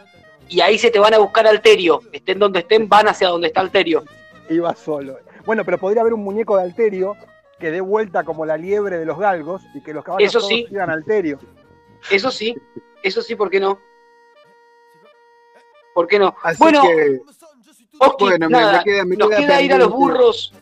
y 0.49 0.61
ahí 0.61 0.79
se 0.79 0.91
te 0.91 0.99
van 0.99 1.15
a 1.15 1.19
buscar 1.19 1.47
Alterio. 1.47 2.01
Estén 2.13 2.39
donde 2.39 2.61
estén, 2.61 2.89
van 2.89 3.09
hacia 3.09 3.29
donde 3.29 3.49
está 3.49 3.61
Alterio. 3.61 4.05
Iba 4.49 4.75
solo. 4.75 5.19
Bueno, 5.47 5.65
pero 5.65 5.79
podría 5.79 6.03
haber 6.03 6.13
un 6.15 6.23
muñeco 6.25 6.57
de 6.57 6.63
Alterio 6.65 7.17
que 7.59 7.71
dé 7.71 7.81
vuelta 7.81 8.25
como 8.25 8.45
la 8.47 8.57
liebre 8.57 8.99
de 8.99 9.05
los 9.07 9.19
galgos 9.19 9.63
y 9.75 9.83
que 9.83 9.93
los 9.95 10.03
caballos 10.05 10.29
Eso 10.29 10.39
todos 10.39 10.49
sí. 10.51 10.67
sigan 10.69 10.91
Alterio. 10.91 11.39
Eso 12.11 12.31
sí, 12.31 12.55
eso 13.03 13.23
sí, 13.23 13.35
¿por 13.37 13.51
qué 13.51 13.61
no? 13.61 13.79
¿Por 15.95 16.07
qué 16.07 16.19
no? 16.19 16.35
Así 16.43 16.57
bueno, 16.59 16.83
que 16.83 17.21
Oski, 17.99 18.25
bueno, 18.25 18.49
me- 18.49 18.83
queda- 18.85 19.05
me 19.05 19.17
nos 19.17 19.29
queda 19.29 19.39
queda 19.41 19.61
ir 19.63 19.73
a 19.75 19.79
los 19.79 19.89
pendiente. 19.89 20.13
burros. 20.15 20.53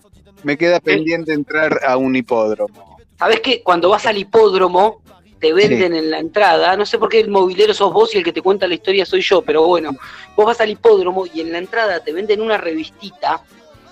me 0.42 0.56
queda 0.58 0.80
pendiente 0.80 1.32
entrar 1.32 1.80
a 1.86 1.96
un 1.96 2.14
hipódromo. 2.16 2.96
¿Sabés 3.18 3.40
que 3.40 3.62
cuando 3.62 3.88
vas 3.90 4.06
al 4.06 4.16
hipódromo 4.18 5.02
te 5.40 5.52
venden 5.52 5.94
en 5.94 6.10
la 6.10 6.18
entrada? 6.18 6.76
No 6.76 6.84
sé 6.86 6.98
por 6.98 7.08
qué 7.08 7.20
el 7.20 7.28
movilero 7.30 7.72
sos 7.74 7.92
vos 7.92 8.14
y 8.14 8.18
el 8.18 8.24
que 8.24 8.32
te 8.32 8.42
cuenta 8.42 8.66
la 8.66 8.74
historia 8.74 9.04
soy 9.06 9.20
yo, 9.22 9.42
pero 9.42 9.66
bueno, 9.66 9.90
vos 10.36 10.46
vas 10.46 10.60
al 10.60 10.70
hipódromo 10.70 11.26
y 11.32 11.40
en 11.40 11.52
la 11.52 11.58
entrada 11.58 12.00
te 12.02 12.12
venden 12.12 12.40
una 12.40 12.56
revistita, 12.58 13.42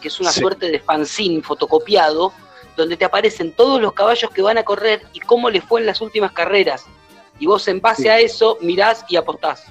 que 0.00 0.08
es 0.08 0.20
una 0.20 0.30
Sí. 0.32 0.40
suerte 0.40 0.70
de 0.70 0.78
fanzine 0.80 1.42
fotocopiado, 1.42 2.32
donde 2.76 2.96
te 2.96 3.04
aparecen 3.04 3.52
todos 3.52 3.80
los 3.80 3.92
caballos 3.94 4.30
que 4.30 4.42
van 4.42 4.58
a 4.58 4.62
correr 4.62 5.02
y 5.12 5.20
cómo 5.20 5.48
les 5.50 5.64
fue 5.64 5.80
en 5.80 5.86
las 5.86 6.00
últimas 6.00 6.32
carreras. 6.32 6.84
Y 7.38 7.46
vos 7.46 7.66
en 7.68 7.80
base 7.80 8.02
Sí. 8.02 8.08
a 8.08 8.18
eso 8.18 8.58
mirás 8.60 9.04
y 9.08 9.16
apostás. 9.16 9.64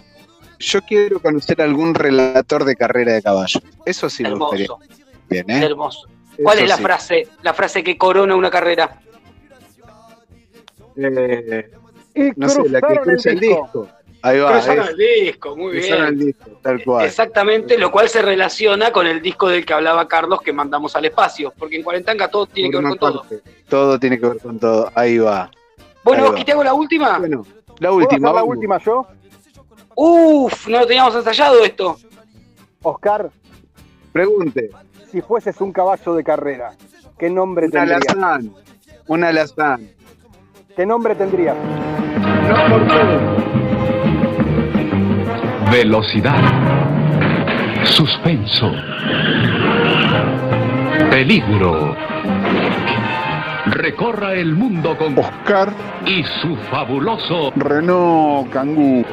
Yo 0.59 0.81
quiero 0.81 1.19
conocer 1.21 1.61
algún 1.61 1.93
relator 1.93 2.63
de 2.63 2.75
carrera 2.75 3.13
de 3.13 3.21
caballo. 3.21 3.59
Eso 3.85 4.09
sí 4.09 4.23
me 4.23 4.33
gustaría. 4.33 4.65
Hermoso, 4.65 4.83
Bien, 5.29 5.49
¿eh? 5.51 5.63
hermoso. 5.65 6.07
¿Cuál 6.41 6.57
Eso 6.57 6.63
es 6.65 6.69
la 6.69 6.77
frase? 6.77 7.27
La 7.43 7.53
frase 7.53 7.83
que 7.83 7.97
corona 7.97 8.35
una 8.35 8.49
carrera. 8.49 8.99
Eh, 10.97 11.71
Y 12.15 12.31
no 12.35 12.47
sé, 12.49 12.69
la 12.69 12.81
que 12.81 12.95
cruza 12.99 13.29
el 13.31 13.39
disco. 13.39 13.87
Ahí 14.21 14.39
va. 14.39 14.53
Cruzaron 14.53 14.83
es, 14.85 14.89
el 14.91 14.97
disco, 14.97 15.55
muy 15.55 15.71
cruzaron 15.73 16.01
bien. 16.17 16.19
el 16.19 16.25
disco, 16.27 16.59
tal 16.61 16.83
cual. 16.83 17.05
Exactamente, 17.05 17.77
lo 17.77 17.91
cual 17.91 18.09
se 18.09 18.21
relaciona 18.21 18.91
con 18.91 19.05
el 19.05 19.21
disco 19.21 19.49
del 19.49 19.65
que 19.65 19.73
hablaba 19.73 20.07
Carlos 20.07 20.41
que 20.41 20.51
mandamos 20.53 20.95
al 20.95 21.05
espacio, 21.05 21.53
porque 21.57 21.75
en 21.75 21.83
Cuarentanga 21.83 22.27
todo 22.29 22.47
tiene 22.47 22.71
que 22.71 22.77
ver 22.77 22.85
con 22.89 22.97
todo. 22.97 23.19
parte. 23.21 23.41
Todo 23.69 23.99
tiene 23.99 24.19
que 24.19 24.27
ver 24.27 24.39
con 24.39 24.57
todo. 24.59 24.91
Ahí 24.95 25.17
va. 25.19 25.51
Bueno, 26.03 26.31
va. 26.31 26.43
te 26.43 26.51
hago 26.51 26.63
la 26.63 26.73
última. 26.73 27.19
Bueno, 27.19 27.45
la 27.79 27.89
¿Puedo 27.89 27.95
última. 28.03 28.29
hacer 28.29 28.35
la 28.39 28.43
última 28.43 28.77
yo? 28.83 29.07
Uf, 29.95 30.67
no 30.67 30.79
lo 30.79 30.87
teníamos 30.87 31.15
ensayado 31.15 31.63
esto. 31.63 31.97
Oscar, 32.81 33.29
Pregunte. 34.11 34.69
si 35.11 35.21
fueses 35.21 35.59
un 35.61 35.71
caballo 35.71 36.15
de 36.15 36.23
carrera, 36.23 36.75
¿qué 37.19 37.29
nombre 37.29 37.65
Un 37.67 37.71
tendrías? 37.71 38.01
alazán. 38.09 38.53
Una 39.07 39.31
lasaña. 39.31 39.87
¿Qué 40.75 40.85
nombre 40.85 41.15
tendría? 41.15 41.53
No 41.53 42.69
por 42.69 42.85
todo. 42.87 43.19
Velocidad. 45.71 46.41
Suspenso. 47.85 48.73
Peligro. 51.09 51.95
Recorra 53.67 54.33
el 54.33 54.53
mundo 54.53 54.97
con 54.97 55.17
Oscar 55.17 55.69
y 56.05 56.23
su 56.41 56.57
fabuloso 56.69 57.53
Renault 57.55 58.51
Kangoo. 58.51 59.05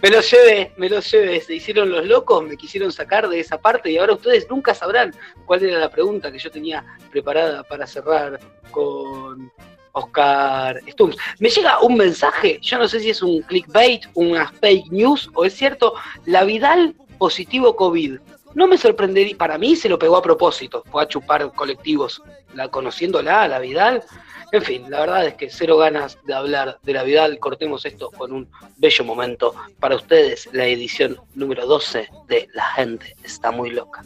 Me 0.00 0.10
lo 0.10 0.20
llevé, 0.20 0.72
me 0.76 0.88
lo 0.88 1.00
llevé. 1.00 1.40
Se 1.40 1.54
hicieron 1.54 1.90
los 1.90 2.06
locos, 2.06 2.44
me 2.44 2.56
quisieron 2.56 2.92
sacar 2.92 3.28
de 3.28 3.40
esa 3.40 3.58
parte 3.60 3.90
y 3.90 3.98
ahora 3.98 4.14
ustedes 4.14 4.48
nunca 4.48 4.72
sabrán 4.72 5.12
cuál 5.44 5.64
era 5.64 5.80
la 5.80 5.90
pregunta 5.90 6.30
que 6.30 6.38
yo 6.38 6.50
tenía 6.50 6.84
preparada 7.10 7.64
para 7.64 7.86
cerrar 7.86 8.38
con 8.70 9.50
Oscar 9.92 10.80
Stumps. 10.88 11.16
Me 11.40 11.48
llega 11.50 11.80
un 11.80 11.96
mensaje, 11.96 12.58
yo 12.62 12.78
no 12.78 12.86
sé 12.86 13.00
si 13.00 13.10
es 13.10 13.22
un 13.22 13.42
clickbait, 13.42 14.06
una 14.14 14.52
fake 14.52 14.90
news 14.90 15.30
o 15.34 15.44
es 15.44 15.54
cierto, 15.54 15.94
la 16.26 16.44
Vidal 16.44 16.94
positivo 17.18 17.74
COVID. 17.74 18.18
No 18.54 18.66
me 18.66 18.78
sorprendería, 18.78 19.36
para 19.36 19.58
mí 19.58 19.76
se 19.76 19.88
lo 19.88 19.98
pegó 19.98 20.16
a 20.16 20.22
propósito, 20.22 20.84
fue 20.90 21.02
a 21.02 21.08
chupar 21.08 21.52
colectivos, 21.52 22.22
la, 22.54 22.68
conociéndola, 22.68 23.48
la 23.48 23.58
Vidal. 23.58 24.02
En 24.50 24.62
fin, 24.62 24.90
la 24.90 25.00
verdad 25.00 25.26
es 25.26 25.34
que 25.34 25.50
cero 25.50 25.76
ganas 25.76 26.16
de 26.24 26.32
hablar 26.32 26.78
de 26.82 26.92
la 26.94 27.02
Vidal. 27.02 27.38
Cortemos 27.38 27.84
esto 27.84 28.10
con 28.10 28.32
un 28.32 28.48
bello 28.78 29.04
momento 29.04 29.54
para 29.78 29.96
ustedes, 29.96 30.48
la 30.52 30.64
edición 30.66 31.20
número 31.34 31.66
12 31.66 32.08
de 32.28 32.48
La 32.54 32.64
gente 32.70 33.14
está 33.22 33.50
muy 33.50 33.70
loca. 33.70 34.02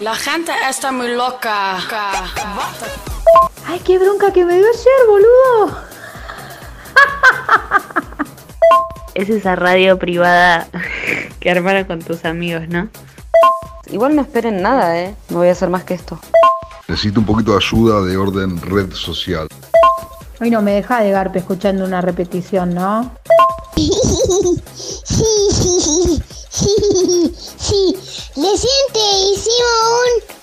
La 0.00 0.14
gente 0.14 0.52
está 0.68 0.92
muy 0.92 1.08
loca. 1.14 1.78
Ay, 3.66 3.80
qué 3.84 3.98
bronca 3.98 4.32
que 4.32 4.44
me 4.44 4.54
dio 4.54 4.66
ayer, 4.66 5.06
boludo. 5.08 5.80
Es 9.14 9.30
esa 9.30 9.56
radio 9.56 9.98
privada 9.98 10.68
que 11.40 11.50
armaron 11.50 11.84
con 11.84 12.00
tus 12.02 12.24
amigos, 12.24 12.68
¿no? 12.68 12.90
Igual 13.90 14.16
no 14.16 14.22
esperen 14.22 14.60
nada, 14.62 14.98
¿eh? 15.00 15.14
No 15.30 15.38
voy 15.38 15.48
a 15.48 15.52
hacer 15.52 15.68
más 15.70 15.84
que 15.84 15.94
esto. 15.94 16.18
Necesito 16.88 17.20
un 17.20 17.26
poquito 17.26 17.52
de 17.52 17.58
ayuda 17.58 18.02
de 18.02 18.16
orden 18.16 18.60
red 18.60 18.92
social. 18.92 19.48
Hoy 20.40 20.50
no 20.50 20.60
me 20.62 20.72
deja 20.72 21.00
de 21.00 21.10
garpe 21.10 21.38
escuchando 21.38 21.84
una 21.84 22.00
repetición, 22.00 22.74
¿no? 22.74 23.10
Sí, 23.74 23.90
sí, 25.04 26.22
sí, 26.50 27.34
sí. 27.58 27.96
Reciente 28.36 29.00
hicimos 29.32 29.76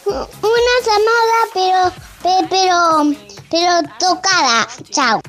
un, 0.05 0.13
una 0.13 0.75
llamada, 0.85 1.37
pero, 1.53 1.79
pe- 2.21 2.47
pero, 2.49 2.77
pero 3.49 3.71
tocada. 3.99 4.67
Chao. 4.89 5.19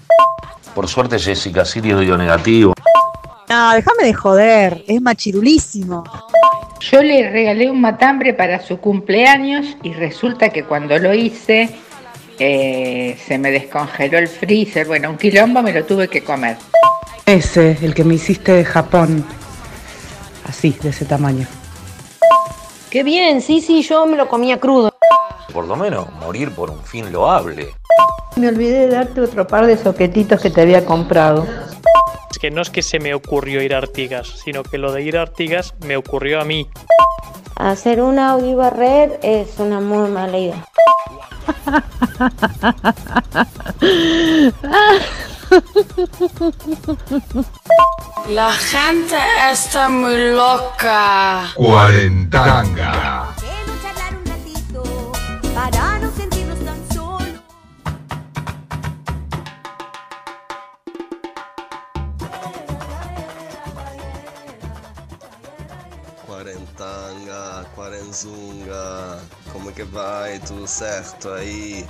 Por 0.74 0.88
suerte 0.88 1.18
Jessica 1.18 1.64
Sirio 1.64 1.98
dio 2.00 2.16
negativo. 2.16 2.74
No, 3.48 3.72
déjame 3.72 4.04
de 4.04 4.14
joder, 4.14 4.84
es 4.88 5.00
machirulísimo. 5.02 6.04
Yo 6.80 7.02
le 7.02 7.30
regalé 7.30 7.70
un 7.70 7.80
matambre 7.80 8.34
para 8.34 8.60
su 8.60 8.78
cumpleaños 8.78 9.76
y 9.82 9.92
resulta 9.92 10.50
que 10.50 10.64
cuando 10.64 10.98
lo 10.98 11.14
hice 11.14 11.70
eh, 12.38 13.16
se 13.26 13.38
me 13.38 13.50
descongeló 13.50 14.18
el 14.18 14.28
freezer. 14.28 14.86
Bueno, 14.86 15.10
un 15.10 15.16
quilombo 15.16 15.62
me 15.62 15.72
lo 15.72 15.84
tuve 15.84 16.08
que 16.08 16.22
comer. 16.22 16.56
Ese, 17.26 17.78
el 17.82 17.94
que 17.94 18.04
me 18.04 18.14
hiciste 18.14 18.52
de 18.52 18.64
Japón. 18.64 19.24
Así, 20.46 20.76
de 20.82 20.90
ese 20.90 21.04
tamaño. 21.04 21.46
Qué 22.90 23.02
bien, 23.02 23.40
sí, 23.40 23.60
sí, 23.60 23.82
yo 23.82 24.06
me 24.06 24.16
lo 24.16 24.28
comía 24.28 24.60
crudo. 24.60 24.92
Por 25.52 25.66
lo 25.66 25.76
menos 25.76 26.12
morir 26.20 26.50
por 26.50 26.70
un 26.70 26.82
fin 26.82 27.10
loable. 27.12 27.74
Me 28.36 28.48
olvidé 28.48 28.80
de 28.80 28.88
darte 28.88 29.20
otro 29.20 29.46
par 29.46 29.66
de 29.66 29.76
soquetitos 29.76 30.40
que 30.40 30.50
te 30.50 30.60
había 30.60 30.84
comprado. 30.84 31.46
Es 32.30 32.38
que 32.38 32.50
no 32.50 32.62
es 32.62 32.70
que 32.70 32.82
se 32.82 32.98
me 32.98 33.14
ocurrió 33.14 33.62
ir 33.62 33.74
a 33.74 33.78
Artigas, 33.78 34.28
sino 34.44 34.62
que 34.62 34.78
lo 34.78 34.92
de 34.92 35.02
ir 35.02 35.16
a 35.16 35.22
Artigas 35.22 35.74
me 35.86 35.96
ocurrió 35.96 36.40
a 36.40 36.44
mí. 36.44 36.68
Hacer 37.56 38.02
un 38.02 38.18
audio 38.18 38.50
y 38.50 38.54
barrer 38.54 39.20
es 39.22 39.58
una 39.58 39.80
muy 39.80 40.10
mala 40.10 40.38
idea. 40.38 40.64
La 48.28 48.52
gente 48.52 49.16
está 49.52 49.88
muy 49.88 50.32
loca. 50.32 51.52
Cuarentanga. 51.54 53.34
Para 55.54 55.98
no 56.00 56.10
Quarentanga, 66.74 67.64
quarenzunga, 67.74 69.22
como 69.52 69.70
é 69.70 69.72
que 69.72 69.84
vai? 69.84 70.40
Tudo 70.40 70.66
certo 70.66 71.28
aí? 71.28 71.86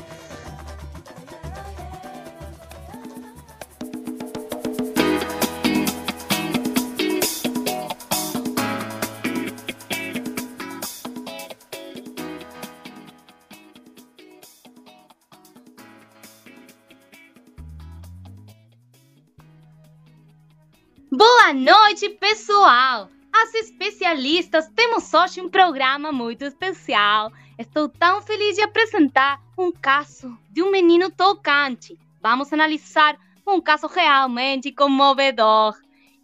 Boa 21.11 21.55
noite, 21.55 22.11
pessoal! 22.11 23.09
As 23.37 23.53
especialistas 23.53 24.70
temos 24.76 25.12
hoje 25.12 25.41
um 25.41 25.49
programa 25.49 26.12
muito 26.12 26.45
especial. 26.45 27.32
Estou 27.59 27.89
tão 27.89 28.22
feliz 28.22 28.55
de 28.55 28.62
apresentar 28.62 29.43
um 29.59 29.72
caso 29.72 30.39
de 30.51 30.62
um 30.62 30.70
menino 30.70 31.11
tocante. 31.11 31.99
Vamos 32.22 32.53
analisar 32.53 33.18
um 33.45 33.61
caso 33.61 33.89
realmente 33.89 34.70
comovedor. 34.70 35.74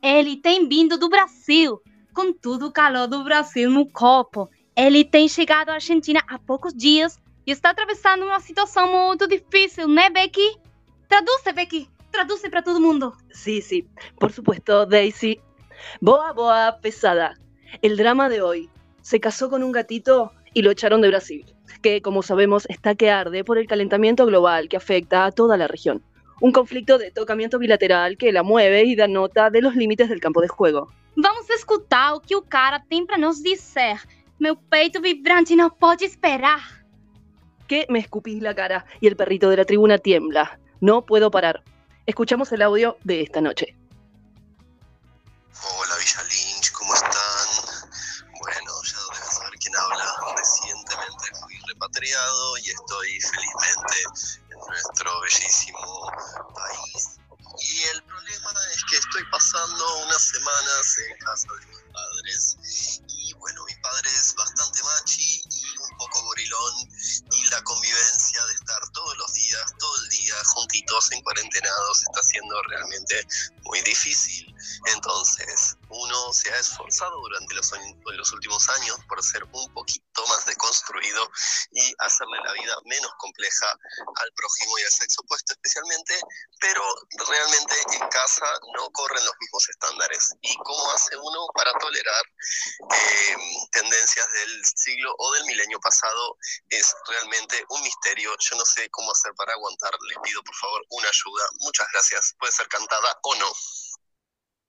Ele 0.00 0.36
tem 0.36 0.68
vindo 0.68 0.96
do 0.96 1.08
Brasil, 1.08 1.82
com 2.14 2.32
todo 2.32 2.68
o 2.68 2.72
calor 2.72 3.08
do 3.08 3.24
Brasil 3.24 3.68
no 3.68 3.90
corpo. 3.90 4.48
Ele 4.76 5.04
tem 5.04 5.28
chegado 5.28 5.70
à 5.70 5.74
Argentina 5.74 6.22
há 6.28 6.38
poucos 6.38 6.72
dias 6.72 7.18
e 7.44 7.50
está 7.50 7.70
atravessando 7.70 8.24
uma 8.24 8.38
situação 8.38 8.88
muito 8.88 9.26
difícil, 9.26 9.88
né, 9.88 10.11
Becky? 10.11 10.58
Traduce, 11.08 11.52
Becky. 11.52 11.90
Traduce 12.12 12.48
para 12.48 12.62
todo 12.62 12.80
mundo. 12.80 13.12
Sí, 13.32 13.61
sí, 13.61 13.84
por 14.16 14.30
supuesto, 14.30 14.86
Daisy. 14.86 15.40
Boa 16.01 16.33
Boa 16.33 16.78
Pesada. 16.81 17.37
El 17.83 17.97
drama 17.97 18.28
de 18.28 18.43
hoy. 18.43 18.68
Se 19.03 19.20
casó 19.20 19.49
con 19.51 19.62
un 19.62 19.72
gatito 19.72 20.33
y 20.53 20.62
lo 20.62 20.70
echaron 20.70 21.01
de 21.01 21.09
Brasil, 21.09 21.47
que 21.83 22.03
como 22.03 22.22
sabemos 22.22 22.66
está 22.68 22.95
que 22.95 23.11
arde 23.11 23.45
por 23.45 23.59
el 23.59 23.66
calentamiento 23.66 24.26
global 24.26 24.68
que 24.68 24.76
afecta 24.76 25.24
a 25.24 25.33
toda 25.33 25.57
la 25.57 25.68
región. 25.68 26.03
Un 26.41 26.53
conflicto 26.53 26.99
de 26.99 27.11
tocamiento 27.11 27.59
bilateral 27.59 28.16
que 28.16 28.33
la 28.33 28.43
mueve 28.43 28.85
y 28.85 28.97
da 28.97 29.09
nota 29.09 29.51
de 29.51 29.62
los 29.62 29.76
límites 29.76 30.09
del 30.09 30.20
campo 30.20 30.41
de 30.41 30.49
juego. 30.49 30.91
Vamos 31.16 31.51
escutar 31.51 32.14
o 32.14 32.20
que 32.20 32.37
o 32.37 32.43
cara 32.43 32.85
tem 32.89 33.07
para 33.07 33.18
nos 33.18 33.43
dizer. 33.43 34.01
Meu 34.39 34.57
peito 34.57 35.01
vibrante 35.01 35.55
não 35.55 35.68
pode 35.68 36.05
esperar. 36.05 36.85
Que 37.68 37.87
me 37.91 37.99
escupís 37.99 38.41
la 38.43 38.55
cara 38.55 38.87
y 39.01 39.07
el 39.07 39.16
perrito 39.16 39.51
de 39.51 39.57
la 39.59 39.64
tribuna 39.64 39.99
tiembla. 39.99 40.59
No 40.81 41.05
puedo 41.05 41.31
parar. 41.31 41.62
Escuchamos 42.07 42.51
el 42.53 42.62
audio 42.62 42.97
de 43.05 43.20
esta 43.20 43.41
noche. 43.41 43.76
Hola 45.62 45.96
Villa 45.96 46.22
Lynch, 46.22 46.72
¿cómo 46.72 46.94
están? 46.94 47.48
Bueno, 48.40 48.82
ya 48.82 48.98
deben 49.12 49.30
saber 49.30 49.52
quién 49.58 49.76
habla. 49.76 50.14
Recientemente 50.34 51.30
fui 51.38 51.58
repatriado 51.68 52.58
y 52.58 52.70
estoy 52.70 53.20
felizmente 53.20 53.96
en 54.50 54.58
nuestro 54.58 55.20
bellísimo 55.20 56.11
país. 56.54 57.20
Y 57.58 57.82
el 57.94 58.02
problema 58.04 58.52
es 58.74 58.84
que 58.88 58.96
estoy 58.96 59.24
pasando 59.30 59.98
unas 60.04 60.22
semanas 60.22 60.98
en 60.98 61.18
casa 61.18 61.46
de 61.61 61.66
mis 61.66 61.78
padres. 61.92 62.56
Y 63.08 63.34
bueno, 63.34 63.64
mi 63.64 63.74
padre 63.82 64.08
es 64.08 64.34
bastante 64.34 64.82
machi 64.82 65.42
y 65.44 65.78
un 65.78 65.98
poco 65.98 66.22
gorilón. 66.22 66.74
Y 67.32 67.44
la 67.50 67.62
convivencia 67.64 68.46
de 68.46 68.54
estar 68.54 68.80
todos 68.92 69.16
los 69.18 69.34
días, 69.34 69.74
todo 69.78 69.96
el 70.04 70.08
día, 70.08 70.34
juntitos, 70.44 71.12
en 71.12 71.22
cuarentenados, 71.22 72.02
está 72.02 72.22
siendo 72.22 72.62
realmente 72.62 73.26
muy 73.64 73.80
difícil. 73.82 74.54
Entonces, 74.86 75.46
se 76.41 76.51
ha 76.53 76.59
esforzado 76.59 77.20
durante 77.20 77.55
los, 77.55 78.32
últimos 78.32 78.68
años 78.70 78.97
por 79.09 79.22
ser 79.22 79.45
un 79.45 79.72
poquito 79.74 80.26
más 80.28 80.47
deconstruido 80.47 81.30
y 81.72 81.95
hacerle 81.99 82.38
la 82.45 82.53
vida 82.53 82.76
menos 82.84 83.12
compleja 83.18 83.66
al 84.16 84.32
prójimo 84.34 84.78
y 84.78 84.82
al 84.82 84.91
sexo 84.91 85.20
opuesto 85.22 85.53
especialmente, 85.53 86.14
pero 86.61 86.82
realmente 87.28 87.74
en 87.93 88.09
casa 88.09 88.47
no 88.76 88.91
corren 88.91 89.24
los 89.24 89.34
mismos 89.41 89.68
estándares. 89.68 90.32
¿Y 90.41 90.57
cómo 90.57 90.91
hace 90.93 91.16
uno 91.16 91.47
para 91.55 91.72
tolerar 91.78 92.24
eh, 92.91 93.36
tendencias 93.72 94.28
siglo 94.76 95.14
o 95.18 95.32
del 95.34 95.45
milenio 95.45 95.80
pasado 95.80 96.36
es 96.68 96.95
realmente 97.09 97.64
un 97.68 97.82
misterio. 97.82 98.30
Yo 98.38 98.57
no 98.57 98.64
sé 98.64 98.88
cómo 98.91 99.11
hacer 99.12 99.32
para 99.34 99.53
aguantar. 99.53 99.93
Les 100.09 100.18
pido 100.22 100.43
por 100.43 100.55
favor 100.55 100.82
una 100.91 101.09
ayuda. 101.09 101.45
Muchas 101.61 101.86
gracias. 101.93 102.34
Puede 102.38 102.53
ser 102.53 102.68
cantada 102.68 103.18
o 103.22 103.34
no. 103.36 103.53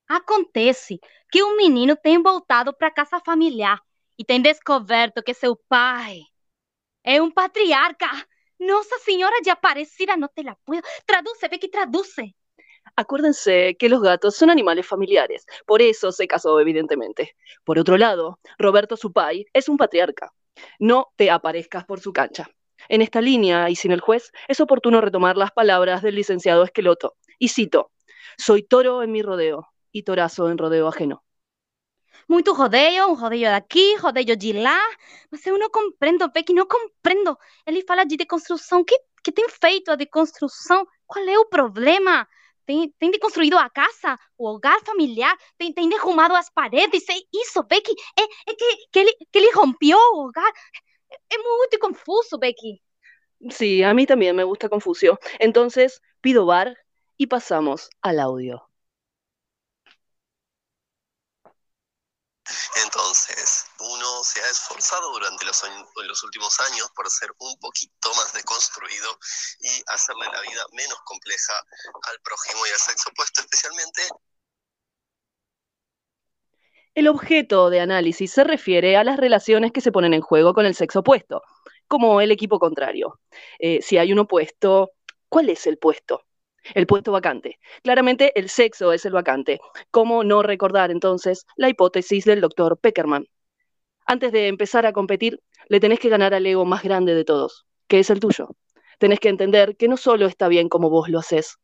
Acontece 0.07 0.99
que 1.32 1.41
um 1.43 1.55
menino 1.55 1.95
tem 1.95 2.21
voltado 2.21 2.73
para 2.73 2.91
casa 2.91 3.21
familiar 3.21 3.82
e 4.17 4.25
tem 4.25 4.41
descoberto 4.41 5.23
que 5.23 5.34
seu 5.34 5.55
pai 5.55 6.23
é 7.03 7.21
um 7.21 7.32
patriarca. 7.32 8.07
Nossa 8.59 8.99
Senhora 8.99 9.41
de 9.41 9.49
Aparecida, 9.49 10.15
no 10.15 10.27
te 10.27 10.43
la 10.43 10.55
puedo. 10.63 10.84
Traduce, 11.05 11.47
Becky, 11.47 11.69
traduce. 11.69 12.36
Acuérdense 12.95 13.75
que 13.79 13.89
los 13.89 14.01
gatos 14.01 14.36
son 14.36 14.49
animales 14.49 14.86
familiares, 14.86 15.45
por 15.65 15.82
eso 15.82 16.11
se 16.11 16.27
casó 16.27 16.59
evidentemente. 16.59 17.36
Por 17.63 17.79
otro 17.79 17.97
lado, 17.97 18.39
Roberto 18.59 18.97
Supay 18.97 19.45
es 19.53 19.69
un 19.69 19.77
patriarca. 19.77 20.34
No 20.79 21.11
te 21.15 21.32
aparezcas 21.32 21.86
por 21.86 22.01
su 22.01 22.11
cancha. 22.11 22.49
En 22.89 23.01
esta 23.01 23.21
línea, 23.21 23.69
y 23.69 23.75
sin 23.75 23.91
el 23.91 24.01
juez, 24.01 24.32
es 24.47 24.59
oportuno 24.59 24.99
retomar 24.99 25.38
las 25.38 25.51
palabras 25.51 26.01
del 26.01 26.15
licenciado 26.15 26.63
Esqueloto. 26.63 27.15
Y 27.39 27.47
cito, 27.47 27.91
soy 28.38 28.63
toro 28.63 29.01
en 29.01 29.11
mi 29.11 29.21
rodeo 29.21 29.70
y 29.91 30.03
torazo 30.03 30.49
en 30.49 30.57
rodeo 30.57 30.87
ajeno. 30.87 31.23
Muito 32.27 32.53
rodeio, 32.53 33.07
um 33.07 33.15
rodeio 33.15 33.49
daqui, 33.49 33.95
rodeio 33.97 34.35
de 34.35 34.53
lá. 34.53 34.79
Mas 35.29 35.45
eu 35.45 35.57
não 35.57 35.69
compreendo, 35.69 36.29
Becky, 36.31 36.53
não 36.53 36.65
compreendo. 36.65 37.37
Ele 37.65 37.83
fala 37.83 38.05
de 38.05 38.17
deconstrução. 38.17 38.83
Que, 38.83 38.97
que 39.23 39.31
tem 39.31 39.47
feito 39.49 39.91
a 39.91 39.95
deconstrução? 39.95 40.85
Qual 41.05 41.27
é 41.27 41.37
o 41.37 41.45
problema? 41.45 42.27
Tem, 42.65 42.89
tem 42.99 43.11
deconstruído 43.11 43.57
a 43.57 43.69
casa, 43.69 44.17
o 44.37 44.47
hogar 44.47 44.79
familiar, 44.85 45.35
tem, 45.57 45.73
tem 45.73 45.89
derrumado 45.89 46.35
as 46.35 46.49
paredes. 46.49 47.03
É 47.09 47.15
isso, 47.33 47.63
Becky. 47.63 47.91
É, 48.17 48.23
é 48.51 48.55
que, 48.55 48.77
que, 48.91 48.99
ele, 48.99 49.13
que 49.31 49.37
ele 49.37 49.51
rompeu 49.51 49.97
o 49.97 50.27
hogar. 50.27 50.51
É, 51.29 51.35
é 51.35 51.37
muito 51.37 51.79
confuso, 51.79 52.37
Becky. 52.37 52.81
Sí, 53.49 53.83
a 53.83 53.93
mí 53.93 54.05
también 54.05 54.35
me 54.35 54.43
gusta 54.43 54.69
Confucio. 54.69 55.19
Entonces, 55.39 56.01
pido 56.21 56.45
bar 56.45 56.77
y 57.17 57.27
pasamos 57.27 57.89
al 58.01 58.19
audio. 58.19 58.70
Entonces, 62.84 63.66
uno 63.80 64.24
se 64.24 64.41
ha 64.41 64.49
esforzado 64.49 65.12
durante 65.12 65.45
los, 65.45 66.24
últimos 66.24 66.59
años 66.59 66.89
por 66.95 67.09
ser 67.09 67.32
un 67.39 67.57
poquito 67.59 68.14
más 68.16 68.34
deconstruido 68.34 69.18
y 69.59 69.84
hacerle 69.88 70.26
la 70.32 70.41
vida 70.41 70.66
menos 70.74 70.99
compleja 71.05 71.53
al 72.03 72.20
prójimo 72.22 72.66
y 72.68 72.72
al 72.72 72.80
sexo 72.80 73.09
opuesto, 73.09 73.41
especialmente 73.41 74.01
El 76.93 77.07
objeto 77.07 77.70
de 77.70 77.80
análisis 77.80 78.32
se 78.32 78.43
refiere 78.43 78.97
a 78.97 79.05
las 79.05 79.18
relaciones 79.18 79.72
que 79.72 79.80
se 79.80 79.93
ponen 79.93 80.14
en 80.14 80.22
juego 80.22 80.53
con 80.53 80.66
el 80.66 80.76
sexo 80.76 80.99
opuesto, 80.99 81.41
como 81.88 82.20
el 82.20 82.32
equipo 82.32 82.59
contrario. 82.59 83.20
Eh, 83.59 83.82
si 83.82 83.97
hay 83.97 84.12
un 84.12 84.20
opuesto, 84.20 84.91
¿cuál 85.30 85.49
es 85.49 85.68
el 85.68 85.78
puesto? 85.78 86.26
El 86.74 86.88
puesto 86.88 87.12
vacante. 87.12 87.59
Claramente 87.84 88.38
el 88.39 88.49
sexo 88.49 88.91
es 88.91 89.05
el 89.05 89.14
vacante. 89.14 89.59
¿Cómo 89.89 90.24
no 90.24 90.43
recordar 90.43 90.91
entonces 90.91 91.45
la 91.55 91.70
hipótesis 91.70 92.26
del 92.26 92.41
doctor 92.41 92.78
Peckerman? 92.78 93.28
Antes 94.05 94.32
de 94.32 94.47
empezar 94.47 94.86
a 94.86 94.93
competir, 94.93 95.41
le 95.68 95.80
tenés 95.80 95.99
que 95.99 96.09
ganar 96.09 96.34
al 96.34 96.45
ego 96.45 96.66
más 96.66 96.84
grande 96.84 97.16
de 97.16 97.24
todos, 97.24 97.66
que 97.88 97.99
es 97.99 98.09
el 98.09 98.20
tuyo. 98.20 98.49
Tenés 98.99 99.20
que 99.20 99.30
entender 99.30 99.76
que 99.78 99.88
no 99.88 99.97
solo 99.97 100.26
está 100.26 100.47
bien 100.47 100.70
como 100.70 100.89
vos 100.89 101.09
lo 101.09 101.20
haces, 101.20 101.57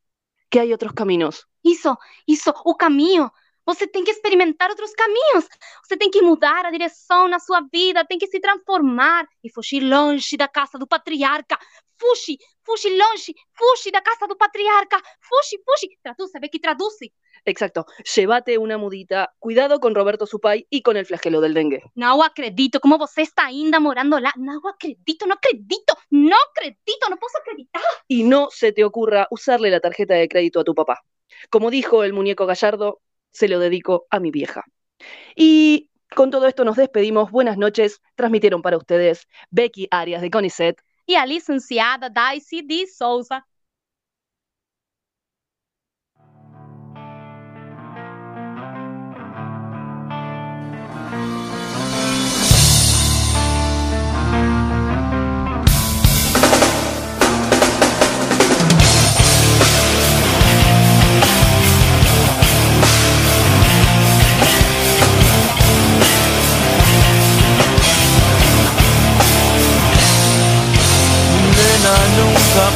que 0.50 0.60
hay 0.60 0.74
otros 0.74 0.94
caminos. 0.94 1.48
Isso, 1.62 1.98
isso, 2.26 2.54
o 2.64 2.76
caminho. 2.76 3.32
Você 3.66 3.86
tem 3.86 4.06
que 4.06 4.12
experimentar 4.12 4.70
outros 4.70 4.94
caminhos. 4.94 5.46
Você 5.84 5.98
tem 5.98 6.10
que 6.10 6.22
mudar 6.22 6.66
a 6.66 6.72
direção 6.72 7.28
na 7.28 7.38
sua 7.38 7.62
vida, 7.70 8.06
tem 8.06 8.18
que 8.18 8.28
se 8.28 8.40
transformar 8.40 9.28
e 9.44 9.52
fugir 9.52 9.82
longe 9.82 10.38
da 10.38 10.48
casa 10.48 10.78
do 10.80 10.88
patriarca. 10.88 11.60
Fugi, 11.98 12.38
fugi 12.62 12.96
longe, 12.96 13.34
fugi 13.52 13.90
da 13.90 14.02
casa 14.02 14.28
do 14.28 14.36
patriarca. 14.36 15.02
Fugi, 15.20 15.62
fugi. 15.64 15.98
Traduce, 16.02 16.40
Becky, 16.40 16.60
traduce. 16.60 17.12
Exacto. 17.44 17.86
Llévate 18.16 18.58
una 18.58 18.78
mudita. 18.78 19.34
Cuidado 19.40 19.80
con 19.80 19.96
Roberto 19.96 20.26
Supay 20.26 20.68
y 20.70 20.82
con 20.82 20.96
el 20.96 21.06
flagelo 21.06 21.42
del 21.42 21.54
dengue. 21.54 21.82
Não 21.96 22.22
acredito 22.22 22.80
como 22.80 22.98
você 22.98 23.22
está 23.22 23.46
ainda 23.46 23.80
morando 23.80 24.20
lá. 24.20 24.32
Não 24.38 24.62
acredito, 24.68 25.26
não 25.26 25.36
acredito, 25.36 25.96
não 26.12 26.38
acredito, 26.52 27.10
não 27.10 27.18
posso 27.18 27.38
acreditar. 27.38 27.82
Y 28.08 28.24
no 28.24 28.50
se 28.52 28.72
te 28.72 28.84
ocurra 28.84 29.28
usarle 29.32 29.72
la 29.72 29.80
tarjeta 29.80 30.14
de 30.14 30.28
crédito 30.28 30.60
a 30.60 30.64
tu 30.64 30.76
papá. 30.76 31.02
Como 31.50 31.72
dijo 31.72 32.04
el 32.04 32.14
muñeco 32.14 32.46
Gallardo, 32.46 33.02
se 33.32 33.48
lo 33.48 33.60
dedico 33.60 34.06
a 34.10 34.20
mi 34.20 34.32
vieja. 34.32 34.64
Y 35.36 35.90
con 36.16 36.32
todo 36.32 36.48
esto 36.48 36.64
nos 36.64 36.76
despedimos. 36.76 37.32
Buenas 37.32 37.58
noches. 37.58 38.02
Transmitieron 38.16 38.62
para 38.62 38.78
ustedes 38.78 39.28
Becky 39.50 39.88
Arias 39.92 40.22
de 40.22 40.30
Conicet. 40.30 40.82
E 41.08 41.16
a 41.16 41.26
licenciada 41.26 42.10
Daisy 42.10 42.62
de 42.62 42.86
Souza. 42.88 43.44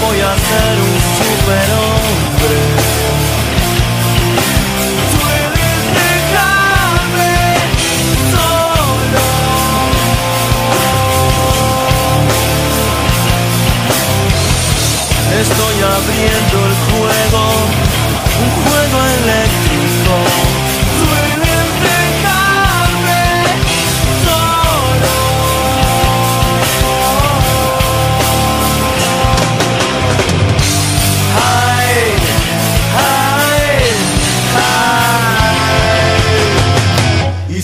Voy 0.02 0.20
a 0.20 0.34
ser 0.36 0.76
un 0.90 0.98
superhombre. 1.20 2.60
Puedes 5.16 5.82
dejarme 6.02 7.34
solo. 8.34 9.26
Estoy 15.42 15.78
abriendo 15.98 16.58
el 16.68 16.76
juego, 16.88 17.44
un 18.44 18.50
juego 18.64 18.98
eléctrico. 19.20 19.71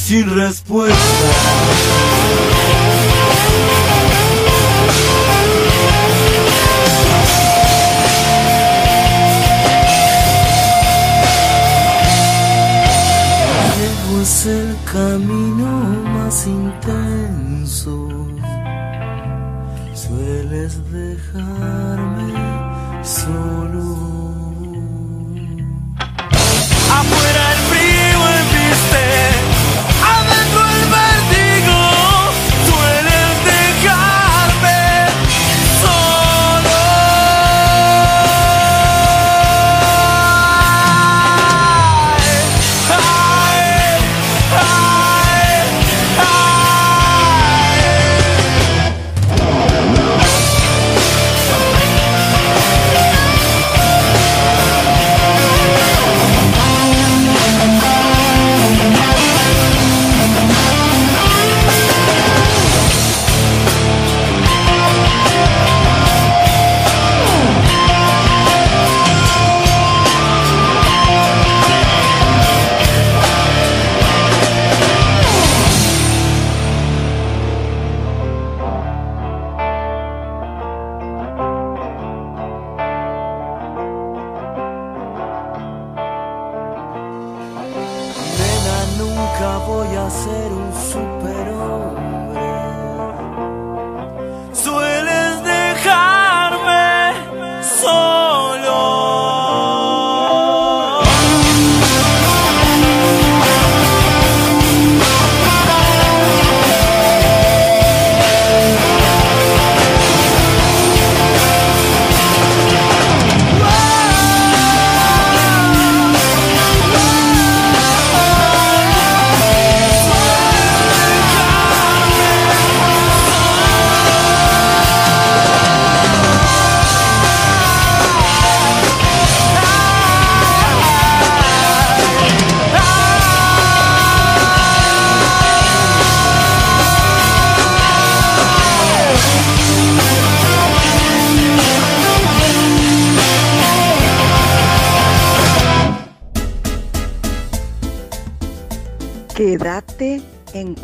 Sin 0.07 0.33
respuesta. 0.33 0.95
El 14.45 14.77
camino 14.93 15.71
más 16.13 16.47
intenso. 16.47 18.07
Sueles 19.93 20.79
dejarme 20.89 22.33
solo. 23.03 24.16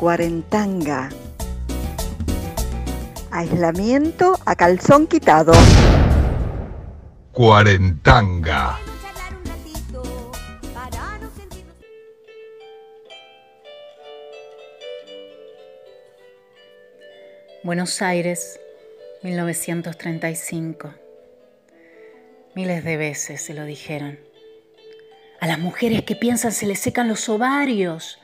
Cuarentanga. 0.04 1.08
Aislamiento 3.32 4.38
a 4.46 4.54
calzón 4.54 5.08
quitado. 5.08 5.54
Cuarentanga. 7.32 8.80
Buenos 17.64 18.02
Aires, 18.02 18.60
1935. 19.22 20.94
Miles 22.56 22.84
de 22.84 22.98
veces 22.98 23.42
se 23.42 23.54
lo 23.54 23.64
dijeron. 23.64 24.20
A 25.40 25.48
las 25.48 25.60
mujeres 25.60 26.04
que 26.04 26.18
piensan 26.18 26.52
se 26.52 26.66
les 26.66 26.80
secan 26.80 27.08
los 27.08 27.30
ovarios. 27.30 28.20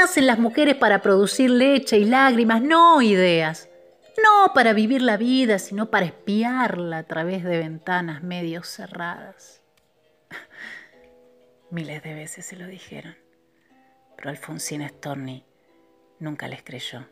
Nacen 0.00 0.26
las 0.26 0.38
mujeres 0.38 0.76
para 0.76 1.02
producir 1.02 1.50
leche 1.50 1.98
y 1.98 2.06
lágrimas, 2.06 2.62
no 2.62 3.02
ideas. 3.02 3.68
No 4.16 4.54
para 4.54 4.72
vivir 4.72 5.02
la 5.02 5.18
vida, 5.18 5.58
sino 5.58 5.90
para 5.90 6.06
espiarla 6.06 6.98
a 6.98 7.02
través 7.02 7.44
de 7.44 7.58
ventanas 7.58 8.22
medio 8.22 8.62
cerradas. 8.62 9.60
Miles 11.70 12.02
de 12.02 12.14
veces 12.14 12.46
se 12.46 12.56
lo 12.56 12.66
dijeron, 12.66 13.14
pero 14.16 14.30
Alfonsina 14.30 14.88
Storni 14.88 15.44
nunca 16.18 16.48
les 16.48 16.62
creyó. 16.62 17.06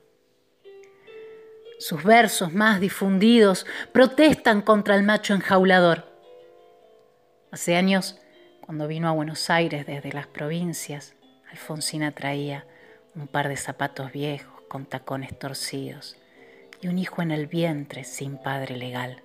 Sus 1.79 2.03
versos 2.03 2.55
más 2.55 2.81
difundidos 2.81 3.67
protestan 3.93 4.63
contra 4.63 4.95
el 4.95 5.03
macho 5.03 5.35
enjaulador. 5.35 6.11
Hace 7.51 7.77
años, 7.77 8.19
cuando 8.63 8.89
vino 8.89 9.09
a 9.09 9.13
Buenos 9.13 9.51
Aires 9.51 9.85
desde 9.85 10.11
las 10.11 10.27
provincias, 10.27 11.15
Alfonsina 11.51 12.13
traía 12.13 12.65
un 13.21 13.29
par 13.29 13.49
de 13.49 13.57
zapatos 13.57 14.13
viejos 14.13 14.63
con 14.69 14.87
tacones 14.87 15.39
torcidos 15.39 16.17
y 16.81 16.89
un 16.89 16.99
hijo 16.99 17.23
en 17.23 17.31
el 17.31 17.47
vientre 17.47 18.05
sin 18.05 18.39
padre 18.39 18.77
legal. 18.77 19.23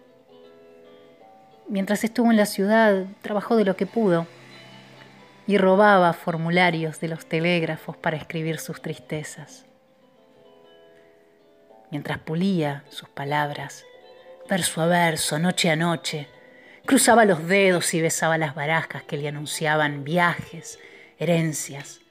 Mientras 1.70 2.04
estuvo 2.04 2.32
en 2.32 2.38
la 2.38 2.46
ciudad, 2.46 3.06
trabajó 3.22 3.56
de 3.56 3.66
lo 3.66 3.76
que 3.76 3.86
pudo 3.86 4.28
y 5.48 5.58
robaba 5.58 6.14
formularios 6.14 7.00
de 7.00 7.08
los 7.10 7.26
telégrafos 7.26 7.98
para 7.98 8.18
escribir 8.18 8.60
sus 8.60 8.82
tristezas 8.82 9.66
mientras 11.94 12.18
pulía 12.18 12.84
sus 12.90 13.08
palabras, 13.08 13.86
verso 14.50 14.82
a 14.82 14.88
verso, 14.88 15.38
noche 15.38 15.70
a 15.70 15.76
noche, 15.76 16.28
cruzaba 16.88 17.24
los 17.24 17.48
dedos 17.48 17.94
y 17.94 18.02
besaba 18.02 18.40
las 18.40 18.56
barajas 18.56 19.04
que 19.04 19.16
le 19.16 19.28
anunciaban 19.28 20.04
viajes, 20.04 20.80
herencias, 21.20 22.02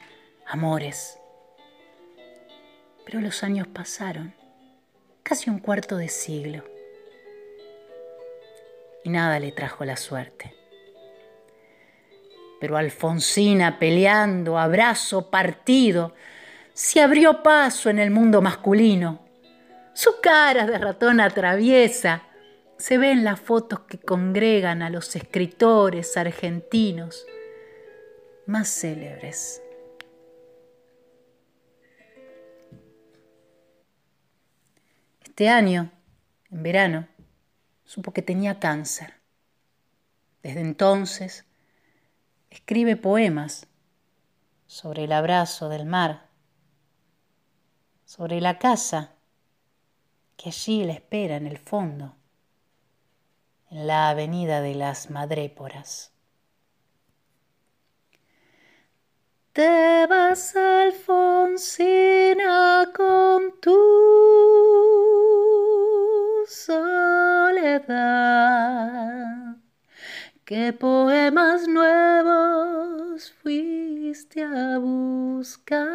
amores. 0.46 1.18
Pero 3.04 3.20
los 3.20 3.42
años 3.42 3.66
pasaron, 3.66 4.34
casi 5.22 5.50
un 5.50 5.58
cuarto 5.58 5.96
de 5.96 6.08
siglo, 6.08 6.64
y 9.04 9.10
nada 9.10 9.38
le 9.40 9.52
trajo 9.52 9.84
la 9.84 9.96
suerte. 9.96 10.54
Pero 12.60 12.76
Alfonsina 12.76 13.78
peleando, 13.78 14.58
abrazo 14.58 15.30
partido, 15.30 16.14
se 16.72 17.00
abrió 17.00 17.42
paso 17.42 17.90
en 17.90 17.98
el 17.98 18.10
mundo 18.10 18.40
masculino 18.40 19.22
su 19.94 20.20
cara 20.22 20.66
de 20.66 20.78
ratón 20.78 21.20
atraviesa. 21.20 22.22
Se 22.78 22.98
ven 22.98 23.24
las 23.24 23.38
fotos 23.40 23.80
que 23.80 23.98
congregan 23.98 24.82
a 24.82 24.90
los 24.90 25.14
escritores 25.14 26.16
argentinos 26.16 27.26
más 28.46 28.68
célebres. 28.68 29.61
Este 35.32 35.48
año, 35.48 35.90
en 36.50 36.62
verano, 36.62 37.08
supo 37.84 38.12
que 38.12 38.20
tenía 38.20 38.60
cáncer. 38.60 39.14
Desde 40.42 40.60
entonces, 40.60 41.46
escribe 42.50 42.96
poemas 42.96 43.66
sobre 44.66 45.04
el 45.04 45.12
abrazo 45.12 45.70
del 45.70 45.86
mar, 45.86 46.28
sobre 48.04 48.42
la 48.42 48.58
casa 48.58 49.14
que 50.36 50.50
allí 50.50 50.84
le 50.84 50.92
espera 50.92 51.36
en 51.36 51.46
el 51.46 51.56
fondo, 51.56 52.14
en 53.70 53.86
la 53.86 54.10
avenida 54.10 54.60
de 54.60 54.74
las 54.74 55.08
Madréporas. 55.08 56.12
Te 59.54 60.06
vas, 60.06 60.54
Alfonsina, 60.56 61.62
con 62.94 63.58
tu 63.62 65.21
soledad. 66.52 67.86
¿Qué 70.44 70.72
poemas 70.72 71.66
nuevos 71.66 73.32
fuiste 73.42 74.44
a 74.44 74.78
buscar? 74.78 75.88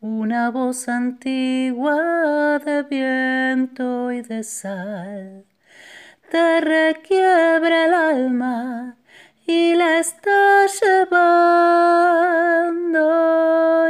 Una 0.00 0.50
voz 0.50 0.88
antigua 0.88 2.58
de 2.58 2.82
viento 2.82 4.10
y 4.10 4.22
de 4.22 4.42
sal 4.42 5.44
te 6.30 6.60
requiebra 6.60 7.84
el 7.84 7.94
alma 7.94 8.96
y 9.46 9.74
la 9.74 9.98
está 9.98 10.66
llevando 10.66 11.40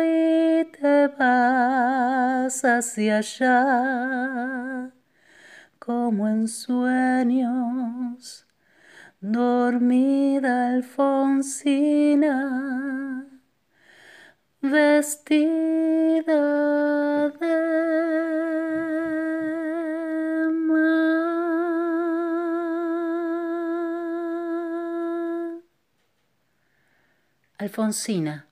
y 0.00 0.64
te 0.72 1.09
vas 1.09 2.64
hacia 2.64 3.18
allá 3.18 4.90
como 5.78 6.28
en 6.28 6.48
sueños 6.48 8.46
dormida 9.20 10.68
Alfonsina 10.68 12.32
vestida 14.61 16.32
de 17.40 17.82
Alfonsina, 27.59 28.46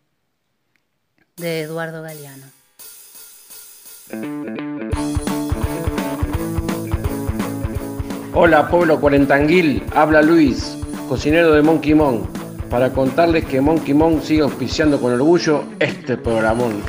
de 1.36 1.62
Eduardo 1.62 2.03
Galeano. 2.03 2.46
Hola 8.34 8.68
pueblo 8.70 9.01
cuarentanguil, 9.01 9.82
habla 9.94 10.22
Luis, 10.22 10.76
cocinero 11.09 11.53
de 11.53 11.62
Monkey 11.62 11.94
Mon 11.94 12.28
para 12.70 12.90
contarles 12.90 13.44
que 13.46 13.61
Monkey 13.61 13.94
Mon 13.94 14.22
sigue 14.22 14.42
auspiciando 14.42 15.01
con 15.01 15.12
orgullo 15.12 15.64
este 15.80 16.16
programón. 16.16 16.82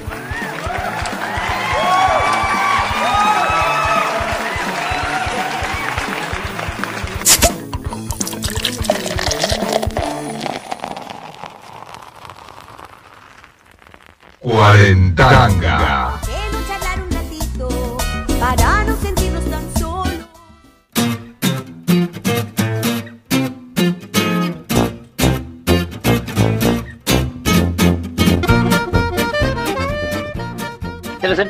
Cuarentanga. 14.82 15.78
Para 15.78 16.11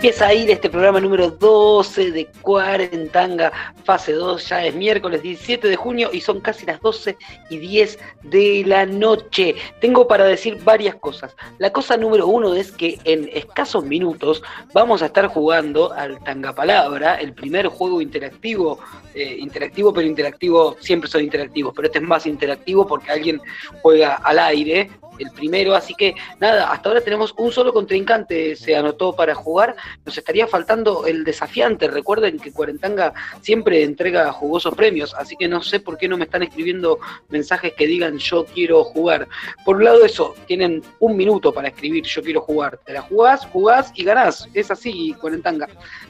empieza 0.02 0.26
a 0.26 0.34
ir 0.34 0.50
este 0.50 0.68
programa 0.68 1.00
número 1.00 1.30
12 1.30 2.10
de 2.10 2.26
Cuarentanga, 2.42 3.52
fase 3.84 4.14
2. 4.14 4.50
Ya 4.50 4.66
es 4.66 4.74
miércoles 4.74 5.22
17 5.22 5.68
de 5.68 5.76
junio 5.76 6.10
y 6.12 6.22
son 6.22 6.42
casi 6.42 6.66
las 6.66 6.82
12 6.82 7.16
y 7.52 7.58
10 7.60 8.00
de 8.24 8.64
la 8.66 8.88
noche. 8.88 9.54
Tengo 9.80 10.08
para 10.08 10.24
decir 10.24 10.58
varias 10.64 10.96
cosas. 10.96 11.36
La 11.60 11.72
cosa 11.72 11.98
número 11.98 12.26
uno 12.26 12.56
es 12.56 12.72
que 12.72 12.98
en 13.04 13.30
escasos 13.32 13.86
minutos 13.86 14.42
vamos 14.74 15.04
a 15.04 15.06
estar 15.06 15.28
jugando 15.28 15.94
al 15.94 16.18
Tanga 16.24 16.56
Palabra, 16.56 17.18
el 17.18 17.34
primer 17.36 17.68
juego 17.68 18.02
interactivo, 18.02 18.80
eh, 19.14 19.38
interactivo 19.40 19.94
pero 19.94 20.08
interactivo, 20.08 20.78
siempre 20.80 21.12
son 21.12 21.22
interactivos, 21.22 21.74
pero 21.76 21.86
este 21.86 22.00
es 22.00 22.06
más 22.06 22.26
interactivo 22.26 22.88
porque 22.88 23.12
alguien 23.12 23.40
juega 23.84 24.16
al 24.16 24.40
aire 24.40 24.90
el 25.20 25.32
primero, 25.32 25.76
así 25.76 25.94
que 25.94 26.16
nada, 26.40 26.72
hasta 26.72 26.90
ahora 26.90 27.02
tenemos 27.02 27.34
un 27.38 27.52
solo 27.52 27.74
contrincante, 27.74 28.56
se 28.56 28.76
anotó 28.76 29.14
para 29.14 29.36
jugar, 29.36 29.76
nos 30.06 30.18
estaría 30.18 30.48
faltando 30.48 31.06
el 31.06 31.24
desafiante, 31.24 31.88
recuerden 31.88 32.40
que 32.40 32.52
Cuarentanga 32.52 33.14
siempre 33.42 33.84
entrega 33.84 34.32
jugosos 34.32 34.76
premios, 34.76 35.14
así 35.14 35.36
que 35.38 35.48
no 35.48 35.62
sé 35.62 35.80
por 35.80 35.98
qué 35.98 36.08
no 36.08 36.18
me 36.18 36.26
están 36.26 36.44
escribiendo 36.44 37.00
mensajes 37.30 37.74
que 37.74 37.88
digan 37.88 38.18
yo 38.18 38.46
quiero 38.46 38.84
jugar. 38.84 39.28
Por 39.66 39.78
un 39.78 39.86
lado 39.86 40.06
eso, 40.06 40.36
tienen 40.48 40.82
un 41.00 41.18
minuto 41.18 41.54
para 41.54 41.70
escribir 41.70 42.04
yo 42.06 42.22
quiero 42.22 42.42
jugar, 42.42 42.80
te 42.86 42.94
la 42.94 43.02
jugás, 43.02 43.46
jugás 43.48 43.92
y 43.96 44.04
ganás, 44.04 44.48
es 44.54 44.72
así 44.72 45.14
Cuarentanga. 45.20 45.68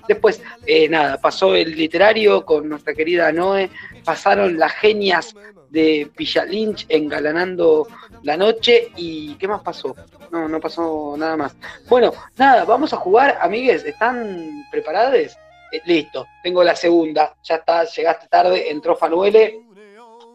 Después, 0.08 0.42
eh, 0.66 0.90
nada, 0.90 1.20
pasó 1.20 1.56
el 1.56 1.76
literario 1.76 2.46
con 2.46 2.70
nuestra 2.70 2.94
querida 2.94 3.32
Noé, 3.32 3.70
pasaron 4.04 4.58
las 4.58 4.74
genias 4.74 5.36
de 5.72 6.12
Villa 6.16 6.46
Lynch 6.46 6.86
engalanando 6.90 7.88
la 8.24 8.38
noche 8.38 8.92
y 8.98 9.36
¿qué 9.36 9.48
más 9.48 9.62
pasó? 9.62 9.96
No, 10.30 10.48
no 10.48 10.60
pasó 10.60 11.16
nada 11.18 11.38
más. 11.38 11.56
Bueno, 11.90 12.14
nada, 12.38 12.66
vamos 12.66 12.94
a 12.94 12.98
jugar, 12.98 13.38
amigues, 13.42 13.84
¿están 13.86 14.66
preparados? 14.70 15.38
Eh, 15.72 15.82
listo, 15.86 16.28
tengo 16.44 16.64
la 16.64 16.76
segunda, 16.76 17.34
ya 17.44 17.56
está, 17.56 17.86
llegaste 17.86 18.28
tarde, 18.28 18.70
entró 18.70 18.96
Fanuele, 18.96 19.62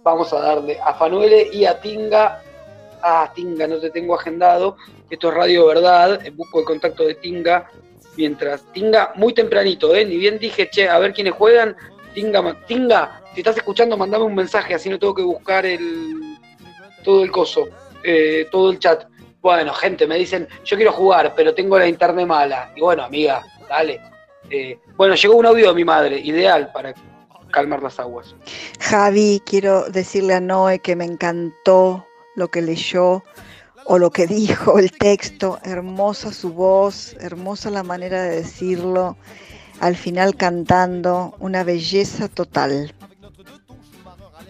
vamos 0.02 0.32
a 0.32 0.40
darle 0.40 0.78
a 0.80 0.94
Fanuele 0.94 1.50
y 1.52 1.66
a 1.66 1.80
Tinga. 1.80 2.42
Ah, 3.02 3.30
Tinga, 3.34 3.66
no 3.66 3.78
te 3.78 3.90
tengo 3.90 4.14
agendado, 4.14 4.78
esto 5.10 5.28
es 5.28 5.34
Radio 5.34 5.66
Verdad, 5.66 6.24
eh, 6.26 6.30
busco 6.30 6.60
el 6.60 6.64
contacto 6.64 7.04
de 7.04 7.14
Tinga, 7.16 7.70
mientras 8.16 8.62
Tinga, 8.72 9.12
muy 9.16 9.34
tempranito, 9.34 9.94
¿eh? 9.94 10.04
ni 10.06 10.16
bien 10.16 10.38
dije, 10.38 10.70
che, 10.70 10.88
a 10.88 10.98
ver 10.98 11.12
quiénes 11.12 11.34
juegan, 11.34 11.76
Tinga, 12.16 12.56
Tinga, 12.66 13.20
si 13.34 13.40
estás 13.40 13.58
escuchando, 13.58 13.94
mandame 13.94 14.24
un 14.24 14.34
mensaje, 14.34 14.74
así 14.74 14.88
no 14.88 14.98
tengo 14.98 15.14
que 15.14 15.22
buscar 15.22 15.66
el 15.66 16.38
todo 17.04 17.22
el 17.22 17.30
coso, 17.30 17.68
eh, 18.02 18.48
todo 18.50 18.70
el 18.70 18.78
chat. 18.78 19.04
Bueno, 19.42 19.74
gente, 19.74 20.06
me 20.06 20.16
dicen, 20.16 20.48
yo 20.64 20.76
quiero 20.78 20.92
jugar, 20.92 21.34
pero 21.36 21.54
tengo 21.54 21.78
la 21.78 21.86
internet 21.86 22.26
mala. 22.26 22.72
Y 22.74 22.80
bueno, 22.80 23.04
amiga, 23.04 23.44
dale. 23.68 24.00
Eh, 24.48 24.78
bueno, 24.96 25.14
llegó 25.14 25.36
un 25.36 25.44
audio 25.44 25.68
de 25.68 25.74
mi 25.74 25.84
madre, 25.84 26.18
ideal 26.18 26.72
para 26.72 26.94
calmar 27.50 27.82
las 27.82 28.00
aguas. 28.00 28.34
Javi, 28.80 29.42
quiero 29.44 29.84
decirle 29.90 30.32
a 30.32 30.40
Noé 30.40 30.78
que 30.78 30.96
me 30.96 31.04
encantó 31.04 32.06
lo 32.34 32.48
que 32.48 32.62
leyó 32.62 33.22
o 33.84 33.98
lo 33.98 34.10
que 34.10 34.26
dijo, 34.26 34.78
el 34.78 34.90
texto, 34.90 35.58
hermosa 35.64 36.32
su 36.32 36.54
voz, 36.54 37.14
hermosa 37.20 37.68
la 37.68 37.82
manera 37.82 38.22
de 38.22 38.36
decirlo, 38.36 39.18
al 39.80 39.96
final 39.96 40.36
cantando, 40.36 41.34
una 41.38 41.64
belleza 41.64 42.28
total. 42.28 42.92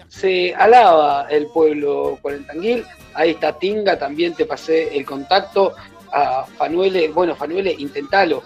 Se 0.09 0.55
alaba 0.55 1.27
el 1.31 1.47
pueblo 1.49 2.18
cuarentanguil, 2.22 2.85
ahí 3.14 3.31
está 3.31 3.59
Tinga, 3.59 3.99
también 3.99 4.35
te 4.35 4.47
pasé 4.47 4.97
el 4.97 5.05
contacto 5.05 5.74
a 6.12 6.47
Fanuele, 6.57 7.09
bueno, 7.09 7.37
Fanuele, 7.37 7.74
intentalo, 7.79 8.43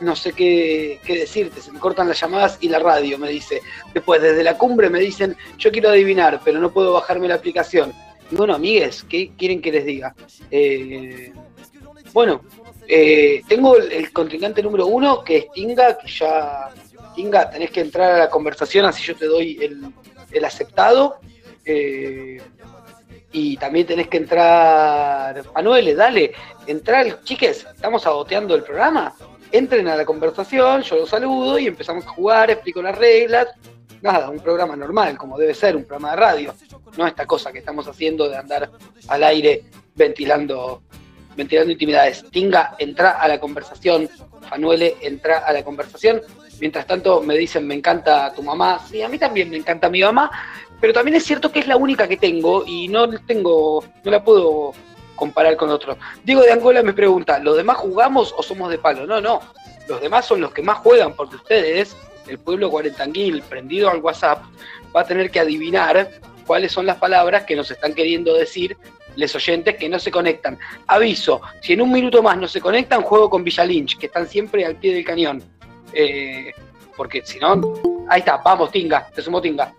no 0.00 0.16
sé 0.16 0.32
qué, 0.32 0.98
qué, 1.04 1.18
decirte, 1.18 1.60
se 1.60 1.72
me 1.72 1.78
cortan 1.78 2.08
las 2.08 2.20
llamadas 2.20 2.58
y 2.60 2.68
la 2.68 2.78
radio, 2.78 3.18
me 3.18 3.28
dice. 3.28 3.60
Después, 3.94 4.20
desde 4.20 4.42
la 4.42 4.58
cumbre 4.58 4.90
me 4.90 4.98
dicen, 4.98 5.36
yo 5.58 5.70
quiero 5.70 5.90
adivinar, 5.90 6.40
pero 6.44 6.58
no 6.58 6.72
puedo 6.72 6.92
bajarme 6.92 7.28
la 7.28 7.36
aplicación. 7.36 7.92
Y 8.30 8.34
bueno, 8.34 8.54
amigues, 8.54 9.04
¿qué 9.08 9.32
quieren 9.36 9.60
que 9.60 9.72
les 9.72 9.84
diga? 9.84 10.14
Eh, 10.50 11.32
bueno, 12.12 12.42
eh, 12.88 13.42
tengo 13.48 13.76
el, 13.76 13.92
el, 13.92 14.12
contrincante 14.12 14.62
número 14.62 14.86
uno, 14.86 15.22
que 15.22 15.36
es 15.38 15.52
Tinga, 15.52 15.98
que 15.98 16.08
ya, 16.08 16.70
Tinga, 17.14 17.50
tenés 17.50 17.70
que 17.70 17.80
entrar 17.80 18.12
a 18.12 18.18
la 18.18 18.30
conversación, 18.30 18.84
así 18.84 19.02
yo 19.02 19.16
te 19.16 19.26
doy 19.26 19.58
el, 19.60 19.92
el 20.30 20.44
aceptado. 20.44 21.18
Eh, 21.64 22.40
y 23.34 23.56
también 23.56 23.86
tenés 23.86 24.08
que 24.08 24.18
entrar, 24.18 25.42
Manuel, 25.54 25.96
dale, 25.96 26.32
entrar, 26.66 27.22
chiques, 27.22 27.66
estamos 27.74 28.02
saboteando 28.02 28.54
el 28.54 28.62
programa 28.62 29.14
entren 29.52 29.86
a 29.88 29.96
la 29.96 30.04
conversación, 30.04 30.82
yo 30.82 30.96
los 30.96 31.10
saludo 31.10 31.58
y 31.58 31.66
empezamos 31.66 32.06
a 32.06 32.08
jugar, 32.08 32.50
explico 32.50 32.82
las 32.82 32.96
reglas. 32.96 33.48
Nada, 34.00 34.30
un 34.30 34.40
programa 34.40 34.74
normal, 34.74 35.16
como 35.16 35.38
debe 35.38 35.54
ser, 35.54 35.76
un 35.76 35.84
programa 35.84 36.10
de 36.12 36.16
radio. 36.16 36.54
No 36.96 37.06
esta 37.06 37.26
cosa 37.26 37.52
que 37.52 37.58
estamos 37.58 37.86
haciendo 37.86 38.28
de 38.28 38.36
andar 38.36 38.70
al 39.06 39.22
aire 39.22 39.64
ventilando, 39.94 40.82
ventilando 41.36 41.72
intimidades. 41.72 42.24
Tinga, 42.30 42.74
entra 42.78 43.12
a 43.12 43.28
la 43.28 43.38
conversación. 43.38 44.08
Fanuele, 44.48 44.96
entra 45.00 45.38
a 45.38 45.52
la 45.52 45.62
conversación. 45.62 46.22
Mientras 46.60 46.86
tanto 46.86 47.20
me 47.22 47.36
dicen, 47.36 47.66
me 47.66 47.74
encanta 47.74 48.32
tu 48.34 48.42
mamá. 48.42 48.78
Sí, 48.88 49.02
a 49.02 49.08
mí 49.08 49.18
también 49.18 49.50
me 49.50 49.56
encanta 49.56 49.88
mi 49.88 50.00
mamá, 50.02 50.30
pero 50.80 50.92
también 50.92 51.16
es 51.16 51.24
cierto 51.24 51.50
que 51.50 51.60
es 51.60 51.66
la 51.66 51.76
única 51.76 52.06
que 52.06 52.16
tengo 52.16 52.64
y 52.66 52.88
no 52.88 53.08
tengo, 53.20 53.84
no 54.04 54.10
la 54.10 54.22
puedo 54.22 54.72
comparar 55.14 55.56
con 55.56 55.70
otros. 55.70 55.96
Diego 56.24 56.42
de 56.42 56.52
Angola 56.52 56.82
me 56.82 56.92
pregunta, 56.92 57.38
¿los 57.38 57.56
demás 57.56 57.78
jugamos 57.78 58.34
o 58.36 58.42
somos 58.42 58.70
de 58.70 58.78
palo? 58.78 59.06
No, 59.06 59.20
no, 59.20 59.40
los 59.88 60.00
demás 60.00 60.26
son 60.26 60.40
los 60.40 60.52
que 60.52 60.62
más 60.62 60.78
juegan 60.78 61.14
porque 61.14 61.36
ustedes, 61.36 61.96
el 62.26 62.38
pueblo 62.38 62.70
cuarentanguil 62.70 63.42
prendido 63.42 63.90
al 63.90 64.00
WhatsApp, 64.00 64.42
va 64.94 65.02
a 65.02 65.06
tener 65.06 65.30
que 65.30 65.40
adivinar 65.40 66.10
cuáles 66.46 66.72
son 66.72 66.86
las 66.86 66.96
palabras 66.96 67.44
que 67.44 67.56
nos 67.56 67.70
están 67.70 67.94
queriendo 67.94 68.34
decir 68.34 68.76
les 69.16 69.34
oyentes 69.34 69.76
que 69.76 69.88
no 69.88 69.98
se 69.98 70.10
conectan. 70.10 70.58
Aviso, 70.86 71.40
si 71.60 71.72
en 71.72 71.82
un 71.82 71.92
minuto 71.92 72.22
más 72.22 72.36
no 72.38 72.48
se 72.48 72.60
conectan, 72.60 73.02
juego 73.02 73.28
con 73.30 73.44
Villa 73.44 73.64
Lynch, 73.64 73.98
que 73.98 74.06
están 74.06 74.28
siempre 74.28 74.64
al 74.64 74.76
pie 74.76 74.94
del 74.94 75.04
cañón. 75.04 75.42
Eh, 75.92 76.52
porque 76.96 77.22
si 77.24 77.38
no, 77.38 77.60
ahí 78.08 78.20
está, 78.20 78.38
vamos, 78.38 78.70
Tinga, 78.70 79.08
te 79.14 79.22
sumo 79.22 79.40
Tinga. 79.40 79.74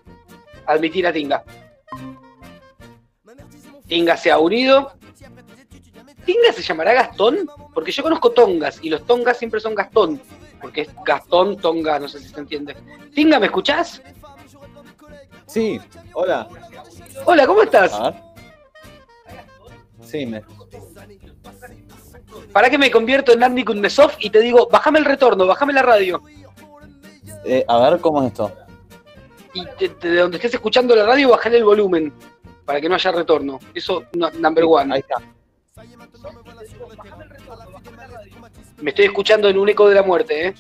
Admitir 0.66 1.08
a 1.08 1.14
Tinga. 1.14 1.44
Tinga 3.88 4.18
se 4.18 4.32
ha 4.32 4.40
unido, 4.40 4.94
¿Tinga 6.26 6.54
se 6.54 6.62
llamará 6.62 6.94
Gastón? 6.94 7.50
Porque 7.74 7.92
yo 7.92 8.04
conozco 8.04 8.32
Tongas 8.32 8.80
y 8.82 8.90
los 8.90 9.06
Tongas 9.06 9.38
siempre 9.38 9.60
son 9.60 9.76
Gastón. 9.76 10.22
Porque 10.62 10.82
es 10.82 10.90
Gastón, 11.06 11.58
Tonga, 11.58 12.00
no 12.00 12.08
sé 12.08 12.20
si 12.20 12.30
se 12.30 12.40
entiende. 12.40 12.76
Tinga, 13.14 13.40
¿me 13.40 13.48
escuchás? 13.48 14.02
Sí, 15.46 15.80
hola. 16.14 16.48
Hola, 17.26 17.46
¿cómo 17.46 17.64
estás? 17.64 17.92
Sí, 20.14 20.28
me. 20.28 20.44
¿Para 22.52 22.70
que 22.70 22.78
me 22.78 22.92
convierto 22.92 23.34
en 23.34 23.44
Andy 23.44 23.66
Kundesov 23.66 24.12
y 24.20 24.30
te 24.30 24.42
digo, 24.42 24.70
bájame 24.72 25.00
el 25.00 25.06
retorno, 25.06 25.48
bájame 25.48 25.74
la 25.74 25.82
radio? 25.82 26.22
Eh, 27.44 27.66
a 27.68 27.90
ver, 27.90 28.00
¿cómo 28.00 28.22
es 28.22 28.28
esto? 28.28 28.52
Y 29.56 29.66
de, 29.66 29.90
de 29.90 30.18
donde 30.18 30.38
estés 30.38 30.54
escuchando 30.54 30.96
la 30.96 31.04
radio, 31.04 31.30
bájale 31.30 31.58
el 31.58 31.64
volumen 31.64 32.14
para 32.64 32.80
que 32.80 32.88
no 32.88 32.94
haya 32.94 33.12
retorno. 33.12 33.60
Eso, 33.74 34.04
no, 34.14 34.30
number 34.30 34.66
one. 34.68 34.94
Ahí 34.94 35.00
está. 35.00 35.16
Me 38.82 38.92
estoy 38.92 39.06
escuchando 39.06 39.50
en 39.50 39.58
un 39.58 39.68
eco 39.68 39.90
de 39.90 39.96
la 39.96 40.04
muerte, 40.04 40.50
¿eh? 40.50 40.54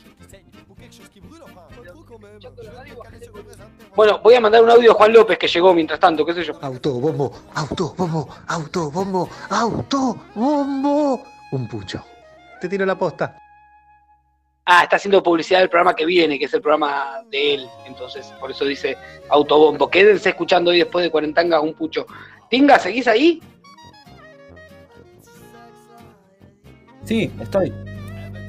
Bueno, 3.95 4.19
voy 4.23 4.33
a 4.33 4.41
mandar 4.41 4.63
un 4.63 4.71
audio 4.71 4.91
a 4.91 4.95
Juan 4.95 5.13
López 5.13 5.37
que 5.37 5.47
llegó 5.47 5.73
mientras 5.73 5.99
tanto, 5.99 6.25
qué 6.25 6.33
sé 6.33 6.43
yo. 6.43 6.53
Autobombo, 6.61 7.31
autobombo, 7.53 8.27
autobombo, 8.47 9.29
autobombo. 9.49 11.23
Un 11.51 11.67
pucho. 11.67 12.03
Te 12.59 12.67
tiro 12.67 12.85
la 12.87 12.97
posta. 12.97 13.37
Ah, 14.65 14.83
está 14.83 14.95
haciendo 14.95 15.21
publicidad 15.21 15.59
del 15.59 15.69
programa 15.69 15.95
que 15.95 16.05
viene, 16.05 16.39
que 16.39 16.45
es 16.45 16.53
el 16.53 16.61
programa 16.61 17.21
de 17.29 17.55
él. 17.55 17.69
Entonces, 17.85 18.25
por 18.39 18.49
eso 18.49 18.65
dice 18.65 18.97
autobombo. 19.29 19.89
Quédense 19.89 20.29
escuchando 20.29 20.71
hoy 20.71 20.79
después 20.79 21.03
de 21.03 21.11
Cuarentanga 21.11 21.59
un 21.59 21.75
pucho. 21.75 22.07
Tinga, 22.49 22.79
¿seguís 22.79 23.07
ahí? 23.07 23.41
Sí, 27.03 27.31
estoy. 27.39 27.71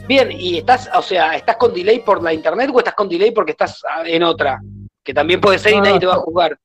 Bien, 0.07 0.33
y 0.33 0.59
estás, 0.59 0.89
o 0.95 1.03
sea, 1.03 1.35
¿estás 1.35 1.57
con 1.57 1.75
delay 1.75 1.99
por 1.99 2.23
la 2.23 2.33
internet 2.33 2.71
o 2.73 2.79
estás 2.79 2.95
con 2.95 3.09
delay 3.09 3.31
porque 3.33 3.53
estás 3.53 3.83
en 4.07 4.23
otra? 4.23 4.61
Que 5.05 5.15
también 5.15 5.41
puede 5.41 5.59
ser 5.59 5.75
y 5.75 5.81
nadie 5.81 6.01
te 6.01 6.07
va 6.07 6.15
a 6.15 6.19
jugar. 6.19 6.59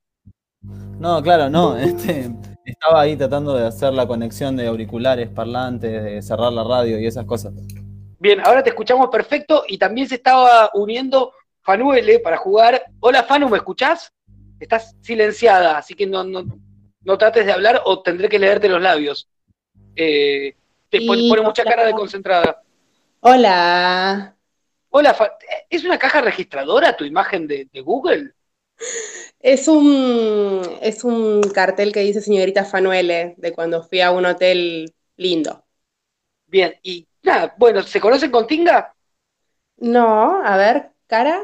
No, 0.62 1.22
claro, 1.22 1.50
no. 1.50 1.78
Este, 1.90 2.32
estaba 2.66 3.02
ahí 3.02 3.16
tratando 3.16 3.56
de 3.56 3.68
hacer 3.68 3.94
la 3.94 4.08
conexión 4.08 4.56
de 4.56 4.68
auriculares, 4.68 5.30
parlantes, 5.30 6.04
de 6.04 6.22
cerrar 6.22 6.54
la 6.54 6.64
radio 6.64 7.00
y 7.00 7.06
esas 7.06 7.26
cosas. 7.26 7.54
Bien, 8.20 8.40
ahora 8.42 8.64
te 8.64 8.70
escuchamos 8.70 9.10
perfecto 9.10 9.64
y 9.68 9.78
también 9.78 10.08
se 10.08 10.16
estaba 10.16 10.70
uniendo 10.74 11.34
Fanuele 11.62 12.20
para 12.20 12.38
jugar. 12.38 12.84
Hola 13.00 13.24
Fanu, 13.24 13.50
¿me 13.50 13.58
escuchás? 13.58 14.12
Estás 14.60 14.96
silenciada, 15.02 15.78
así 15.78 15.94
que 15.94 16.06
no, 16.06 16.24
no, 16.24 16.46
no 17.02 17.18
trates 17.18 17.46
de 17.46 17.52
hablar 17.52 17.82
o 17.86 18.02
tendré 18.02 18.30
que 18.30 18.40
leerte 18.40 18.70
los 18.70 18.82
labios. 18.82 19.30
Eh, 19.96 20.56
te 20.90 21.06
pone, 21.06 21.30
pone 21.30 21.42
mucha 21.42 21.64
cara 21.64 21.86
de 21.86 21.94
concentrada. 21.94 22.62
Hola. 23.22 24.36
Hola, 24.90 25.18
¿es 25.70 25.84
una 25.84 25.98
caja 25.98 26.22
registradora 26.22 26.96
tu 26.96 27.04
imagen 27.04 27.48
de, 27.48 27.68
de 27.72 27.82
Google? 27.82 28.34
Es 29.40 29.68
un, 29.68 30.62
es 30.82 31.04
un 31.04 31.42
cartel 31.54 31.92
que 31.94 32.02
dice 32.02 32.22
señorita 32.22 32.66
Fanuele, 32.66 33.36
de 33.38 33.52
cuando 33.54 33.84
fui 33.84 34.02
a 34.02 34.12
un 34.12 34.26
hotel 34.26 34.94
lindo. 35.18 35.66
Bien, 36.48 36.76
y 36.84 37.08
nada, 37.24 37.56
bueno, 37.58 37.84
¿se 37.84 38.02
conocen 38.02 38.32
con 38.32 38.48
Tinga? 38.48 38.96
No, 39.96 40.44
a 40.46 40.56
ver, 40.58 40.92
cara. 41.08 41.36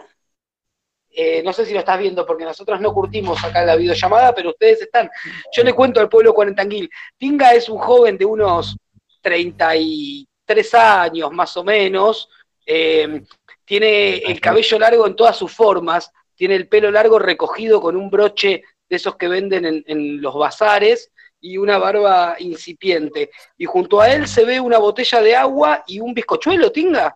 eh, 1.10 1.42
no 1.44 1.54
sé 1.54 1.66
si 1.66 1.74
lo 1.74 1.80
estás 1.80 2.00
viendo 2.00 2.26
porque 2.26 2.44
nosotros 2.44 2.82
no 2.82 2.94
curtimos 2.94 3.42
acá 3.44 3.64
la 3.64 3.76
videollamada, 3.76 4.34
pero 4.36 4.50
ustedes 4.50 4.82
están. 4.82 5.10
Yo 5.52 5.64
le 5.64 5.74
cuento 5.74 6.00
al 6.02 6.10
pueblo 6.10 6.34
cuarentanguil. 6.34 6.90
Tinga 7.18 7.54
es 7.54 7.70
un 7.70 7.78
joven 7.78 8.18
de 8.18 8.26
unos 8.26 8.78
33 9.22 10.74
años 10.74 11.32
más 11.32 11.56
o 11.58 11.64
menos. 11.64 12.30
Eh, 12.66 13.24
tiene 13.66 14.18
el 14.18 14.40
cabello 14.40 14.80
largo 14.80 15.08
en 15.08 15.16
todas 15.16 15.36
sus 15.38 15.52
formas. 15.52 16.12
Tiene 16.36 16.56
el 16.56 16.68
pelo 16.68 16.92
largo 16.92 17.18
recogido 17.20 17.82
con 17.82 17.96
un 17.96 18.10
broche 18.10 18.64
de 18.90 18.96
esos 18.96 19.16
que 19.16 19.28
venden 19.28 19.66
en, 19.66 19.84
en 19.88 20.22
los 20.22 20.36
bazares 20.36 21.12
y 21.40 21.58
una 21.58 21.78
barba 21.78 22.36
incipiente. 22.40 23.30
Y 23.58 23.66
junto 23.66 24.02
a 24.02 24.12
él 24.12 24.28
se 24.28 24.46
ve 24.46 24.60
una 24.60 24.78
botella 24.78 25.22
de 25.22 25.36
agua 25.36 25.84
y 25.88 26.00
un 26.00 26.14
bizcochuelo, 26.14 26.72
Tinga. 26.72 27.16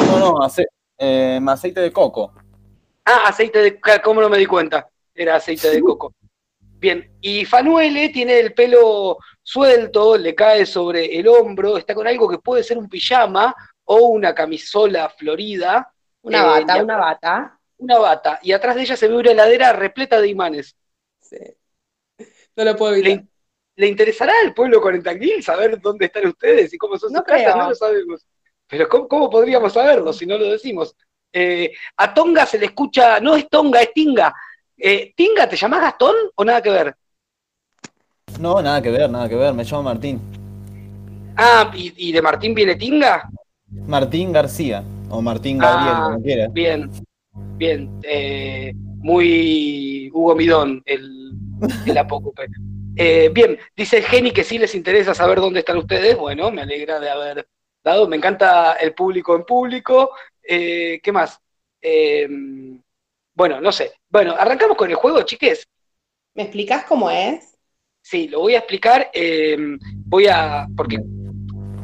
No, 0.00 0.18
no, 0.18 0.42
ace- 0.42 0.66
eh, 0.98 1.40
aceite 1.46 1.80
de 1.80 1.92
coco. 1.92 2.32
Ah, 3.04 3.22
aceite 3.26 3.60
de 3.62 3.80
¿cómo 4.02 4.20
no 4.20 4.28
me 4.28 4.38
di 4.38 4.46
cuenta? 4.46 4.88
Era 5.14 5.36
aceite 5.36 5.70
de 5.70 5.80
coco. 5.80 6.12
Bien, 6.78 7.10
y 7.20 7.44
Fanuele 7.44 8.10
tiene 8.10 8.38
el 8.38 8.54
pelo 8.54 9.18
suelto, 9.42 10.16
le 10.16 10.34
cae 10.34 10.64
sobre 10.64 11.18
el 11.18 11.26
hombro, 11.26 11.76
está 11.76 11.94
con 11.94 12.06
algo 12.06 12.28
que 12.28 12.38
puede 12.38 12.62
ser 12.62 12.78
un 12.78 12.88
pijama 12.88 13.54
o 13.84 14.08
una 14.08 14.34
camisola 14.34 15.08
florida. 15.08 15.92
Una 16.22 16.38
Eh, 16.38 16.42
bata, 16.60 16.82
una 16.82 16.96
bata. 16.96 17.58
Una 17.78 17.98
bata. 17.98 18.38
Y 18.42 18.52
atrás 18.52 18.76
de 18.76 18.82
ella 18.82 18.96
se 18.96 19.08
ve 19.08 19.16
una 19.16 19.30
heladera 19.30 19.72
repleta 19.72 20.20
de 20.20 20.28
imanes. 20.28 20.76
No 22.56 22.64
lo 22.64 22.76
puedo 22.76 22.94
¿Le, 22.96 23.26
le 23.76 23.86
interesará 23.86 24.32
al 24.44 24.54
pueblo 24.54 24.80
cuarentanguil 24.80 25.42
saber 25.42 25.80
dónde 25.80 26.06
están 26.06 26.26
ustedes 26.26 26.72
y 26.74 26.78
cómo 26.78 26.98
son 26.98 27.12
No 27.12 27.20
sus 27.20 27.26
casas? 27.26 27.56
No 27.56 27.68
lo 27.70 27.74
sabemos. 27.74 28.26
Pero 28.66 28.88
¿cómo, 28.88 29.08
cómo 29.08 29.30
podríamos 29.30 29.72
saberlo 29.72 30.12
si 30.12 30.26
no 30.26 30.36
lo 30.36 30.50
decimos? 30.50 30.94
Eh, 31.32 31.72
a 31.96 32.12
Tonga 32.12 32.46
se 32.46 32.58
le 32.58 32.66
escucha, 32.66 33.20
no 33.20 33.36
es 33.36 33.48
Tonga, 33.48 33.80
es 33.82 33.92
Tinga. 33.92 34.34
Eh, 34.78 35.12
¿Tinga 35.16 35.48
te 35.48 35.56
llamás 35.56 35.80
Gastón 35.82 36.14
o 36.34 36.44
nada 36.44 36.62
que 36.62 36.70
ver? 36.70 36.94
No, 38.40 38.62
nada 38.62 38.80
que 38.80 38.90
ver, 38.90 39.10
nada 39.10 39.28
que 39.28 39.34
ver. 39.34 39.52
Me 39.54 39.64
llamo 39.64 39.82
Martín. 39.82 40.20
Ah, 41.36 41.70
¿y, 41.74 41.92
y 42.08 42.12
de 42.12 42.22
Martín 42.22 42.54
viene 42.54 42.76
Tinga? 42.76 43.28
Martín 43.86 44.32
García. 44.32 44.82
O 45.10 45.20
Martín 45.22 45.58
Gabriel, 45.58 45.94
Ah, 45.96 46.02
como 46.04 46.22
quiera. 46.22 46.48
Bien, 46.48 46.90
bien. 47.56 48.00
eh, 48.02 48.72
muy 48.74 50.10
Hugo 50.12 50.34
Midón, 50.34 50.82
el, 50.84 51.32
el 51.84 51.98
apócope. 51.98 52.46
Eh, 52.96 53.30
bien, 53.32 53.58
dice 53.76 54.02
Geni 54.02 54.32
que 54.32 54.44
sí 54.44 54.58
les 54.58 54.74
interesa 54.74 55.14
saber 55.14 55.40
dónde 55.40 55.60
están 55.60 55.78
ustedes. 55.78 56.16
Bueno, 56.16 56.50
me 56.50 56.62
alegra 56.62 57.00
de 57.00 57.10
haber 57.10 57.48
dado. 57.82 58.08
Me 58.08 58.16
encanta 58.16 58.74
el 58.74 58.94
público 58.94 59.34
en 59.36 59.44
público. 59.44 60.10
¿Qué 60.42 61.00
más? 61.12 61.38
Eh, 61.80 62.28
bueno, 63.38 63.60
no 63.60 63.70
sé. 63.70 63.92
Bueno, 64.10 64.34
arrancamos 64.36 64.76
con 64.76 64.90
el 64.90 64.96
juego, 64.96 65.22
chiques. 65.22 65.64
¿Me 66.34 66.42
explicás 66.42 66.84
cómo 66.84 67.08
es? 67.08 67.56
Sí, 68.02 68.26
lo 68.28 68.40
voy 68.40 68.54
a 68.54 68.58
explicar. 68.58 69.10
eh, 69.14 69.56
voy 70.06 70.26
a. 70.26 70.66
Porque 70.76 70.98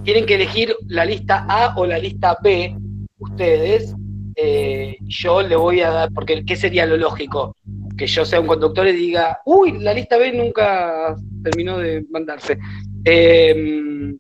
tienen 0.03 0.27
que 0.27 0.35
elegir 0.35 0.75
la 0.89 1.05
lista 1.05 1.47
A 1.49 1.75
o 1.79 1.87
la 1.87 1.99
lista 1.99 2.37
B, 2.43 2.77
ustedes. 3.19 3.95
eh, 4.37 4.97
yo 5.03 5.43
le 5.43 5.55
voy 5.55 5.81
a 5.83 5.91
dar. 5.91 6.11
Porque, 6.13 6.45
¿qué 6.45 6.57
sería 6.57 6.87
lo 6.87 6.97
lógico? 6.97 7.57
Que 7.97 8.09
yo 8.09 8.25
sea 8.25 8.41
un 8.41 8.49
conductor 8.49 8.89
y 8.89 8.93
diga, 8.93 9.41
uy, 9.45 9.79
la 9.79 9.95
lista 9.95 10.17
B 10.19 10.33
nunca 10.33 11.15
terminó 11.45 11.79
de 11.79 12.05
mandarse. 12.11 12.59
Eh, 13.05 14.13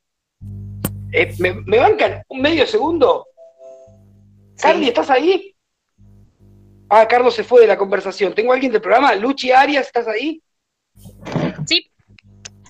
eh, 1.12 1.34
¿me, 1.40 1.52
me 1.66 1.78
bancan 1.78 2.22
un 2.28 2.40
medio 2.40 2.64
segundo? 2.64 3.26
Carly, 4.60 4.88
¿estás 4.88 5.10
ahí? 5.10 5.53
Ah, 6.88 7.06
Carlos 7.08 7.34
se 7.34 7.44
fue 7.44 7.62
de 7.62 7.66
la 7.66 7.78
conversación. 7.78 8.34
¿Tengo 8.34 8.52
a 8.52 8.54
alguien 8.54 8.72
del 8.72 8.80
programa? 8.80 9.14
Luchi 9.14 9.50
Arias, 9.50 9.86
¿estás 9.86 10.06
ahí? 10.06 10.42
Sí. 11.66 11.90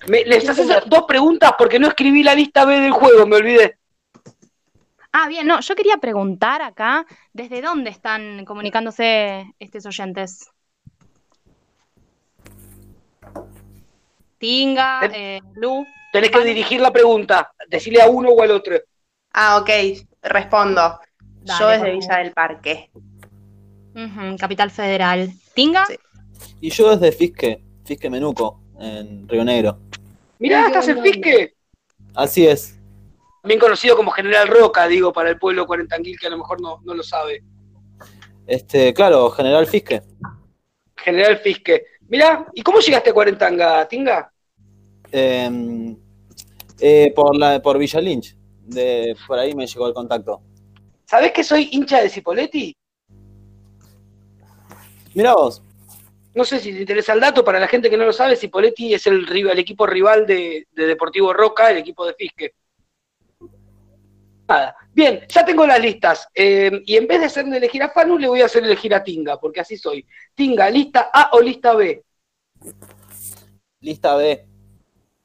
Me, 0.07 0.23
les 0.23 0.47
haces 0.47 0.67
dos 0.85 1.03
preguntas 1.07 1.53
porque 1.57 1.79
no 1.79 1.87
escribí 1.87 2.23
la 2.23 2.35
lista 2.35 2.65
B 2.65 2.79
del 2.79 2.91
juego, 2.91 3.25
me 3.25 3.37
olvidé. 3.37 3.77
Ah, 5.11 5.27
bien, 5.29 5.47
no, 5.47 5.61
yo 5.61 5.75
quería 5.75 5.97
preguntar 5.97 6.61
acá, 6.61 7.05
¿desde 7.31 7.61
dónde 7.61 7.89
están 7.89 8.43
comunicándose 8.43 9.45
estos 9.59 9.85
oyentes? 9.85 10.49
Tinga, 14.37 15.09
eh, 15.13 15.39
Lu. 15.55 15.85
Tenés 16.11 16.31
que 16.31 16.43
dirigir 16.43 16.81
la 16.81 16.91
pregunta, 16.91 17.53
decirle 17.67 18.01
a 18.01 18.09
uno 18.09 18.29
o 18.29 18.41
al 18.41 18.51
otro. 18.51 18.75
Ah, 19.31 19.57
ok, 19.57 19.69
respondo. 20.21 20.99
Dale, 21.19 21.59
Yo 21.59 21.67
desde 21.67 21.91
Villa 21.91 22.17
del 22.17 22.33
Parque. 22.33 22.91
Capital 24.37 24.71
Federal. 24.71 25.31
¿Tinga? 25.53 25.85
Y 26.59 26.69
yo 26.69 26.95
desde 26.95 27.15
Fisque, 27.15 27.63
Fisque 27.85 28.09
Menuco, 28.09 28.61
en 28.79 29.27
Río 29.27 29.43
Negro. 29.45 29.79
Mirá, 30.39 30.67
estás 30.67 30.87
en 30.89 31.01
Fisque. 31.01 31.53
Así 32.13 32.45
es. 32.45 32.79
Bien 33.43 33.59
conocido 33.59 33.95
como 33.95 34.11
General 34.11 34.47
Roca, 34.47 34.87
digo, 34.87 35.13
para 35.13 35.29
el 35.29 35.37
pueblo 35.37 35.65
cuarentanguil 35.67 36.19
que 36.19 36.27
a 36.27 36.31
lo 36.31 36.37
mejor 36.37 36.59
no, 36.61 36.81
no 36.83 36.93
lo 36.93 37.03
sabe. 37.03 37.43
Este, 38.47 38.93
claro, 38.93 39.29
General 39.29 39.65
Fisque. 39.65 40.01
General 40.97 41.37
Fisque. 41.37 41.85
Mirá, 42.07 42.45
¿y 42.53 42.61
cómo 42.61 42.79
llegaste 42.79 43.09
a 43.11 43.13
Cuarentanga, 43.13 43.87
Tinga? 43.87 44.31
Eh, 45.11 45.95
eh, 46.79 47.13
por 47.15 47.35
la, 47.37 47.61
por 47.61 47.77
Villa 47.77 48.01
Lynch. 48.01 48.35
De, 48.61 49.15
por 49.27 49.37
ahí 49.37 49.53
me 49.53 49.67
llegó 49.67 49.87
el 49.87 49.93
contacto. 49.93 50.41
¿Sabés 51.05 51.31
que 51.31 51.43
soy 51.43 51.69
hincha 51.71 52.01
de 52.01 52.09
Cipoletti? 52.09 52.75
Mirá 55.15 55.33
vos. 55.33 55.63
No 56.35 56.43
sé 56.43 56.59
si 56.59 56.73
te 56.73 56.81
interesa 56.81 57.13
el 57.13 57.21
dato, 57.21 57.43
para 57.45 57.59
la 57.59 57.67
gente 57.67 57.89
que 57.89 57.95
no 57.95 58.05
lo 58.05 58.11
sabe, 58.11 58.35
Cipoletti 58.35 58.93
es 58.93 59.07
el, 59.07 59.25
equipo 59.57 59.87
rival 59.87 60.27
de, 60.27 60.67
de 60.73 60.85
Deportivo 60.85 61.31
Roca, 61.31 61.71
el 61.71 61.77
equipo 61.77 62.05
de 62.05 62.13
Fisque. 62.13 62.53
Nada. 64.47 64.75
Bien, 64.93 65.25
ya 65.29 65.45
tengo 65.45 65.65
las 65.65 65.79
listas. 65.79 66.27
eh, 66.35 66.81
y 66.85 66.97
en 66.97 67.07
vez 67.07 67.21
de 67.21 67.25
hacerle 67.27 67.57
elegir 67.57 67.81
a 67.83 67.89
Fanu, 67.89 68.17
le 68.17 68.27
voy 68.27 68.41
a 68.41 68.45
hacer 68.45 68.63
elegir 68.65 68.93
a 68.93 69.03
Tinga, 69.03 69.39
porque 69.39 69.61
así 69.61 69.77
soy. 69.77 70.05
Tinga, 70.35 70.69
lista 70.69 71.09
A 71.13 71.29
o 71.31 71.41
lista 71.41 71.73
B. 71.73 72.03
Lista 73.79 74.15
B. 74.17 74.45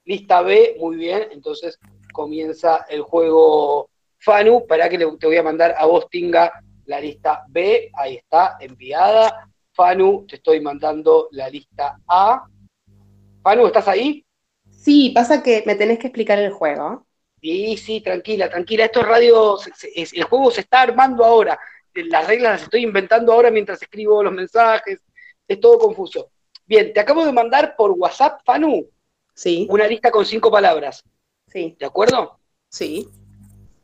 Lista 0.05 0.43
B, 0.43 0.77
muy 0.79 0.97
bien. 0.97 1.29
Entonces 1.33 1.81
comienza 2.13 2.87
el 2.89 3.03
juego 3.03 3.91
Fanu. 4.19 4.65
Para 4.67 4.89
que 4.89 4.97
le- 4.97 5.17
te 5.19 5.27
voy 5.27 5.37
a 5.37 5.43
mandar 5.43 5.75
a 5.77 5.87
vos, 5.87 6.09
Tinga, 6.09 6.53
la 6.87 7.01
lista 7.01 7.45
B. 7.49 7.91
Ahí 7.95 8.17
está, 8.17 8.57
enviada. 8.61 9.50
Fanu, 9.81 10.27
te 10.29 10.37
estoy 10.37 10.61
mandando 10.61 11.29
la 11.31 11.49
lista 11.49 11.99
A. 12.07 12.47
Fanu, 13.43 13.67
¿estás 13.67 13.89
ahí? 13.89 14.23
Sí, 14.71 15.11
pasa 15.15 15.43
que 15.43 15.63
me 15.65 15.75
tenés 15.75 15.99
que 15.99 16.09
explicar 16.09 16.39
el 16.39 16.53
juego. 16.53 17.07
Sí, 17.41 17.79
sí, 17.79 18.03
tranquila, 18.03 18.51
tranquila. 18.51 18.85
Esto 18.85 19.01
es 19.01 19.07
radio, 19.07 19.59
es- 19.95 20.13
el 20.13 20.25
juego 20.25 20.51
se 20.51 20.61
está 20.61 20.83
armando 20.83 21.25
ahora. 21.25 21.59
Las 21.95 22.27
reglas 22.27 22.53
las 22.53 22.63
estoy 22.65 22.83
inventando 22.83 23.33
ahora 23.33 23.51
mientras 23.51 23.81
escribo 23.81 24.23
los 24.23 24.35
mensajes. 24.35 25.01
Es 25.49 25.59
todo 25.59 25.79
confuso. 25.79 26.31
Bien, 26.67 26.93
te 26.93 27.01
acabo 27.01 27.25
de 27.25 27.33
mandar 27.33 27.75
por 27.75 27.93
WhatsApp, 27.93 28.43
Fanu, 28.45 28.87
Sí, 29.35 29.67
una 29.71 29.87
lista 29.87 30.11
con 30.11 30.27
cinco 30.27 30.51
palabras. 30.51 31.03
sí, 31.47 31.75
¿De 31.81 31.87
acuerdo? 31.87 32.39
sí. 32.69 33.09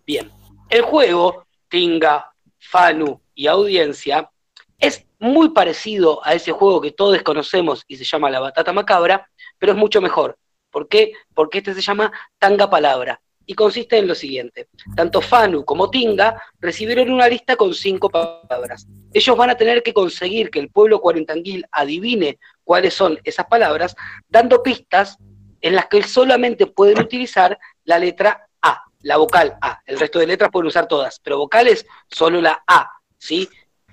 Bien. 0.07 0.31
El 0.69 0.83
juego, 0.83 1.47
Tinga, 1.71 2.31
Fanu 2.59 3.23
y 3.35 3.47
audiencia, 3.47 4.31
es 4.79 5.06
muy 5.19 5.51
parecido 5.51 6.25
a 6.25 6.35
ese 6.35 6.53
juego 6.53 6.81
que 6.81 6.93
todos 6.93 7.23
conocemos 7.23 7.85
y 7.89 7.97
se 7.97 8.05
llama 8.05 8.31
La 8.31 8.41
Batata 8.41 8.73
Macabra, 8.73 9.29
pero 9.59 9.73
es 9.73 9.79
mucho 9.79 10.01
mejor. 10.01 10.39
¿Por 10.71 10.89
qué? 10.89 11.13
Porque 11.35 11.59
este 11.59 11.75
se 11.75 11.81
llama 11.81 12.13
Tanga 12.39 12.69
Palabra 12.69 13.21
y 13.47 13.55
consiste 13.55 13.97
en 13.97 14.09
lo 14.09 14.15
siguiente. 14.15 14.69
Tanto 14.95 15.21
Fanu 15.21 15.65
como 15.65 15.89
Tinga 15.89 16.43
recibieron 16.59 17.11
una 17.11 17.29
lista 17.29 17.57
con 17.57 17.73
cinco 17.73 18.11
palabras. 18.11 18.87
Ellos 19.13 19.37
van 19.37 19.51
a 19.51 19.55
tener 19.55 19.83
que 19.83 19.95
conseguir 19.95 20.51
que 20.51 20.59
el 20.59 20.69
pueblo 20.69 21.01
cuarentanguil 21.01 21.65
adivine 21.71 22.39
cuáles 22.65 22.93
son 22.93 23.19
esas 23.25 23.47
palabras, 23.47 23.95
dando 24.29 24.63
pistas 24.63 25.17
en 25.61 25.77
las 25.77 25.87
que 25.87 26.03
solamente 26.03 26.67
pueden 26.67 27.01
utilizar 27.01 27.59
la 27.85 27.99
letra 27.99 28.49
A, 28.61 28.83
la 29.03 29.17
vocal 29.17 29.57
A. 29.61 29.81
El 29.87 29.99
resto 29.99 30.19
de 30.19 30.27
letras 30.27 30.51
pueden 30.51 30.67
usar 30.67 30.89
todas, 30.89 31.21
pero 31.21 31.39
vocales 31.39 31.87
solo 32.09 32.41
la 32.41 32.63
A, 32.67 32.91
¿sí? 33.17 33.49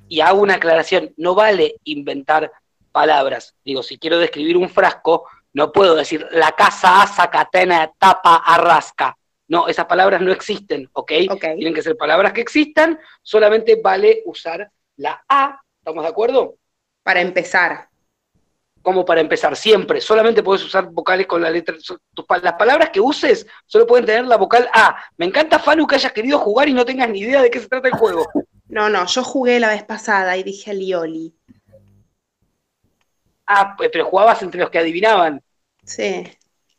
Y 0.08 0.22
hago 0.22 0.42
una 0.42 0.56
aclaración, 0.56 1.14
no 1.18 1.36
vale 1.36 1.76
inventar 1.84 2.52
palabras. 2.92 3.56
Digo, 3.66 3.84
si 3.84 3.98
quiero 3.98 4.20
describir 4.20 4.56
un 4.56 4.70
frasco, 4.70 5.26
no 5.54 5.72
puedo 5.72 5.96
decir 5.96 6.26
la 6.32 6.52
casa 6.54 7.02
asa, 7.02 7.30
catena, 7.30 7.92
tapa, 7.98 8.38
arrasca. 8.38 9.18
No, 9.48 9.68
esas 9.68 9.86
palabras 9.86 10.22
no 10.22 10.32
existen, 10.32 10.90
¿ok? 10.94 11.12
Tienen 11.40 11.74
que 11.74 11.82
ser 11.82 11.98
palabras 11.98 12.34
que 12.34 12.42
existan, 12.42 13.00
solamente 13.22 13.80
vale 13.84 14.22
usar 14.26 14.72
la 14.96 15.24
A, 15.28 15.62
¿estamos 15.80 16.04
de 16.04 16.10
acuerdo? 16.10 16.56
Para 17.04 17.22
empezar. 17.22 17.90
Como 18.82 19.06
para 19.06 19.22
empezar, 19.22 19.56
siempre, 19.56 20.02
solamente 20.02 20.44
puedes 20.44 20.64
usar 20.66 20.90
vocales 20.90 21.26
con 21.26 21.42
la 21.42 21.50
letra, 21.50 21.76
las 22.42 22.54
palabras 22.54 22.90
que 22.90 23.00
uses 23.00 23.48
solo 23.66 23.88
pueden 23.88 24.06
tener 24.06 24.26
la 24.26 24.36
vocal 24.36 24.70
A. 24.74 24.98
Me 25.18 25.26
encanta, 25.26 25.60
Fanu, 25.60 25.88
que 25.88 25.96
hayas 25.96 26.12
querido 26.12 26.38
jugar 26.40 26.68
y 26.68 26.74
no 26.74 26.84
tengas 26.84 27.10
ni 27.10 27.20
idea 27.20 27.42
de 27.42 27.50
qué 27.50 27.60
se 27.60 27.70
trata 27.70 27.88
el 27.88 27.94
juego. 27.94 28.26
No, 28.74 28.90
no, 28.90 29.06
yo 29.06 29.24
jugué 29.24 29.60
la 29.60 29.70
vez 29.70 29.84
pasada 29.84 30.36
y 30.36 30.42
dije 30.42 30.72
Alioli. 30.72 31.32
Ah, 33.46 33.76
pues, 33.78 33.92
pero 33.94 34.06
jugabas 34.06 34.42
entre 34.42 34.62
los 34.62 34.72
que 34.72 34.80
adivinaban. 34.80 35.44
Sí. 35.84 36.24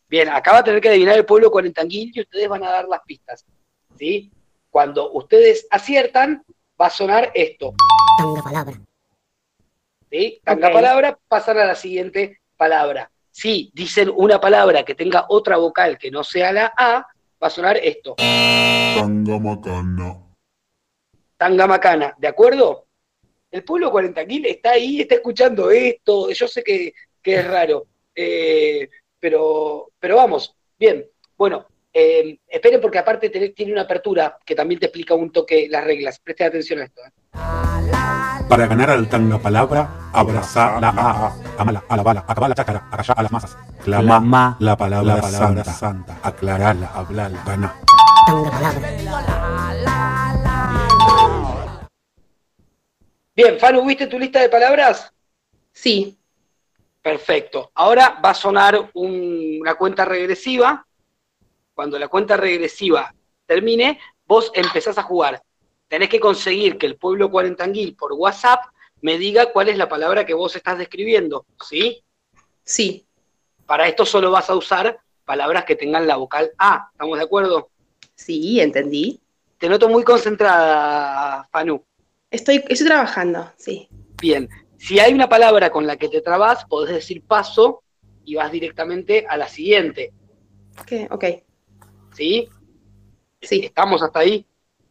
Bien, 0.09 0.29
acá 0.29 0.51
va 0.51 0.59
a 0.59 0.65
tener 0.65 0.81
que 0.81 0.89
adivinar 0.89 1.17
el 1.17 1.25
pueblo 1.25 1.53
cuarentanguil 1.53 2.11
y 2.13 2.23
ustedes 2.23 2.49
van 2.49 2.65
a 2.65 2.73
dar 2.73 2.89
las 2.89 3.01
pistas. 3.03 3.47
¿Sí? 3.97 4.33
Cuando 4.71 5.13
ustedes 5.13 5.69
aciertan, 5.71 6.45
va 6.81 6.87
a 6.87 6.91
sonar 6.91 7.31
esto. 7.33 7.75
Tanga 8.19 8.43
palabra. 8.43 8.81
¿Sí? 10.11 10.41
Tanga 10.43 10.73
palabra, 10.73 11.17
pasan 11.29 11.59
a 11.59 11.65
la 11.65 11.77
siguiente 11.77 12.41
palabra. 12.57 13.09
Si 13.31 13.71
dicen 13.73 14.11
una 14.13 14.41
palabra 14.41 14.85
que 14.85 14.97
tenga 14.97 15.27
otra 15.29 15.59
vocal 15.59 15.97
que 15.97 16.11
no 16.11 16.25
sea 16.25 16.53
la 16.53 16.73
A, 16.77 17.07
va 17.41 17.47
a 17.47 17.51
sonar 17.51 17.77
esto. 17.77 18.17
Tangamacana. 18.17 20.24
Tangamacana, 21.45 22.15
¿de 22.17 22.29
acuerdo? 22.29 22.87
El 23.51 23.65
pueblo 23.65 23.91
cuarentanguil 23.91 24.47
está 24.47 24.71
ahí, 24.71 25.03
está 25.03 25.17
escuchando 25.17 25.71
esto, 25.71 26.31
yo 26.31 26.49
sé 26.49 26.65
que, 26.65 26.95
que 27.21 27.35
es 27.35 27.47
raro, 27.47 27.85
eh, 28.15 28.89
pero, 29.21 29.91
pero 29.99 30.17
vamos, 30.17 30.57
bien, 30.79 31.05
bueno, 31.37 31.67
eh, 31.93 32.39
esperen 32.49 32.81
porque 32.81 32.97
aparte 32.97 33.29
tiene, 33.29 33.51
tiene 33.51 33.73
una 33.73 33.83
apertura 33.83 34.39
que 34.43 34.55
también 34.55 34.81
te 34.81 34.87
explica 34.87 35.13
un 35.13 35.31
toque 35.31 35.69
las 35.69 35.85
reglas, 35.85 36.19
presten 36.19 36.47
atención 36.47 36.81
a 36.81 36.85
esto. 36.85 37.03
¿eh? 37.03 37.11
Para 38.49 38.67
ganar 38.67 38.89
al 38.89 39.07
tanga 39.11 39.39
palabra, 39.39 39.91
abrazar 40.15 40.81
la 40.81 40.89
a, 40.89 41.35
amala, 41.59 41.85
a 41.87 41.97
la 41.99 42.03
bala, 42.03 42.25
acabar 42.27 42.49
la 42.49 42.55
chácara, 42.55 42.89
acallar 42.91 43.19
a 43.19 43.23
las 43.23 43.33
masas, 43.33 43.59
clama 43.85 44.19
Clama 44.19 44.57
la 44.61 44.79
palabra, 44.79 45.23
santa, 45.25 45.65
santa, 45.65 46.19
aclararla, 46.23 46.87
hablarla, 46.95 47.45
ganar. 47.45 47.75
Tanga 48.27 48.51
palabra. 48.51 49.84
Bien, 53.35 53.59
Fanu, 53.59 53.85
¿viste 53.85 54.07
tu 54.07 54.19
lista 54.19 54.41
de 54.41 54.49
palabras? 54.49 55.13
Sí. 55.73 56.17
Perfecto. 57.03 57.71
Ahora 57.75 58.21
va 58.25 58.31
a 58.31 58.35
sonar 58.35 58.91
un- 58.95 59.59
una 59.61 59.75
cuenta 59.75 60.05
regresiva. 60.05 60.87
Cuando 61.75 61.99
la 61.99 62.09
cuenta 62.09 62.37
regresiva 62.37 63.13
termine, 63.47 64.01
vos 64.25 64.51
empezás 64.55 64.97
a 64.99 65.03
jugar. 65.03 65.43
Tenés 65.89 66.09
que 66.09 66.21
conseguir 66.21 66.79
que 66.79 66.87
el 66.87 66.97
pueblo 66.97 67.31
cuarentanguil 67.31 67.95
por 67.97 68.13
WhatsApp 68.13 68.61
me 69.03 69.19
diga 69.19 69.53
cuál 69.53 69.69
es 69.69 69.77
la 69.77 69.89
palabra 69.89 70.25
que 70.25 70.33
vos 70.33 70.57
estás 70.57 70.79
describiendo, 70.79 71.45
¿sí? 71.69 72.03
Sí. 72.63 73.07
Para 73.67 73.87
esto 73.89 74.07
solo 74.07 74.31
vas 74.31 74.49
a 74.49 74.55
usar 74.55 74.99
palabras 75.25 75.65
que 75.65 75.77
tengan 75.77 76.07
la 76.07 76.17
vocal 76.17 76.53
A. 76.57 76.89
¿Estamos 76.93 77.19
de 77.19 77.25
acuerdo? 77.25 77.69
Sí, 78.15 78.61
entendí. 78.61 79.21
Te 79.59 79.69
noto 79.69 79.89
muy 79.89 80.05
concentrada, 80.05 81.47
Fanu. 81.51 81.85
Estoy, 82.35 82.65
estoy 82.69 82.89
trabajando, 82.89 83.53
sí. 83.57 83.89
Bien. 84.21 84.49
Si 84.77 84.99
hay 84.99 85.15
una 85.15 85.29
palabra 85.29 85.71
con 85.71 85.87
la 85.87 85.97
que 85.97 86.09
te 86.09 86.21
trabas, 86.21 86.65
podés 86.65 86.93
decir 86.93 87.23
paso 87.23 87.85
y 88.25 88.35
vas 88.35 88.51
directamente 88.51 89.25
a 89.29 89.37
la 89.37 89.47
siguiente. 89.47 90.13
¿Qué? 90.85 91.07
Ok. 91.13 91.25
¿Sí? 92.13 92.49
Sí. 93.41 93.61
¿Estamos 93.67 94.03
hasta 94.03 94.19
ahí? 94.19 94.45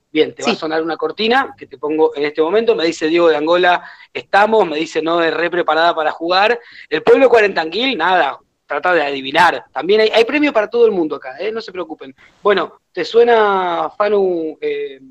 Bien, 0.09 0.33
te 0.33 0.41
va 0.41 0.53
a 0.53 0.55
sonar 0.55 0.81
una 0.81 0.95
cortina 0.95 1.53
que 1.57 1.67
te 1.67 1.77
pongo 1.77 2.15
en 2.15 2.23
este 2.23 2.41
momento. 2.41 2.75
Me 2.75 2.85
dice 2.85 3.07
Diego 3.07 3.27
de 3.27 3.35
Angola, 3.35 3.83
estamos. 4.13 4.65
Me 4.65 4.77
dice 4.77 5.01
no, 5.01 5.19
re 5.19 5.49
preparada 5.49 5.93
para 5.93 6.11
jugar. 6.11 6.57
El 6.89 7.03
pueblo 7.03 7.27
cuarentanguil, 7.27 7.97
nada, 7.97 8.39
trata 8.65 8.93
de 8.93 9.03
adivinar. 9.03 9.65
También 9.73 9.99
hay, 9.99 10.09
hay 10.15 10.23
premio 10.23 10.53
para 10.53 10.69
todo 10.69 10.85
el 10.85 10.93
mundo 10.93 11.17
acá, 11.17 11.35
¿eh? 11.39 11.51
no 11.51 11.59
se 11.59 11.73
preocupen. 11.73 12.15
Bueno, 12.41 12.79
¿te 12.93 13.03
suena, 13.03 13.91
Fanu, 13.97 14.57
eh, 14.61 15.01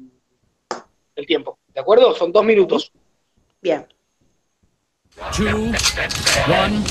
el 1.15 1.27
tiempo? 1.27 1.59
¿De 1.75 1.81
acuerdo? 1.81 2.15
Son 2.15 2.33
dos 2.33 2.45
minutos. 2.45 2.93
Bien. 3.61 3.87
two, 5.37 5.73
one, 6.49 6.83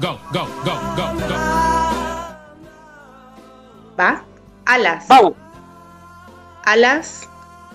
go, 0.00 0.18
go, 0.32 0.46
go, 0.64 0.74
go, 0.96 1.06
go. 1.28 1.34
¿Va? 3.98 4.22
Alas. 4.64 5.06
Vamos. 5.08 5.34
Alas. 6.64 7.28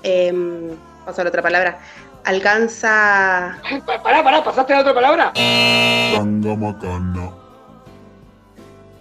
em, 0.04 0.76
vamos 1.00 1.20
a 1.20 1.24
la 1.24 1.30
otra 1.30 1.42
palabra. 1.42 1.80
Alcanza. 2.26 3.58
Pará, 3.86 4.24
pará, 4.24 4.44
¿pasaste 4.44 4.74
a 4.74 4.78
la 4.78 4.82
otra 4.82 4.94
palabra? 4.94 5.34
Tangamacana. 5.34 7.32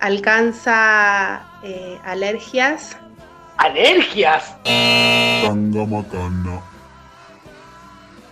Alcanza 0.01 1.43
eh, 1.63 1.99
alergias. 2.05 2.97
¿Alergias? 3.57 4.57
Tangamacana. 5.45 6.72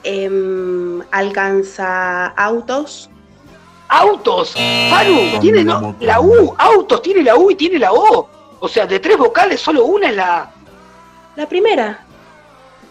Em, 0.02 1.01
alcanza 1.10 2.27
autos. 2.28 3.10
¡Autos! 3.89 4.52
Fanu, 4.55 5.40
tiene 5.40 5.64
no- 5.64 5.97
la 6.01 6.20
U, 6.20 6.55
autos, 6.59 7.02
tiene 7.02 7.22
la 7.24 7.35
U 7.36 7.51
y 7.51 7.56
tiene 7.56 7.78
la 7.78 7.93
O. 7.93 8.28
O 8.60 8.68
sea, 8.68 8.86
de 8.86 9.01
tres 9.01 9.16
vocales, 9.18 9.60
solo 9.60 9.85
una 9.85 10.09
es 10.10 10.14
la 10.16 10.39
A. 10.43 10.51
La 11.36 11.48
primera. 11.48 11.98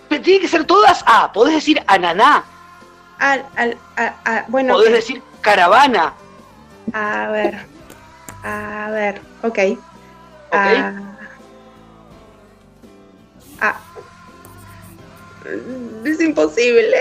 Pero 0.10 0.22
tiene 0.24 0.42
que 0.42 0.48
ser 0.48 0.66
todas 0.66 1.04
A. 1.06 1.32
Podés 1.32 1.54
decir 1.56 1.82
ananá, 1.88 2.44
Al, 3.20 3.46
al, 3.56 3.78
a- 3.96 4.14
a- 4.26 4.46
bueno. 4.50 4.74
podés 4.74 4.92
decir 4.92 5.22
caravana. 5.42 6.14
A 6.92 7.28
ver. 7.28 7.66
A 8.44 8.90
ver. 8.92 9.22
Ok. 9.44 9.60
Ah, 10.52 10.92
ah. 13.62 13.76
Es 16.06 16.20
imposible. 16.22 16.98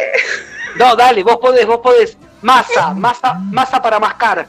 No, 0.77 0.95
dale, 0.97 1.23
vos 1.23 1.37
podés, 1.39 1.67
vos 1.67 1.79
podés. 1.79 2.17
Masa, 2.43 2.95
masa, 2.95 3.35
masa 3.35 3.81
para 3.83 3.99
mascar. 3.99 4.47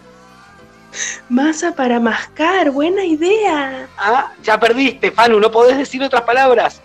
Masa 1.30 1.72
para 1.72 2.00
mascar, 2.00 2.72
buena 2.72 3.04
idea. 3.04 3.88
Ah, 3.98 4.32
ya 4.44 4.60
perdiste, 4.60 5.12
Fanu, 5.12 5.40
no 5.40 5.52
podés 5.52 5.78
decir 5.78 6.02
otras 6.04 6.24
palabras. 6.24 6.82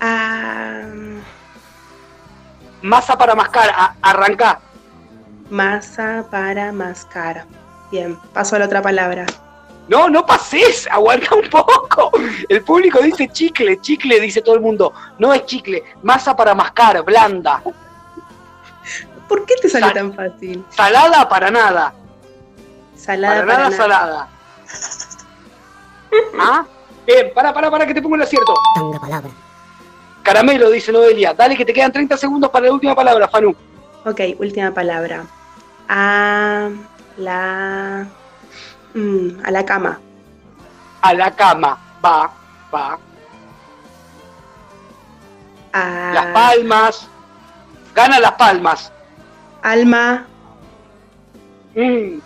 Ah, 0.00 0.82
Masa 2.82 3.16
para 3.16 3.34
mascar, 3.34 3.70
a- 3.70 3.94
arrancá. 4.02 4.60
masa 5.50 6.24
para 6.30 6.72
mascar. 6.72 7.44
Bien, 7.92 8.16
paso 8.32 8.56
a 8.56 8.58
la 8.58 8.64
otra 8.66 8.82
palabra. 8.82 9.26
No, 9.92 10.08
no 10.08 10.24
pases, 10.24 10.88
aguanta 10.90 11.34
un 11.34 11.50
poco. 11.50 12.10
El 12.48 12.62
público 12.64 12.98
dice 13.00 13.28
chicle, 13.28 13.78
chicle, 13.82 14.18
dice 14.20 14.40
todo 14.40 14.54
el 14.54 14.62
mundo. 14.62 14.94
No 15.18 15.34
es 15.34 15.44
chicle, 15.44 15.82
masa 16.02 16.34
para 16.34 16.54
mascar, 16.54 17.02
blanda. 17.04 17.62
¿Por 19.28 19.44
qué 19.44 19.54
te 19.60 19.68
sale 19.68 19.84
Sal- 19.86 19.94
tan 19.94 20.14
fácil? 20.14 20.64
Salada 20.70 21.28
para 21.28 21.50
nada. 21.50 21.92
Salada 22.96 23.34
para, 23.34 23.46
para, 23.46 23.58
nada, 23.58 23.70
nada. 23.70 23.76
salada. 23.76 24.28
¿Ah? 26.40 26.64
Bien, 27.06 27.30
para, 27.34 27.52
para, 27.52 27.70
para 27.70 27.86
que 27.86 27.92
te 27.94 28.00
pongo 28.00 28.14
el 28.16 28.22
acierto. 28.22 28.54
Tanga 28.74 28.98
palabra. 28.98 29.30
Caramelo, 30.22 30.70
dice 30.70 30.90
Noelia. 30.92 31.34
Dale 31.34 31.54
que 31.56 31.64
te 31.66 31.72
quedan 31.74 31.92
30 31.92 32.16
segundos 32.16 32.48
para 32.50 32.66
la 32.66 32.72
última 32.72 32.94
palabra, 32.94 33.28
Fanu. 33.28 33.54
Ok, 34.06 34.20
última 34.38 34.70
palabra. 34.72 35.24
A 35.88 36.68
la. 37.18 38.06
Mm, 38.94 39.44
a 39.44 39.50
la 39.50 39.64
cama. 39.64 40.00
A 41.00 41.14
la 41.14 41.30
cama. 41.30 41.78
Va, 42.04 42.30
va. 42.74 42.98
A 45.72 46.10
Las 46.14 46.26
palmas. 46.26 47.08
Gana 47.94 48.18
las 48.20 48.32
palmas. 48.32 48.92
alma. 49.62 50.26
Mm. 51.74 52.18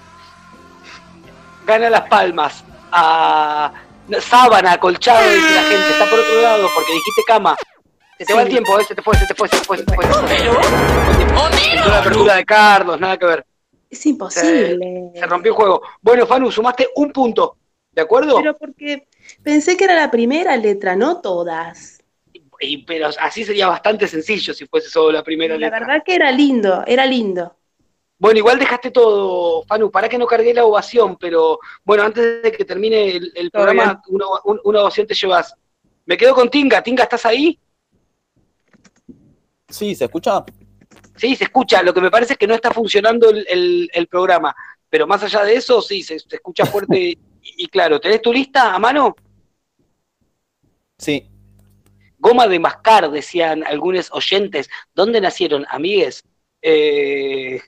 Gana 1.66 1.90
las 1.90 2.08
palmas. 2.08 2.64
A 2.92 3.72
sábana, 4.20 4.72
acolchado, 4.72 5.22
dice 5.22 5.54
la 5.54 5.62
gente. 5.62 5.90
Está 5.90 6.04
por 6.08 6.18
otro 6.20 6.40
lado 6.40 6.68
porque 6.74 6.92
dijiste 6.92 7.22
cama. 7.26 7.56
Se 8.18 8.24
te 8.24 8.32
va 8.32 8.42
el 8.42 8.48
tiempo, 8.48 8.78
¿eh? 8.80 8.84
se 8.84 8.94
te 8.94 9.02
fue, 9.02 9.14
se 9.16 9.26
te 9.26 9.34
fue, 9.34 9.48
se 9.48 9.58
te 9.58 9.64
fue, 9.64 9.76
se 9.76 9.84
te 9.84 9.94
fue. 9.94 10.06
Se 10.06 10.12
te 10.12 10.50
fue. 10.50 11.98
Apertura 11.98 12.36
de 12.36 12.44
Carlos, 12.46 12.98
nada 12.98 13.16
que 13.18 13.26
ver. 13.26 13.46
Es 13.90 14.04
imposible. 14.06 15.10
Se 15.14 15.26
rompió 15.26 15.52
el 15.52 15.56
juego. 15.56 15.82
Bueno, 16.02 16.26
Fanu, 16.26 16.50
sumaste 16.50 16.88
un 16.96 17.12
punto. 17.12 17.56
¿De 17.92 18.02
acuerdo? 18.02 18.36
Pero 18.36 18.54
porque 18.56 19.08
pensé 19.42 19.76
que 19.76 19.84
era 19.84 19.94
la 19.94 20.10
primera 20.10 20.56
letra, 20.56 20.96
no 20.96 21.20
todas. 21.20 22.02
Y- 22.60 22.84
pero 22.84 23.08
así 23.20 23.44
sería 23.44 23.68
bastante 23.68 24.06
sencillo 24.08 24.52
si 24.54 24.66
fuese 24.66 24.88
solo 24.88 25.12
la 25.12 25.22
primera 25.22 25.54
La 25.54 25.60
letra. 25.66 25.80
verdad 25.80 26.02
que 26.04 26.14
era 26.14 26.30
lindo, 26.32 26.84
era 26.86 27.06
lindo. 27.06 27.56
Bueno, 28.18 28.38
igual 28.38 28.58
dejaste 28.58 28.90
todo, 28.90 29.62
Fanu, 29.64 29.90
para 29.90 30.08
que 30.08 30.16
no 30.16 30.26
cargué 30.26 30.54
la 30.54 30.64
ovación, 30.64 31.16
pero 31.18 31.58
bueno, 31.84 32.02
antes 32.02 32.42
de 32.42 32.50
que 32.52 32.64
termine 32.64 33.10
el, 33.34 33.50
programa, 33.50 34.00
una, 34.08 34.24
un- 34.44 34.60
una 34.64 34.80
ovación 34.80 35.06
te 35.06 35.14
llevas. 35.14 35.54
Me 36.06 36.16
quedo 36.16 36.34
con 36.34 36.48
Tinga. 36.48 36.82
Tinga, 36.82 37.02
¿estás 37.02 37.26
ahí? 37.26 37.58
Sí, 39.68 39.94
¿se 39.94 40.04
escucha? 40.04 40.44
Sí, 41.16 41.34
se 41.36 41.44
escucha. 41.44 41.82
Lo 41.82 41.92
que 41.94 42.00
me 42.00 42.10
parece 42.10 42.34
es 42.34 42.38
que 42.38 42.46
no 42.46 42.54
está 42.54 42.70
funcionando 42.70 43.30
el, 43.30 43.46
el- 43.48 43.90
el 43.92 44.06
programa. 44.06 44.54
Pero 44.88 45.06
más 45.06 45.22
allá 45.22 45.42
de 45.44 45.54
eso, 45.56 45.82
sí, 45.82 46.02
se, 46.02 46.18
se 46.18 46.36
escucha 46.36 46.64
fuerte 46.66 46.98
y, 47.00 47.18
y 47.42 47.66
claro. 47.68 47.98
¿Tenés 48.00 48.22
tu 48.22 48.32
lista 48.32 48.74
a 48.74 48.78
mano? 48.78 49.14
Sí. 50.98 51.28
Goma 52.18 52.46
de 52.48 52.58
mascar, 52.58 53.10
decían 53.10 53.64
algunos 53.64 54.10
oyentes. 54.12 54.68
¿Dónde 54.94 55.20
nacieron, 55.20 55.66
amigues? 55.68 56.24
Eh, 56.62 57.60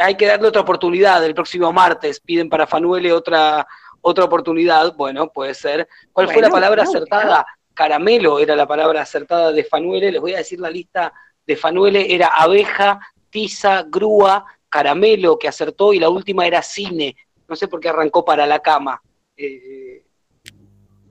hay 0.00 0.14
que 0.16 0.26
darle 0.26 0.48
otra 0.48 0.60
oportunidad 0.62 1.24
el 1.24 1.34
próximo 1.34 1.72
martes. 1.72 2.20
Piden 2.20 2.48
para 2.48 2.66
Fanuele 2.66 3.12
otra, 3.12 3.66
otra 4.00 4.24
oportunidad. 4.24 4.94
Bueno, 4.94 5.30
puede 5.32 5.54
ser. 5.54 5.88
¿Cuál 6.12 6.30
fue 6.30 6.42
la 6.42 6.50
palabra 6.50 6.82
acertada? 6.82 7.46
Caramelo 7.74 8.38
era 8.38 8.54
la 8.54 8.66
palabra 8.66 9.02
acertada 9.02 9.50
de 9.52 9.64
Fanuele. 9.64 10.12
Les 10.12 10.20
voy 10.20 10.34
a 10.34 10.38
decir 10.38 10.60
la 10.60 10.70
lista 10.70 11.12
de 11.46 11.56
Fanuele. 11.56 12.14
Era 12.14 12.28
abeja, 12.28 13.00
tiza, 13.30 13.84
grúa, 13.88 14.44
caramelo 14.68 15.38
que 15.38 15.48
acertó 15.48 15.92
y 15.92 15.98
la 15.98 16.08
última 16.08 16.46
era 16.46 16.62
cine. 16.62 17.16
No 17.48 17.56
sé 17.56 17.68
por 17.68 17.80
qué 17.80 17.88
arrancó 17.88 18.24
para 18.24 18.46
la 18.46 18.60
cama. 18.60 19.00
Eh, 19.36 20.04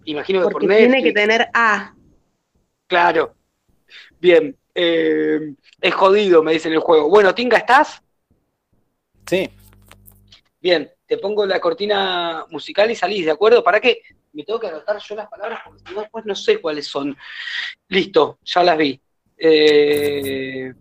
imagino 0.05 0.39
que 0.39 0.43
por 0.45 0.53
Porque 0.53 0.67
tiene 0.67 0.87
Netflix. 0.87 1.03
que 1.03 1.11
tener 1.13 1.47
A. 1.53 1.93
Claro. 2.87 3.35
Bien. 4.19 4.55
eh, 4.73 5.53
es 5.81 5.93
jodido, 5.93 6.41
me 6.43 6.53
dicen 6.53 6.71
el 6.73 6.79
juego. 6.79 7.09
Bueno, 7.09 7.35
Tinga, 7.35 7.57
¿estás? 7.57 8.01
Sí. 9.27 9.49
Bien, 10.59 10.89
te 11.05 11.17
pongo 11.17 11.45
la 11.45 11.59
cortina 11.59 12.45
musical 12.49 12.89
y 12.91 12.95
salís, 12.95 13.25
¿de 13.25 13.31
acuerdo? 13.31 13.63
¿Para 13.63 13.79
qué? 13.79 14.01
Me 14.33 14.43
tengo 14.43 14.59
que 14.59 14.67
anotar 14.67 14.97
yo 14.99 15.15
las 15.15 15.27
palabras 15.27 15.59
porque 15.65 15.81
si 15.85 15.93
no, 15.93 16.01
después 16.01 16.25
no 16.25 16.35
sé 16.35 16.61
cuáles 16.61 16.87
son. 16.87 17.17
Listo, 17.89 18.39
ya 18.43 18.63
las 18.63 18.77
vi. 18.77 19.01
Eh, 19.43 20.71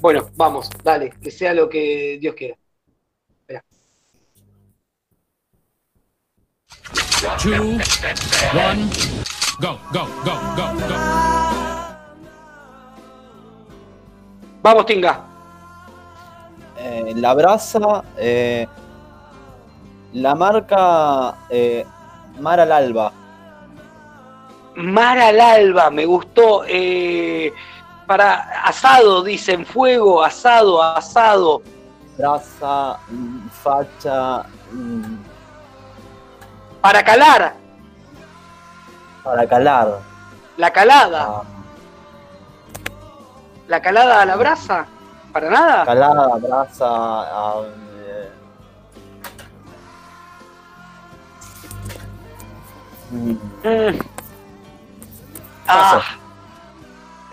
bueno, 0.00 0.28
vamos, 0.34 0.68
dale, 0.82 1.10
que 1.10 1.30
sea 1.30 1.54
lo 1.54 1.68
que 1.68 2.18
Dios 2.20 2.34
quiera. 2.34 2.56
Espera. 3.40 3.64
Two, 7.40 7.78
one, 8.52 8.90
go, 9.60 9.78
go, 9.92 10.08
go, 10.24 10.34
go, 10.56 10.88
go. 10.88 10.96
Vamos, 14.62 14.86
Tinga. 14.86 15.24
Eh, 16.78 17.12
la 17.14 17.32
brasa, 17.32 18.02
eh, 18.18 18.66
la 20.14 20.34
marca 20.34 21.36
eh, 21.48 21.86
Mar 22.40 22.58
al 22.58 22.72
Alba. 22.72 23.12
Mar 24.76 25.18
al 25.18 25.40
alba, 25.40 25.90
me 25.90 26.04
gustó. 26.04 26.64
eh, 26.66 27.52
para 28.06 28.34
asado, 28.64 29.22
dicen 29.24 29.66
fuego, 29.66 30.22
asado, 30.22 30.80
asado. 30.82 31.60
Brasa, 32.16 32.98
facha, 33.62 34.44
mm, 34.70 35.16
Para 36.80 37.02
calar, 37.04 37.54
para 39.24 39.46
calar. 39.48 39.98
la 40.56 40.70
calada. 40.72 41.42
La 43.66 43.82
calada 43.82 44.22
a 44.22 44.24
la 44.24 44.36
brasa. 44.36 44.86
¿Para 45.32 45.50
nada? 45.50 45.84
Calada, 45.84 46.28
brasa, 46.40 46.86
ah, 46.88 47.62
eh, 47.98 48.30
mm, 53.10 53.36
Mm. 53.64 54.15
Ah. 55.68 56.00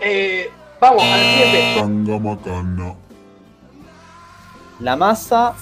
Eh, 0.00 0.50
vamos, 0.80 1.02
al 1.02 1.20
siguiente. 1.20 1.80
Tanga 1.80 2.18
macana. 2.18 2.94
La 4.80 4.96
masa 4.96 5.54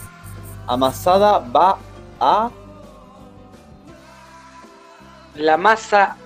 amasada 0.67 1.39
va 1.39 1.79
a 2.19 2.51
La 5.35 5.57
masa 5.57 6.17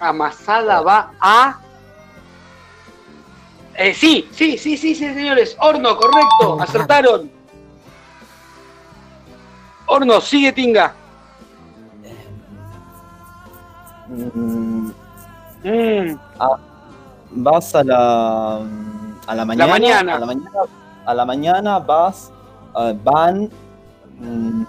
amasada 0.00 0.80
va 0.82 1.12
a. 1.20 1.58
Eh, 3.74 3.94
sí, 3.94 4.28
sí, 4.32 4.58
sí, 4.58 4.76
sí, 4.76 4.94
sí, 4.94 5.14
señores. 5.14 5.56
Horno, 5.60 5.96
correcto. 5.96 6.60
Acertaron. 6.60 7.30
Horno, 9.86 10.20
sigue 10.20 10.52
Tinga. 10.52 10.94
mm, 14.08 14.65
Mm, 15.64 16.16
a- 16.38 16.58
vas 17.30 17.74
a 17.74 17.82
la 17.84 18.60
a 19.26 19.34
la 19.34 19.44
mañana, 19.44 19.66
mañana. 19.72 20.14
a 20.14 20.18
la 20.20 20.26
mañana 20.26 20.50
a 21.06 21.14
la 21.14 21.24
mañana 21.24 21.78
vas 21.80 22.30
eh, 22.78 22.96
van 23.02 23.50
mm, 24.20 24.62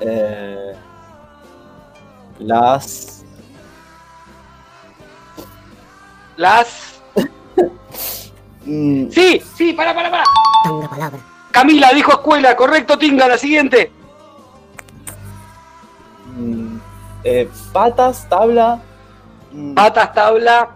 eh, 0.00 0.72
las 2.38 3.24
Las. 6.36 7.00
mm, 8.66 9.08
Sí, 9.10 9.42
sí, 9.56 9.72
para, 9.72 9.94
para, 9.94 10.10
para. 10.10 10.24
Tanga 10.64 10.88
palabra. 10.88 11.18
Camila 11.50 11.90
dijo 11.94 12.12
escuela, 12.12 12.54
correcto, 12.54 12.98
Tinga. 12.98 13.26
La 13.26 13.38
siguiente. 13.38 13.90
mm, 16.36 16.76
eh, 17.24 17.48
patas 17.72 18.28
tabla 18.28 18.80
Patas, 19.74 20.12
tabla. 20.12 20.68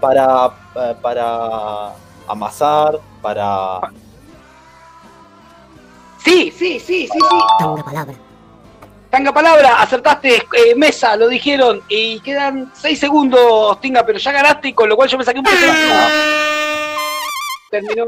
para 0.00 0.50
eh, 0.74 0.94
para 1.00 1.92
amasar 2.28 2.98
para 3.20 3.80
Sí, 6.24 6.52
sí, 6.56 6.78
sí, 6.78 7.08
sí, 7.08 7.18
sí. 7.18 7.38
Tanga 7.58 7.82
palabra. 7.82 8.14
Tanga 9.10 9.32
palabra, 9.32 9.82
acertaste, 9.82 10.36
eh, 10.36 10.74
mesa, 10.74 11.16
lo 11.16 11.28
dijeron, 11.28 11.82
y 11.88 12.18
quedan 12.20 12.72
6 12.74 12.98
segundos, 12.98 13.78
Tinga, 13.80 14.06
pero 14.06 14.18
ya 14.18 14.32
ganaste, 14.32 14.68
y 14.68 14.72
con 14.72 14.88
lo 14.88 14.96
cual 14.96 15.08
yo 15.08 15.18
me 15.18 15.24
saqué 15.24 15.40
un 15.40 15.44
punto 15.44 15.66
más. 15.66 16.12
Terminó. 17.70 18.06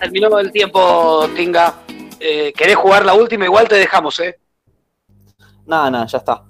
Terminó 0.00 0.38
el 0.38 0.52
tiempo, 0.52 1.28
Tinga. 1.36 1.74
Eh, 2.18 2.52
¿Querés 2.56 2.76
jugar 2.76 3.04
la 3.04 3.12
última? 3.12 3.44
Igual 3.44 3.68
te 3.68 3.74
dejamos, 3.74 4.18
¿eh? 4.20 4.38
Nada 5.66 5.90
nada 5.90 6.06
ya 6.06 6.18
está 6.18 6.44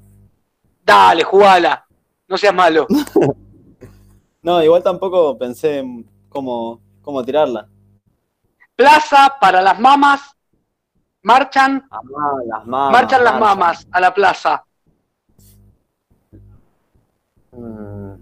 Dale, 0.83 1.25
jugala. 1.25 1.85
No 2.29 2.37
seas 2.37 2.55
malo. 2.55 2.87
no 4.43 4.63
igual 4.63 4.83
tampoco 4.85 5.37
pensé 5.37 5.79
en 5.79 6.09
cómo 6.29 6.81
cómo 7.03 7.25
tirarla 7.25 7.69
Plaza 8.77 9.35
para 9.41 9.61
las 9.63 9.81
mamas. 9.81 10.21
Marchan, 11.23 11.85
Ah, 11.91 11.99
las 12.47 12.67
mamas 12.67 12.93
marchan 12.93 13.25
las 13.25 13.33
marchan. 13.33 13.59
mamas 13.59 13.89
a 13.91 14.01
la 14.01 14.15
plaza. 14.15 14.65
Mm, 17.53 18.15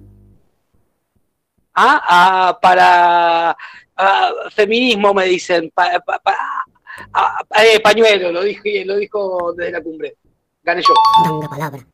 Ah, 1.76 2.00
ah, 2.06 2.58
para 2.62 3.56
ah, 3.96 4.30
feminismo 4.54 5.12
me 5.12 5.24
dicen. 5.26 5.70
Pa- 5.74 5.98
pa- 6.06 6.20
pa- 6.20 6.64
ah, 7.12 7.42
eh, 7.62 7.80
pañuelo, 7.80 8.30
lo 8.30 8.42
dije, 8.42 8.84
lo 8.84 8.96
dijo 8.96 9.52
desde 9.54 9.72
la 9.72 9.82
cumbre. 9.82 10.16
Gané 10.64 10.82
yo. 10.82 10.94
Tanga 11.22 11.48
palabra. 11.48 11.86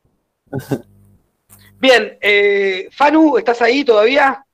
Bien, 1.80 2.16
eh, 2.20 2.88
Fanu, 2.92 3.36
¿estás 3.36 3.60
ahí 3.62 3.84
todavía? 3.84 4.44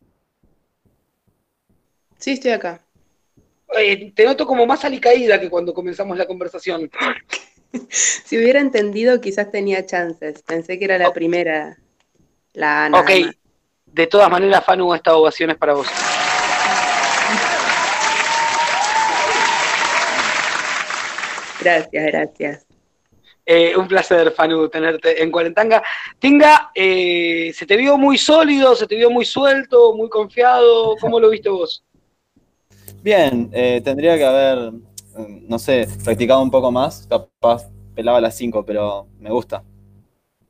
Sí, 2.17 2.33
estoy 2.33 2.53
acá. 2.53 2.81
Eh, 3.77 4.13
te 4.15 4.25
noto 4.25 4.47
como 4.47 4.65
más 4.65 4.85
alicaída 4.85 5.39
que 5.39 5.51
cuando 5.51 5.75
comenzamos 5.75 6.17
la 6.17 6.27
conversación. 6.27 6.91
Si 7.99 8.39
hubiera 8.39 8.59
entendido, 8.59 9.21
quizás 9.21 9.51
tenía 9.51 9.85
chances. 9.85 10.41
Pensé 10.43 10.79
que 10.79 10.87
era 10.87 10.97
la 10.97 11.13
primera. 11.13 11.77
La 12.55 12.87
A, 12.87 12.89
nada 12.89 13.05
ok, 13.05 13.11
de 13.85 14.07
todas 14.07 14.31
maneras, 14.31 14.65
Fanu, 14.65 14.95
esta 14.95 15.15
ovación 15.15 15.51
es 15.51 15.59
para 15.59 15.75
vos. 15.75 15.87
Gracias, 21.61 22.07
gracias. 22.07 22.66
Eh, 23.49 23.77
un 23.77 23.87
placer, 23.87 24.33
Fanu, 24.33 24.69
tenerte 24.69 25.23
en 25.23 25.31
Cuarentanga. 25.31 25.81
Tinga, 26.19 26.73
eh, 26.75 27.53
se 27.55 27.65
te 27.65 27.77
vio 27.77 27.97
muy 27.97 28.19
sólido, 28.19 28.75
se 28.75 28.89
te 28.89 28.97
vio 28.97 29.09
muy 29.09 29.25
suelto, 29.25 29.95
muy 29.95 30.09
confiado. 30.09 30.97
¿Cómo 31.01 31.21
lo 31.21 31.31
viste 31.31 31.49
vos? 31.49 31.85
Bien, 33.03 33.49
eh, 33.53 33.81
tendría 33.85 34.17
que 34.17 34.25
haber, 34.25 34.73
no 35.17 35.59
sé, 35.61 35.87
practicado 36.05 36.43
un 36.43 36.51
poco 36.51 36.73
más. 36.73 37.07
Capaz 37.09 37.71
pelaba 37.95 38.21
las 38.21 38.37
5, 38.37 38.65
pero 38.67 39.07
me 39.21 39.31
gusta. 39.31 39.63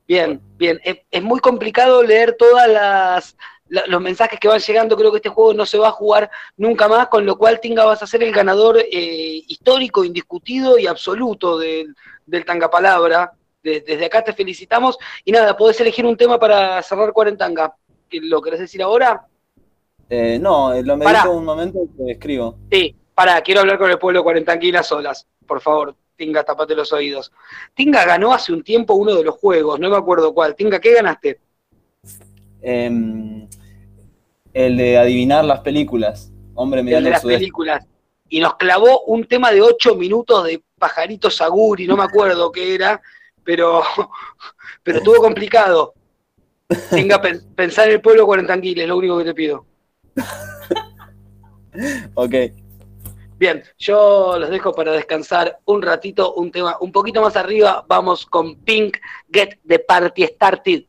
Bien, 0.08 0.40
bien. 0.56 0.80
Es, 0.82 0.98
es 1.10 1.22
muy 1.22 1.40
complicado 1.40 2.02
leer 2.02 2.34
todas 2.38 2.66
las 2.68 3.36
la- 3.68 3.84
los 3.88 4.00
mensajes 4.00 4.38
que 4.38 4.48
van 4.48 4.60
llegando. 4.60 4.96
Creo 4.96 5.10
que 5.10 5.16
este 5.18 5.28
juego 5.28 5.52
no 5.52 5.66
se 5.66 5.76
va 5.78 5.88
a 5.88 5.92
jugar 5.92 6.30
nunca 6.56 6.88
más, 6.88 7.08
con 7.08 7.26
lo 7.26 7.36
cual 7.36 7.60
Tinga 7.60 7.84
vas 7.84 8.02
a 8.02 8.06
ser 8.06 8.22
el 8.22 8.32
ganador 8.32 8.78
eh, 8.78 9.42
histórico, 9.48 10.04
indiscutido 10.04 10.78
y 10.78 10.86
absoluto 10.86 11.58
del, 11.58 11.94
del 12.26 12.44
Tangapalabra. 12.44 13.32
De, 13.62 13.80
desde 13.80 14.04
acá 14.04 14.22
te 14.22 14.32
felicitamos. 14.32 14.98
Y 15.24 15.32
nada, 15.32 15.56
podés 15.56 15.80
elegir 15.80 16.04
un 16.04 16.16
tema 16.16 16.38
para 16.38 16.82
cerrar 16.82 17.12
Cuarentanga. 17.12 17.74
¿Lo 18.10 18.42
querés 18.42 18.60
decir 18.60 18.82
ahora? 18.82 19.26
Eh, 20.08 20.38
no, 20.40 20.72
eh, 20.72 20.82
lo 20.82 20.96
medito 20.96 21.32
un 21.32 21.44
momento 21.44 21.78
y 21.82 21.88
te 21.88 22.12
escribo. 22.12 22.58
Sí, 22.70 22.94
pará, 23.14 23.40
quiero 23.40 23.60
hablar 23.60 23.78
con 23.78 23.90
el 23.90 23.98
pueblo 23.98 24.22
cuarentanguila 24.22 24.82
solas. 24.82 25.26
Por 25.46 25.60
favor, 25.60 25.96
Tinga, 26.16 26.44
tapate 26.44 26.74
los 26.74 26.92
oídos. 26.92 27.32
Tinga 27.74 28.04
ganó 28.04 28.32
hace 28.32 28.52
un 28.52 28.62
tiempo 28.62 28.94
uno 28.94 29.14
de 29.14 29.24
los 29.24 29.34
juegos, 29.36 29.80
no 29.80 29.90
me 29.90 29.96
acuerdo 29.96 30.32
cuál. 30.32 30.54
Tinga, 30.54 30.80
¿qué 30.80 30.94
ganaste? 30.94 31.40
Em, 32.62 33.48
el 34.52 34.76
de 34.76 34.98
adivinar 34.98 35.44
las 35.44 35.60
películas. 35.60 36.32
Hombre, 36.54 36.80
El 36.80 37.04
de 37.04 37.10
las 37.10 37.24
películas. 37.24 37.84
Y 38.28 38.40
nos 38.40 38.56
clavó 38.56 39.02
un 39.02 39.24
tema 39.26 39.52
de 39.52 39.60
ocho 39.60 39.94
minutos 39.94 40.44
de 40.44 40.62
Pajarito 40.78 41.30
Saguri, 41.30 41.86
no 41.86 41.96
me 41.96 42.04
acuerdo 42.04 42.52
qué 42.52 42.74
era, 42.74 43.00
pero, 43.42 43.82
pero 44.82 44.98
estuvo 44.98 45.16
complicado. 45.16 45.94
Venga, 46.90 47.20
pensar 47.54 47.88
en 47.88 47.94
el 47.94 48.00
pueblo 48.00 48.26
cuarentanguil, 48.26 48.80
es 48.80 48.88
lo 48.88 48.96
único 48.96 49.18
que 49.18 49.24
te 49.24 49.34
pido. 49.34 49.64
ok. 52.14 52.34
Bien, 53.38 53.62
yo 53.78 54.38
los 54.38 54.50
dejo 54.50 54.72
para 54.72 54.92
descansar 54.92 55.60
un 55.66 55.82
ratito, 55.82 56.34
un 56.34 56.50
tema 56.50 56.76
un 56.80 56.90
poquito 56.90 57.22
más 57.22 57.36
arriba. 57.36 57.84
Vamos 57.86 58.26
con 58.26 58.56
Pink, 58.56 58.96
Get 59.30 59.58
the 59.66 59.78
Party 59.78 60.24
Started. 60.24 60.84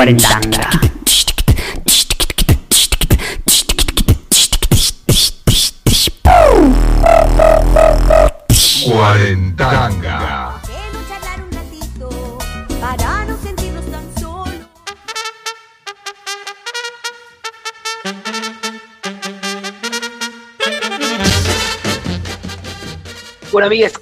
40. 0.00 0.39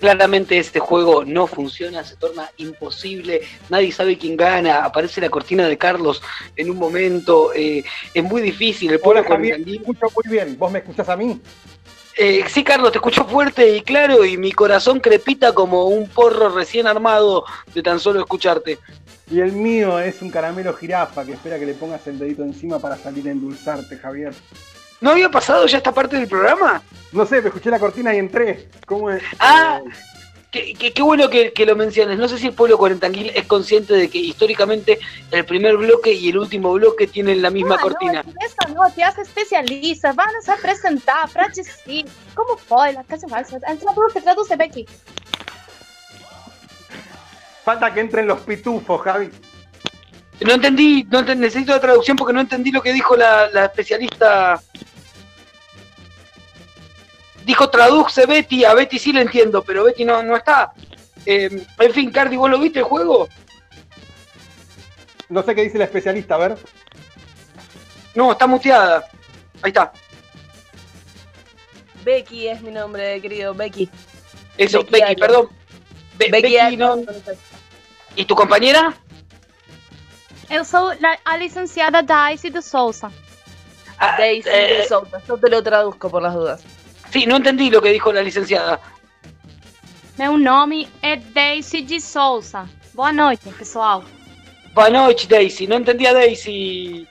claramente 0.08 0.56
este 0.56 0.80
juego 0.80 1.22
no 1.22 1.46
funciona, 1.46 2.02
se 2.02 2.16
torna 2.16 2.50
imposible, 2.56 3.42
nadie 3.68 3.92
sabe 3.92 4.16
quién 4.16 4.38
gana, 4.38 4.82
aparece 4.82 5.20
la 5.20 5.28
cortina 5.28 5.68
de 5.68 5.76
Carlos 5.76 6.22
en 6.56 6.70
un 6.70 6.78
momento, 6.78 7.52
eh, 7.54 7.84
es 8.14 8.24
muy 8.24 8.40
difícil. 8.40 8.90
El 8.90 9.00
pueblo 9.00 9.20
Hola, 9.20 9.28
Javier, 9.28 9.60
escucho 9.66 10.06
muy 10.14 10.32
bien, 10.32 10.56
¿vos 10.58 10.72
me 10.72 10.78
escuchás 10.78 11.10
a 11.10 11.16
mí? 11.16 11.38
Eh, 12.16 12.42
sí, 12.48 12.64
Carlos, 12.64 12.90
te 12.90 12.98
escucho 12.98 13.26
fuerte 13.26 13.76
y 13.76 13.82
claro 13.82 14.24
y 14.24 14.38
mi 14.38 14.52
corazón 14.52 14.98
crepita 14.98 15.52
como 15.52 15.84
un 15.84 16.08
porro 16.08 16.48
recién 16.48 16.86
armado 16.86 17.44
de 17.74 17.82
tan 17.82 18.00
solo 18.00 18.20
escucharte. 18.20 18.78
Y 19.30 19.40
el 19.40 19.52
mío 19.52 20.00
es 20.00 20.22
un 20.22 20.30
caramelo 20.30 20.72
jirafa 20.72 21.26
que 21.26 21.32
espera 21.32 21.58
que 21.58 21.66
le 21.66 21.74
pongas 21.74 22.06
el 22.06 22.18
dedito 22.18 22.44
encima 22.44 22.78
para 22.78 22.96
salir 22.96 23.28
a 23.28 23.32
endulzarte, 23.32 23.98
Javier. 23.98 24.32
¿No 25.00 25.10
había 25.10 25.28
pasado 25.30 25.66
ya 25.66 25.78
esta 25.78 25.92
parte 25.92 26.16
del 26.16 26.26
programa? 26.28 26.82
No 27.12 27.24
sé, 27.24 27.40
me 27.40 27.48
escuché 27.48 27.70
la 27.70 27.78
cortina 27.78 28.14
y 28.14 28.18
entré. 28.18 28.68
¿Cómo 28.86 29.10
es? 29.10 29.22
Ah, 29.38 29.80
qué, 30.50 30.74
qué- 30.74 30.92
qué 30.92 31.02
bueno 31.02 31.30
que, 31.30 31.52
que 31.52 31.64
lo 31.64 31.76
menciones. 31.76 32.18
No 32.18 32.26
sé 32.28 32.36
si 32.38 32.48
el 32.48 32.52
pueblo 32.52 32.76
cuarentanguil 32.76 33.30
es 33.34 33.46
consciente 33.46 33.94
de 33.94 34.10
que 34.10 34.18
históricamente 34.18 34.98
el 35.30 35.44
primer 35.44 35.76
bloque 35.76 36.12
y 36.12 36.28
el 36.30 36.38
último 36.38 36.72
bloque 36.72 37.06
tienen 37.06 37.40
la 37.42 37.50
misma 37.50 37.76
Boa 37.76 37.82
cortina. 37.82 38.22
noite, 38.24 38.34
esta 38.44 38.68
noite 38.74 39.02
as 39.04 39.16
especialistas 39.18 40.14
vão 40.16 40.26
nos 40.32 40.48
apresentar 40.48 41.28
para 41.32 41.48
dizer 41.48 42.04
como 42.34 42.56
foi 42.56 42.96
a 42.96 43.04
casa 43.04 43.26
Traduce, 43.28 44.20
traduce, 44.20 44.56
Becky. 44.56 44.86
Falta 47.64 47.92
que 47.92 48.00
entren 48.00 48.26
los 48.26 48.40
pitufos, 48.40 49.00
Javi. 49.02 49.30
No 50.40 50.52
entendí, 50.52 51.04
no 51.10 51.22
necesito 51.22 51.72
la 51.72 51.80
traducción 51.80 52.16
porque 52.16 52.32
no 52.32 52.40
entendí 52.40 52.70
lo 52.70 52.80
que 52.82 52.92
dijo 52.92 53.16
la, 53.16 53.48
la 53.50 53.64
especialista. 53.66 54.60
Dijo 57.44 57.68
traduce 57.70 58.26
Betty, 58.26 58.64
a 58.64 58.74
Betty 58.74 58.98
sí 58.98 59.12
le 59.12 59.22
entiendo, 59.22 59.62
pero 59.62 59.84
Betty 59.84 60.04
no, 60.04 60.22
no 60.22 60.36
está. 60.36 60.72
Eh, 61.26 61.66
en 61.78 61.92
fin, 61.92 62.10
Cardi, 62.10 62.36
¿vos 62.36 62.50
lo 62.50 62.58
viste 62.58 62.80
el 62.80 62.84
juego? 62.84 63.28
No 65.28 65.42
sé 65.42 65.54
qué 65.54 65.62
dice 65.62 65.78
la 65.78 65.84
especialista, 65.84 66.34
a 66.36 66.38
ver. 66.38 66.58
No, 68.14 68.32
está 68.32 68.46
muteada. 68.46 69.04
Ahí 69.62 69.70
está. 69.70 69.92
Becky 72.04 72.48
es 72.48 72.62
mi 72.62 72.70
nombre, 72.70 73.20
querido, 73.20 73.54
Becky. 73.54 73.88
Eso, 74.56 74.84
Becky 74.84 75.16
perdón. 75.16 75.48
Be- 76.16 76.28
Becky 76.30 76.54
Becky, 76.54 76.76
no. 76.76 76.96
¿Y 78.14 78.24
tu 78.24 78.34
compañera? 78.34 78.94
Eu 80.50 80.64
sou 80.64 80.92
la- 81.00 81.18
a 81.24 81.36
licenciada 81.36 82.02
Daisy 82.02 82.50
de 82.50 82.62
Souza. 82.62 83.10
Daisy 84.16 84.48
eh, 84.48 84.78
de 84.78 84.88
Sousa, 84.88 85.20
yo 85.26 85.36
te 85.36 85.48
lo 85.50 85.62
traduzco 85.62 86.08
por 86.10 86.22
las 86.22 86.34
dudas. 86.34 86.62
Sí, 87.10 87.26
no 87.26 87.36
entendí 87.36 87.70
lo 87.70 87.80
que 87.82 87.90
dijo 87.90 88.12
la 88.12 88.22
licenciada. 88.22 88.80
Meu 90.18 90.36
nome 90.38 90.88
é 91.02 91.16
Daisy 91.16 91.82
de 91.82 92.00
Souza. 92.00 92.66
Boa 92.94 93.12
noite, 93.12 93.50
pessoal. 93.52 94.02
Buenas 94.74 95.06
noches, 95.08 95.28
Daisy. 95.28 95.66
No 95.66 95.76
entendía 95.76 96.12
Daisy. 96.12 97.06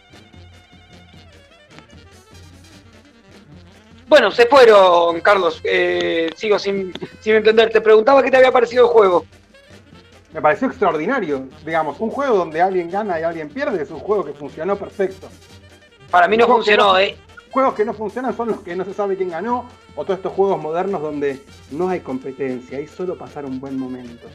Bueno, 4.07 4.31
se 4.31 4.45
fueron, 4.45 5.19
Carlos. 5.21 5.59
Eh, 5.63 6.29
sigo 6.35 6.57
sin, 6.57 6.93
sin 7.19 7.35
entender. 7.35 7.69
Te 7.69 7.81
preguntaba 7.81 8.23
qué 8.23 8.31
te 8.31 8.37
había 8.37 8.51
parecido 8.51 8.85
el 8.85 8.91
juego. 8.91 9.25
Me 10.37 10.41
pareció 10.43 10.67
extraordinario. 10.67 11.47
Digamos, 11.65 11.99
un 11.99 12.11
juego 12.11 12.37
donde 12.37 12.61
alguien 12.61 12.91
gana 12.91 13.19
y 13.19 13.23
alguien 13.23 13.49
pierde 13.49 13.81
es 13.81 13.89
un 13.89 13.97
juego 13.97 14.23
que 14.23 14.33
funcionó 14.33 14.75
perfecto. 14.75 15.29
Para 16.11 16.27
mí 16.27 16.37
no 16.37 16.45
Juegos 16.45 16.65
funcionó, 16.65 16.99
¿eh? 16.99 17.17
Juegos 17.49 17.73
que 17.73 17.83
no 17.83 17.91
funcionan 17.95 18.37
son 18.37 18.49
los 18.49 18.59
que 18.59 18.75
no 18.75 18.85
se 18.85 18.93
sabe 18.93 19.17
quién 19.17 19.31
ganó, 19.31 19.67
o 19.95 20.03
todos 20.03 20.17
estos 20.19 20.33
juegos 20.33 20.61
modernos 20.61 21.01
donde 21.01 21.41
no 21.71 21.89
hay 21.89 22.01
competencia, 22.01 22.77
hay 22.77 22.85
solo 22.85 23.17
pasar 23.17 23.45
un 23.45 23.59
buen 23.59 23.79
momento. 23.79 24.27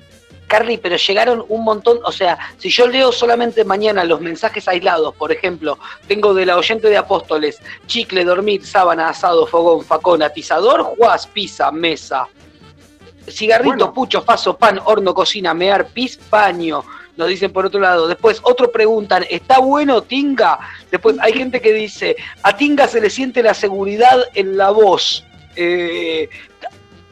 Carly, 0.49 0.77
pero 0.77 0.97
llegaron 0.97 1.45
un 1.49 1.63
montón, 1.63 2.01
o 2.05 2.11
sea, 2.11 2.37
si 2.59 2.69
yo 2.69 2.89
leo 2.89 3.13
solamente 3.13 3.65
mañana 3.65 4.03
los 4.03 4.21
mensajes 4.21 4.67
aislados, 4.67 5.15
por 5.15 5.31
ejemplo, 5.31 5.79
tengo 6.09 6.35
de 6.35 6.47
la 6.47 6.57
oyente 6.57 6.89
de 6.89 6.97
Apóstoles, 6.97 7.61
chicle, 7.87 8.25
dormir, 8.25 8.67
sábana, 8.67 9.09
asado, 9.09 9.47
fogón, 9.47 9.85
facón, 9.85 10.21
atizador, 10.25 10.83
juaz, 10.83 11.29
pizza, 11.29 11.71
mesa, 11.71 12.27
cigarrito, 13.29 13.93
pucho, 13.93 14.25
paso, 14.25 14.57
pan, 14.57 14.81
horno, 14.85 15.15
cocina, 15.15 15.55
mear, 15.55 15.87
pis, 15.89 16.19
baño, 16.31 16.85
nos 17.17 17.29
dicen 17.29 17.53
por 17.53 17.67
otro 17.67 17.81
lado. 17.81 18.09
Después, 18.09 18.41
otros 18.43 18.71
preguntan, 18.71 19.25
¿está 19.31 19.59
bueno 19.59 20.03
Tinga? 20.03 20.59
Después 20.91 21.17
hay 21.21 21.33
gente 21.33 21.61
que 21.61 21.73
dice, 21.73 22.17
a 22.43 22.57
Tinga 22.57 22.89
se 22.89 23.01
le 23.01 23.11
siente 23.11 23.43
la 23.43 23.55
seguridad 23.55 24.19
en 24.35 24.57
la 24.57 24.71
voz. 24.71 25.25
Eh, 25.57 26.29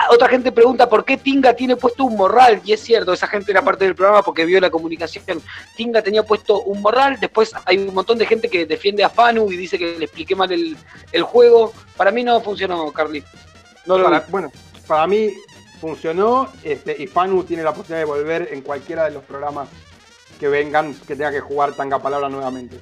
otra 0.09 0.29
gente 0.29 0.51
pregunta 0.51 0.89
por 0.89 1.05
qué 1.05 1.19
Tinga 1.19 1.53
tiene 1.53 1.77
puesto 1.77 2.05
un 2.05 2.17
morral, 2.17 2.63
y 2.65 2.73
es 2.73 2.81
cierto, 2.81 3.13
esa 3.13 3.27
gente 3.27 3.53
era 3.53 3.63
parte 3.63 3.85
del 3.85 3.95
programa 3.95 4.23
porque 4.23 4.47
vio 4.47 4.59
la 4.59 4.71
comunicación. 4.71 5.43
Tinga 5.77 6.01
tenía 6.01 6.23
puesto 6.23 6.63
un 6.63 6.81
morral, 6.81 7.19
después 7.21 7.53
hay 7.67 7.77
un 7.77 7.93
montón 7.95 8.17
de 8.17 8.25
gente 8.25 8.49
que 8.49 8.65
defiende 8.65 9.05
a 9.05 9.11
Fanu 9.11 9.53
y 9.53 9.57
dice 9.59 9.79
que 9.79 9.99
le 9.99 10.07
expliqué 10.07 10.35
mal 10.35 10.51
el, 10.51 10.75
el 11.13 11.23
juego. 11.23 11.75
Para 11.99 12.11
mí 12.11 12.25
no 12.25 12.41
funcionó, 12.41 12.91
Carly. 12.93 13.23
No 13.85 13.99
lo 13.99 14.05
Para- 14.05 14.21
vi. 14.21 14.31
bueno, 14.31 14.51
para 14.87 15.07
mí 15.07 15.29
funcionó 15.81 16.53
este, 16.63 16.95
y 16.99 17.07
Fanu 17.07 17.43
tiene 17.45 17.63
la 17.63 17.73
posibilidad 17.73 18.01
de 18.01 18.05
volver 18.05 18.49
en 18.53 18.61
cualquiera 18.61 19.05
de 19.05 19.13
los 19.13 19.25
programas 19.25 19.69
que 20.39 20.49
vengan 20.49 20.95
que 20.95 21.17
tenga 21.17 21.33
que 21.33 21.41
jugar 21.41 21.75
Tanga 21.75 22.01
Palabra 22.01 22.29
nuevamente. 22.29 22.79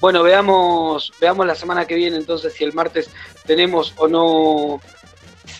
Bueno, 0.00 0.22
veamos, 0.22 1.12
veamos 1.20 1.46
la 1.46 1.54
semana 1.54 1.86
que 1.86 1.94
viene 1.96 2.16
entonces 2.16 2.52
si 2.52 2.64
el 2.64 2.72
martes 2.72 3.10
tenemos 3.46 3.94
o 3.96 4.08
no. 4.08 4.80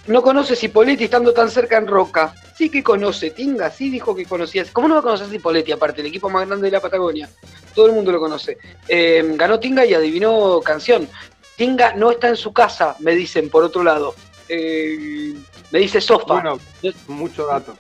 No 0.07 0.23
conoce 0.23 0.57
Cipoletti 0.57 1.05
estando 1.05 1.33
tan 1.33 1.51
cerca 1.51 1.77
en 1.77 1.87
Roca. 1.87 2.35
Sí 2.57 2.71
que 2.71 2.83
conoce, 2.83 3.31
Tinga, 3.31 3.71
sí 3.71 3.91
dijo 3.91 4.15
que 4.15 4.25
conocía. 4.25 4.65
¿Cómo 4.73 4.89
no 4.89 4.95
va 4.95 5.01
a 5.01 5.03
conocer 5.03 5.29
Cipoletti 5.29 5.73
aparte, 5.73 6.01
el 6.01 6.07
equipo 6.07 6.31
más 6.31 6.47
grande 6.47 6.67
de 6.67 6.73
la 6.73 6.81
Patagonia? 6.81 7.29
Todo 7.75 7.87
el 7.87 7.93
mundo 7.93 8.13
lo 8.13 8.21
conoce. 8.21 8.59
Eh, 8.89 9.25
ganó 9.37 9.61
Tinga 9.61 9.85
y 9.85 9.95
adivinó 9.95 10.61
canción. 10.61 11.09
Tinga 11.57 11.95
no 11.95 12.11
está 12.11 12.29
en 12.29 12.37
su 12.37 12.53
casa, 12.53 12.97
me 13.01 13.15
dicen 13.15 13.51
por 13.51 13.65
otro 13.65 13.83
lado. 13.83 14.15
Eh, 14.49 15.35
me 15.71 15.79
dice 15.81 16.01
Sofa. 16.01 16.35
Bueno, 16.41 16.59
mucho 17.09 17.47
dato. 17.47 17.77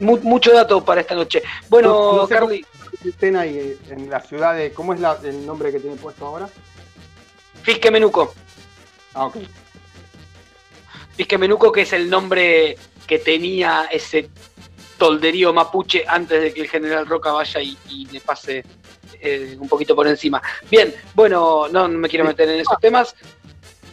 Mu- 0.00 0.18
mucho 0.22 0.52
dato 0.52 0.84
para 0.84 1.00
esta 1.00 1.14
noche. 1.14 1.42
Bueno, 1.68 1.88
No- 1.88 2.16
no 2.18 2.26
sé 2.26 2.34
Carly. 2.34 2.66
estén 3.04 3.36
ahí 3.36 3.56
eh, 3.58 3.78
en 3.90 4.10
la 4.10 4.20
ciudad 4.20 4.54
de. 4.54 4.72
¿Cómo 4.72 4.92
es 4.94 5.00
la- 5.00 5.18
el 5.24 5.44
nombre 5.46 5.72
que 5.72 5.80
tiene 5.80 5.96
puesto 5.96 6.26
ahora? 6.26 6.48
Fisque 7.62 7.90
Menuco. 7.90 8.34
Ah, 9.14 9.26
ok. 9.26 9.36
Fisque 11.16 11.38
Menuco, 11.38 11.72
que 11.72 11.82
es 11.82 11.92
el 11.92 12.10
nombre 12.10 12.76
que 13.06 13.18
tenía 13.18 13.88
ese 13.90 14.28
tolderío 14.98 15.52
mapuche 15.52 16.04
antes 16.06 16.40
de 16.42 16.52
que 16.54 16.62
el 16.62 16.68
general 16.68 17.06
Roca 17.06 17.32
vaya 17.32 17.60
y, 17.60 17.76
y 17.88 18.06
le 18.06 18.20
pase 18.20 18.64
eh, 19.20 19.56
un 19.58 19.68
poquito 19.68 19.94
por 19.96 20.06
encima. 20.06 20.42
Bien, 20.70 20.94
bueno, 21.14 21.68
no, 21.70 21.88
no 21.88 21.98
me 21.98 22.08
quiero 22.08 22.24
meter 22.24 22.48
en 22.48 22.60
esos 22.60 22.78
temas. 22.80 23.14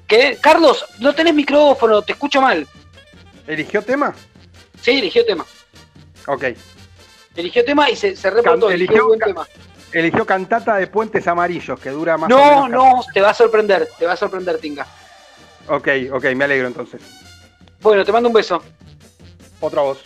¿Qué? 0.07 0.37
Carlos, 0.41 0.85
no 0.99 1.13
tenés 1.15 1.33
micrófono, 1.33 2.01
te 2.01 2.11
escucho 2.13 2.41
mal. 2.41 2.67
¿Eligió 3.47 3.81
tema? 3.81 4.13
Sí, 4.81 4.91
eligió 4.91 5.25
tema. 5.25 5.45
Ok. 6.27 6.45
Eligió 7.35 7.65
tema 7.65 7.89
y 7.89 7.95
se, 7.95 8.15
se 8.15 8.23
Can- 8.23 8.35
reportó, 8.35 8.69
eligió 8.71 9.01
un 9.03 9.07
buen 9.09 9.19
ca- 9.19 9.25
tema. 9.27 9.47
eligió 9.91 10.25
Cantata 10.25 10.75
de 10.77 10.87
Puentes 10.87 11.27
Amarillos, 11.27 11.79
que 11.79 11.89
dura 11.89 12.17
más 12.17 12.31
o 12.31 12.35
No, 12.35 12.67
menos. 12.67 12.69
no, 12.69 13.01
te 13.13 13.21
va 13.21 13.31
a 13.31 13.33
sorprender, 13.33 13.89
te 13.97 14.05
va 14.05 14.13
a 14.13 14.17
sorprender, 14.17 14.57
Tinga. 14.59 14.85
Ok, 15.67 15.87
ok, 16.11 16.23
me 16.35 16.43
alegro 16.45 16.67
entonces. 16.67 17.01
Bueno, 17.81 18.05
te 18.05 18.11
mando 18.11 18.29
un 18.29 18.33
beso. 18.33 18.61
Otra 19.59 19.81
voz. 19.81 19.99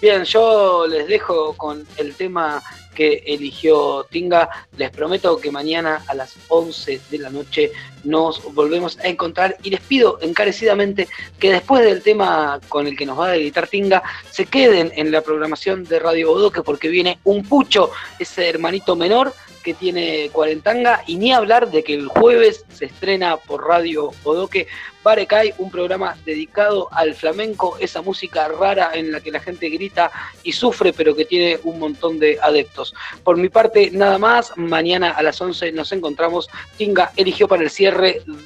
Bien, 0.00 0.24
yo 0.24 0.86
les 0.86 1.06
dejo 1.08 1.54
con 1.56 1.86
el 1.98 2.14
tema 2.14 2.62
que 2.94 3.22
eligió 3.26 4.04
Tinga. 4.10 4.48
Les 4.76 4.90
prometo 4.90 5.38
que 5.38 5.50
mañana 5.50 6.02
a 6.06 6.14
las 6.14 6.34
11 6.48 7.00
de 7.10 7.18
la 7.18 7.28
noche 7.30 7.70
nos 8.04 8.52
volvemos 8.54 8.98
a 8.98 9.08
encontrar 9.08 9.56
y 9.62 9.70
les 9.70 9.80
pido 9.80 10.18
encarecidamente 10.20 11.08
que 11.38 11.52
después 11.52 11.84
del 11.84 12.02
tema 12.02 12.60
con 12.68 12.86
el 12.86 12.96
que 12.96 13.06
nos 13.06 13.18
va 13.18 13.28
a 13.28 13.36
editar 13.36 13.66
Tinga 13.66 14.02
se 14.30 14.46
queden 14.46 14.92
en 14.94 15.10
la 15.10 15.20
programación 15.20 15.84
de 15.84 15.98
Radio 15.98 16.28
Bodoque 16.28 16.62
porque 16.62 16.88
viene 16.88 17.18
un 17.24 17.44
pucho, 17.44 17.90
ese 18.18 18.48
hermanito 18.48 18.96
menor 18.96 19.32
que 19.62 19.74
tiene 19.74 20.30
Cuarentanga 20.32 21.02
y 21.06 21.16
ni 21.16 21.32
hablar 21.32 21.70
de 21.70 21.84
que 21.84 21.94
el 21.94 22.08
jueves 22.08 22.64
se 22.72 22.86
estrena 22.86 23.36
por 23.36 23.66
Radio 23.66 24.10
Bodoque 24.22 24.66
Barecay, 25.02 25.54
un 25.58 25.70
programa 25.70 26.16
dedicado 26.26 26.88
al 26.92 27.14
flamenco, 27.14 27.76
esa 27.80 28.02
música 28.02 28.48
rara 28.48 28.90
en 28.92 29.10
la 29.12 29.20
que 29.20 29.30
la 29.30 29.40
gente 29.40 29.70
grita 29.70 30.10
y 30.42 30.52
sufre, 30.52 30.92
pero 30.92 31.14
que 31.14 31.24
tiene 31.24 31.58
un 31.64 31.78
montón 31.78 32.18
de 32.18 32.38
adeptos. 32.42 32.94
Por 33.24 33.38
mi 33.38 33.48
parte, 33.48 33.90
nada 33.90 34.18
más. 34.18 34.52
Mañana 34.56 35.12
a 35.12 35.22
las 35.22 35.40
11 35.40 35.72
nos 35.72 35.92
encontramos. 35.92 36.48
Tinga 36.76 37.12
eligió 37.16 37.48
para 37.48 37.62
el 37.62 37.70
cierre 37.70 37.89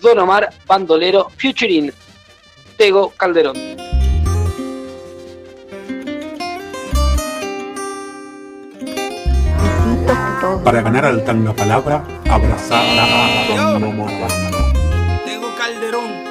Don 0.02 0.18
Omar 0.18 0.50
Bandolero 0.66 1.30
Futuring. 1.36 1.92
Tego 2.76 3.12
Calderón. 3.16 3.56
Para 10.64 10.82
ganar 10.82 11.04
al 11.04 11.24
tanga 11.24 11.52
palabra, 11.52 12.04
abrazar 12.28 12.84
la 12.96 13.06
Tego 15.24 15.54
Calderón, 15.56 16.23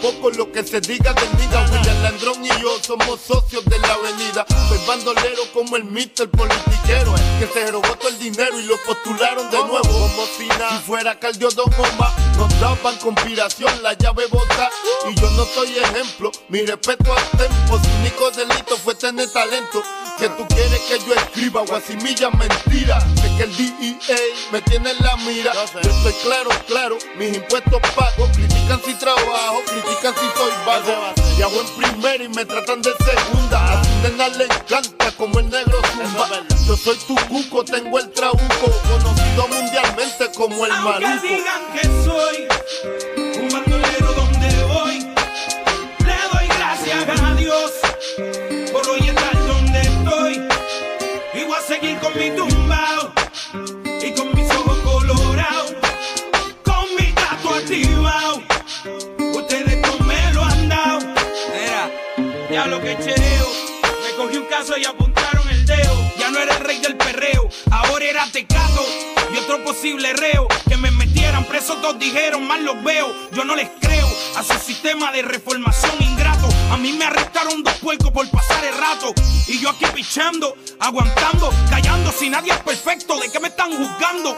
poco 0.00 0.30
lo 0.30 0.50
que 0.52 0.62
se 0.64 0.80
diga 0.80 1.12
del 1.12 1.36
nigga. 1.36 1.66
William 1.70 2.02
Landrón 2.02 2.44
y 2.44 2.48
yo 2.60 2.78
somos 2.82 3.20
socios 3.20 3.64
de 3.64 3.78
la 3.78 3.94
avenida. 3.94 4.46
Soy 4.68 4.78
bandolero 4.86 5.42
como 5.52 5.76
el 5.76 5.84
mister 5.84 6.30
politiquero. 6.30 7.14
Que 7.38 7.46
se 7.46 7.70
robó 7.70 7.94
todo 7.96 8.08
el 8.08 8.18
dinero 8.18 8.58
y 8.58 8.64
lo 8.64 8.76
postularon 8.86 9.50
de 9.50 9.58
nuevo. 9.58 9.82
Como 9.82 10.26
si 10.36 10.46
nada. 10.46 10.80
Fuera 10.80 11.18
Caldio 11.18 11.48
Don 11.50 11.72
Omar, 11.74 12.12
nos 12.36 12.60
daban 12.60 12.96
conspiración, 12.98 13.82
la 13.82 13.94
llave 13.94 14.26
bota. 14.26 14.70
Y 15.10 15.14
yo 15.20 15.30
no 15.30 15.44
soy 15.46 15.78
ejemplo. 15.78 16.30
Mi 16.48 16.64
respeto 16.64 17.12
al 17.12 17.38
tempo. 17.38 17.78
Su 17.78 17.90
único 18.00 18.30
delito 18.30 18.76
fue 18.76 18.94
tener 18.94 19.30
talento. 19.32 19.82
Que 20.18 20.28
tú 20.30 20.46
quieres 20.48 20.80
que 20.88 20.98
yo 20.98 21.14
escriba 21.14 21.62
guasimilla 21.62 22.30
mentira. 22.30 22.98
De 23.22 23.36
que 23.36 23.42
el 23.44 23.56
DEA 23.56 24.18
me 24.52 24.62
tiene 24.62 24.90
en 24.90 24.98
la 25.04 25.16
mira. 25.18 25.52
Yo 25.54 25.90
estoy 25.90 26.12
claro, 26.22 26.50
claro, 26.66 26.98
mis 27.18 27.36
impuestos 27.36 27.80
pago. 27.94 28.28
Critican 28.34 28.80
si 28.84 28.94
trabajo, 28.94 29.62
critican 29.66 30.14
si 30.14 30.38
soy 30.38 30.52
vago. 30.66 31.14
Viajo 31.36 31.60
en 31.60 31.66
primera 31.76 32.24
y 32.24 32.28
me 32.28 32.44
tratan 32.44 32.82
de 32.82 32.92
segunda. 33.04 33.72
A 33.72 33.84
su 33.84 33.90
nena 34.02 34.28
le 34.28 34.44
encanta 34.44 35.12
como 35.16 35.38
el 35.38 35.50
negro 35.50 35.78
zumba. 35.92 36.28
Yo 36.66 36.76
soy 36.76 36.96
tu 37.06 37.14
cuco, 37.28 37.64
tengo 37.64 37.98
el 37.98 38.10
trabuco. 38.12 38.72
Conocido 38.88 39.48
mundialmente 39.48 40.32
como 40.34 40.64
el 40.64 40.72
maluco. 40.72 41.22
digan 41.22 41.62
que 41.74 41.82
soy 42.04 42.25
un 42.28 43.48
bandolero 43.50 44.12
donde 44.14 44.64
voy, 44.64 44.98
le 46.04 46.16
doy 46.32 46.48
gracias 46.58 47.20
a 47.20 47.34
Dios 47.34 47.72
por 48.72 48.88
hoy 48.88 49.08
estar 49.08 49.46
donde 49.46 49.80
estoy. 49.80 50.48
Y 51.34 51.44
voy 51.44 51.56
a 51.56 51.62
seguir 51.62 51.98
con 51.98 52.18
mi 52.18 52.30
tumbao 52.30 53.12
y 54.02 54.10
con 54.12 54.34
mis 54.34 54.50
ojos 54.50 54.78
colorados, 54.78 55.74
con 56.64 56.84
mi 56.98 57.12
gato 57.12 57.54
activado. 57.54 58.42
Ustedes 59.18 59.76
no 59.78 60.04
me 60.04 60.32
lo 60.32 60.42
han 60.42 60.68
dado. 60.68 60.98
Era, 61.54 61.90
diablo 62.50 62.80
que 62.80 62.98
chereo. 62.98 63.46
Me 64.02 64.16
cogí 64.16 64.36
un 64.38 64.46
caso 64.46 64.76
y 64.76 64.84
apuntaron 64.84 65.48
el 65.48 65.64
dedo. 65.64 66.12
Ya 66.18 66.30
no 66.30 66.38
era 66.40 66.56
el 66.56 66.64
rey 66.64 66.80
del 66.80 66.96
perreo, 66.96 67.48
ahora 67.70 68.04
era 68.04 68.26
tecato 68.32 68.84
y 69.32 69.38
otro 69.38 69.62
posible 69.62 70.12
reo. 70.12 70.48
Que 70.68 70.76
me 70.76 70.85
metieran 71.46 71.48
preso, 71.48 71.76
todos 71.76 71.98
dijeron, 71.98 72.46
mal 72.46 72.64
los 72.64 72.82
veo. 72.82 73.12
Yo 73.32 73.44
no 73.44 73.54
les 73.54 73.68
creo 73.80 74.06
a 74.36 74.42
su 74.42 74.58
sistema 74.64 75.12
de 75.12 75.22
reformación 75.22 75.94
ingrato. 76.00 76.48
A 76.70 76.76
mí 76.76 76.92
me 76.92 77.04
arrestaron 77.04 77.62
dos 77.62 77.74
puercos 77.74 78.10
por 78.10 78.28
pasar 78.30 78.64
el 78.64 78.76
rato. 78.76 79.12
Y 79.46 79.58
yo 79.58 79.70
aquí 79.70 79.84
pichando, 79.94 80.56
aguantando, 80.80 81.52
callando. 81.70 82.12
Si 82.12 82.28
nadie 82.30 82.52
es 82.52 82.58
perfecto, 82.58 83.18
¿de 83.18 83.30
qué 83.30 83.40
me 83.40 83.48
están 83.48 83.70
juzgando? 83.70 84.36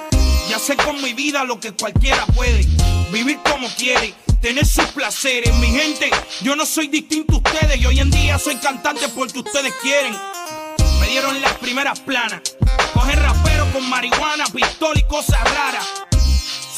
Ya 0.49 0.59
sé 0.59 0.77
con 0.77 1.01
mi 1.03 1.13
vida 1.13 1.45
lo 1.45 1.61
que 1.61 1.73
cualquiera 1.73 2.25
puede. 2.27 2.65
Vivir 3.13 3.39
como 3.51 3.69
quiere, 3.77 4.15
tener 4.41 4.67
sus 4.67 4.87
placeres. 4.87 5.55
Mi 5.57 5.69
gente, 5.69 6.11
yo 6.43 6.57
no 6.57 6.67
soy 6.67 6.89
distinto 6.89 7.35
a 7.35 7.39
ustedes. 7.39 7.81
Y 7.81 7.87
hoy 7.87 8.01
en 8.01 8.11
día 8.11 8.39
soy 8.39 8.57
cantante 8.57 9.09
porque 9.09 9.41
ustedes 9.41 9.73
quieren. 9.83 10.15
Me 11.01 11.09
dieron 11.09 11.41
las 11.41 11.53
primeras 11.55 12.01
planas. 12.01 12.41
Coger 12.93 13.21
rapero 13.21 13.67
con 13.73 13.89
marihuana, 13.89 14.45
pistola 14.47 14.99
y 14.99 15.03
cosas 15.07 15.39
raras. 15.55 16.08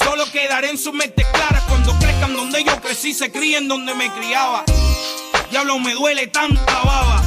Solo 0.04 0.24
quedaré 0.30 0.70
en 0.70 0.78
sus 0.78 0.92
mentes 0.92 1.26
claras 1.32 1.62
cuando 1.68 1.92
crezcan 1.98 2.34
donde 2.34 2.64
yo 2.64 2.80
crecí, 2.80 3.12
se 3.12 3.30
críen 3.30 3.68
donde 3.68 3.94
me 3.94 4.10
criaba. 4.12 4.64
Diablo, 5.50 5.78
me 5.78 5.94
duele 5.94 6.26
tanta 6.28 6.80
baba. 6.82 7.22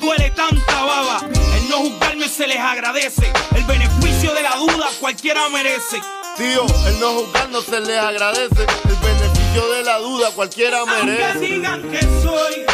Duele 0.00 0.30
tanta 0.30 0.82
baba. 0.84 1.20
El 1.56 1.68
no 1.68 1.78
juzgarme 1.78 2.28
se 2.28 2.46
les 2.46 2.58
agradece. 2.58 3.32
El 3.54 3.64
beneficio 3.64 4.34
de 4.34 4.42
la 4.42 4.56
duda 4.56 4.86
cualquiera 5.00 5.48
merece. 5.48 6.00
Tío, 6.36 6.66
el 6.88 7.00
no 7.00 7.12
juzgar 7.14 7.48
no 7.50 7.60
se 7.62 7.80
le 7.80 7.98
agradece. 7.98 8.62
El 8.88 8.96
beneficio 8.96 9.68
de 9.72 9.82
la 9.84 9.98
duda 9.98 10.30
cualquiera 10.32 10.80
Aunque 10.80 11.04
merece. 11.04 11.38
digan 11.38 11.82
que 11.90 12.00
soy 12.22 12.66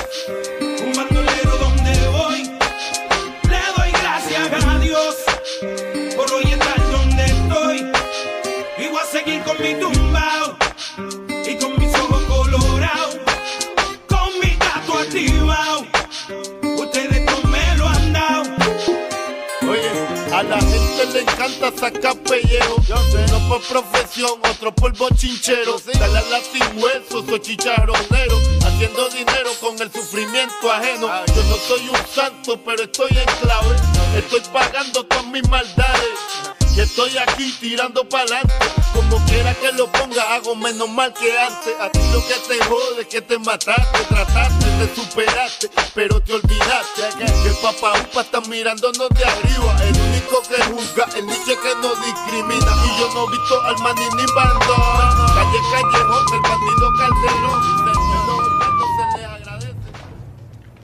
le 21.12 21.20
encanta 21.20 21.72
sacar 21.76 22.16
pellejo. 22.18 22.76
Uno 22.88 23.48
por 23.48 23.62
profesión, 23.62 24.40
otro 24.48 24.74
por 24.74 24.96
bochinchero. 24.96 25.76
Dale 25.92 26.18
a 26.18 26.22
la 26.22 26.40
sin 26.40 26.82
hueso, 26.82 27.24
soy 27.26 27.40
chicharronero. 27.40 28.38
Haciendo 28.64 29.08
dinero 29.10 29.50
con 29.60 29.80
el 29.80 29.92
sufrimiento 29.92 30.70
ajeno. 30.72 31.08
Yo 31.34 31.42
no 31.44 31.56
soy 31.56 31.88
un 31.88 32.06
santo, 32.14 32.60
pero 32.64 32.84
estoy 32.84 33.10
en 33.10 33.38
clave. 33.40 33.76
Estoy 34.16 34.40
pagando 34.52 35.04
todas 35.04 35.26
mis 35.26 35.46
maldades. 35.48 36.49
Y 36.74 36.80
estoy 36.80 37.16
aquí 37.18 37.52
tirando 37.60 38.08
pa'lante. 38.08 38.54
Como 38.94 39.24
quiera 39.26 39.54
que 39.54 39.72
lo 39.72 39.90
ponga, 39.90 40.34
hago 40.34 40.54
menos 40.56 40.88
mal 40.88 41.12
que 41.14 41.38
antes. 41.38 41.74
A 41.80 41.90
ti 41.90 42.00
lo 42.12 42.20
que 42.26 42.34
te 42.48 42.64
jode 42.64 43.08
que 43.08 43.20
te 43.20 43.38
mataste, 43.38 44.04
trataste, 44.08 44.66
te 44.78 44.94
superaste, 44.94 45.70
pero 45.94 46.20
te 46.20 46.34
olvidaste. 46.34 47.02
Que 47.18 47.48
el 47.48 47.56
papá 47.62 47.92
upa 48.00 48.22
está 48.22 48.40
mirándonos 48.42 49.08
de 49.10 49.24
arriba. 49.24 49.76
El 49.82 49.96
único 50.00 50.42
que 50.48 50.62
juzga, 50.64 51.06
el 51.16 51.26
niche 51.26 51.56
que 51.62 51.74
no 51.82 51.94
discrimina. 51.96 52.72
Y 52.86 53.00
yo 53.00 53.10
no 53.14 53.26
he 53.26 53.30
visto 53.30 53.60
al 53.62 53.78
maní 53.78 54.06
ni 54.16 54.24
bandón. 54.34 55.26
Calle 55.34 55.60
callejón, 55.72 56.24
el 56.34 56.40
bandido 56.40 56.90
calderón. 56.98 57.89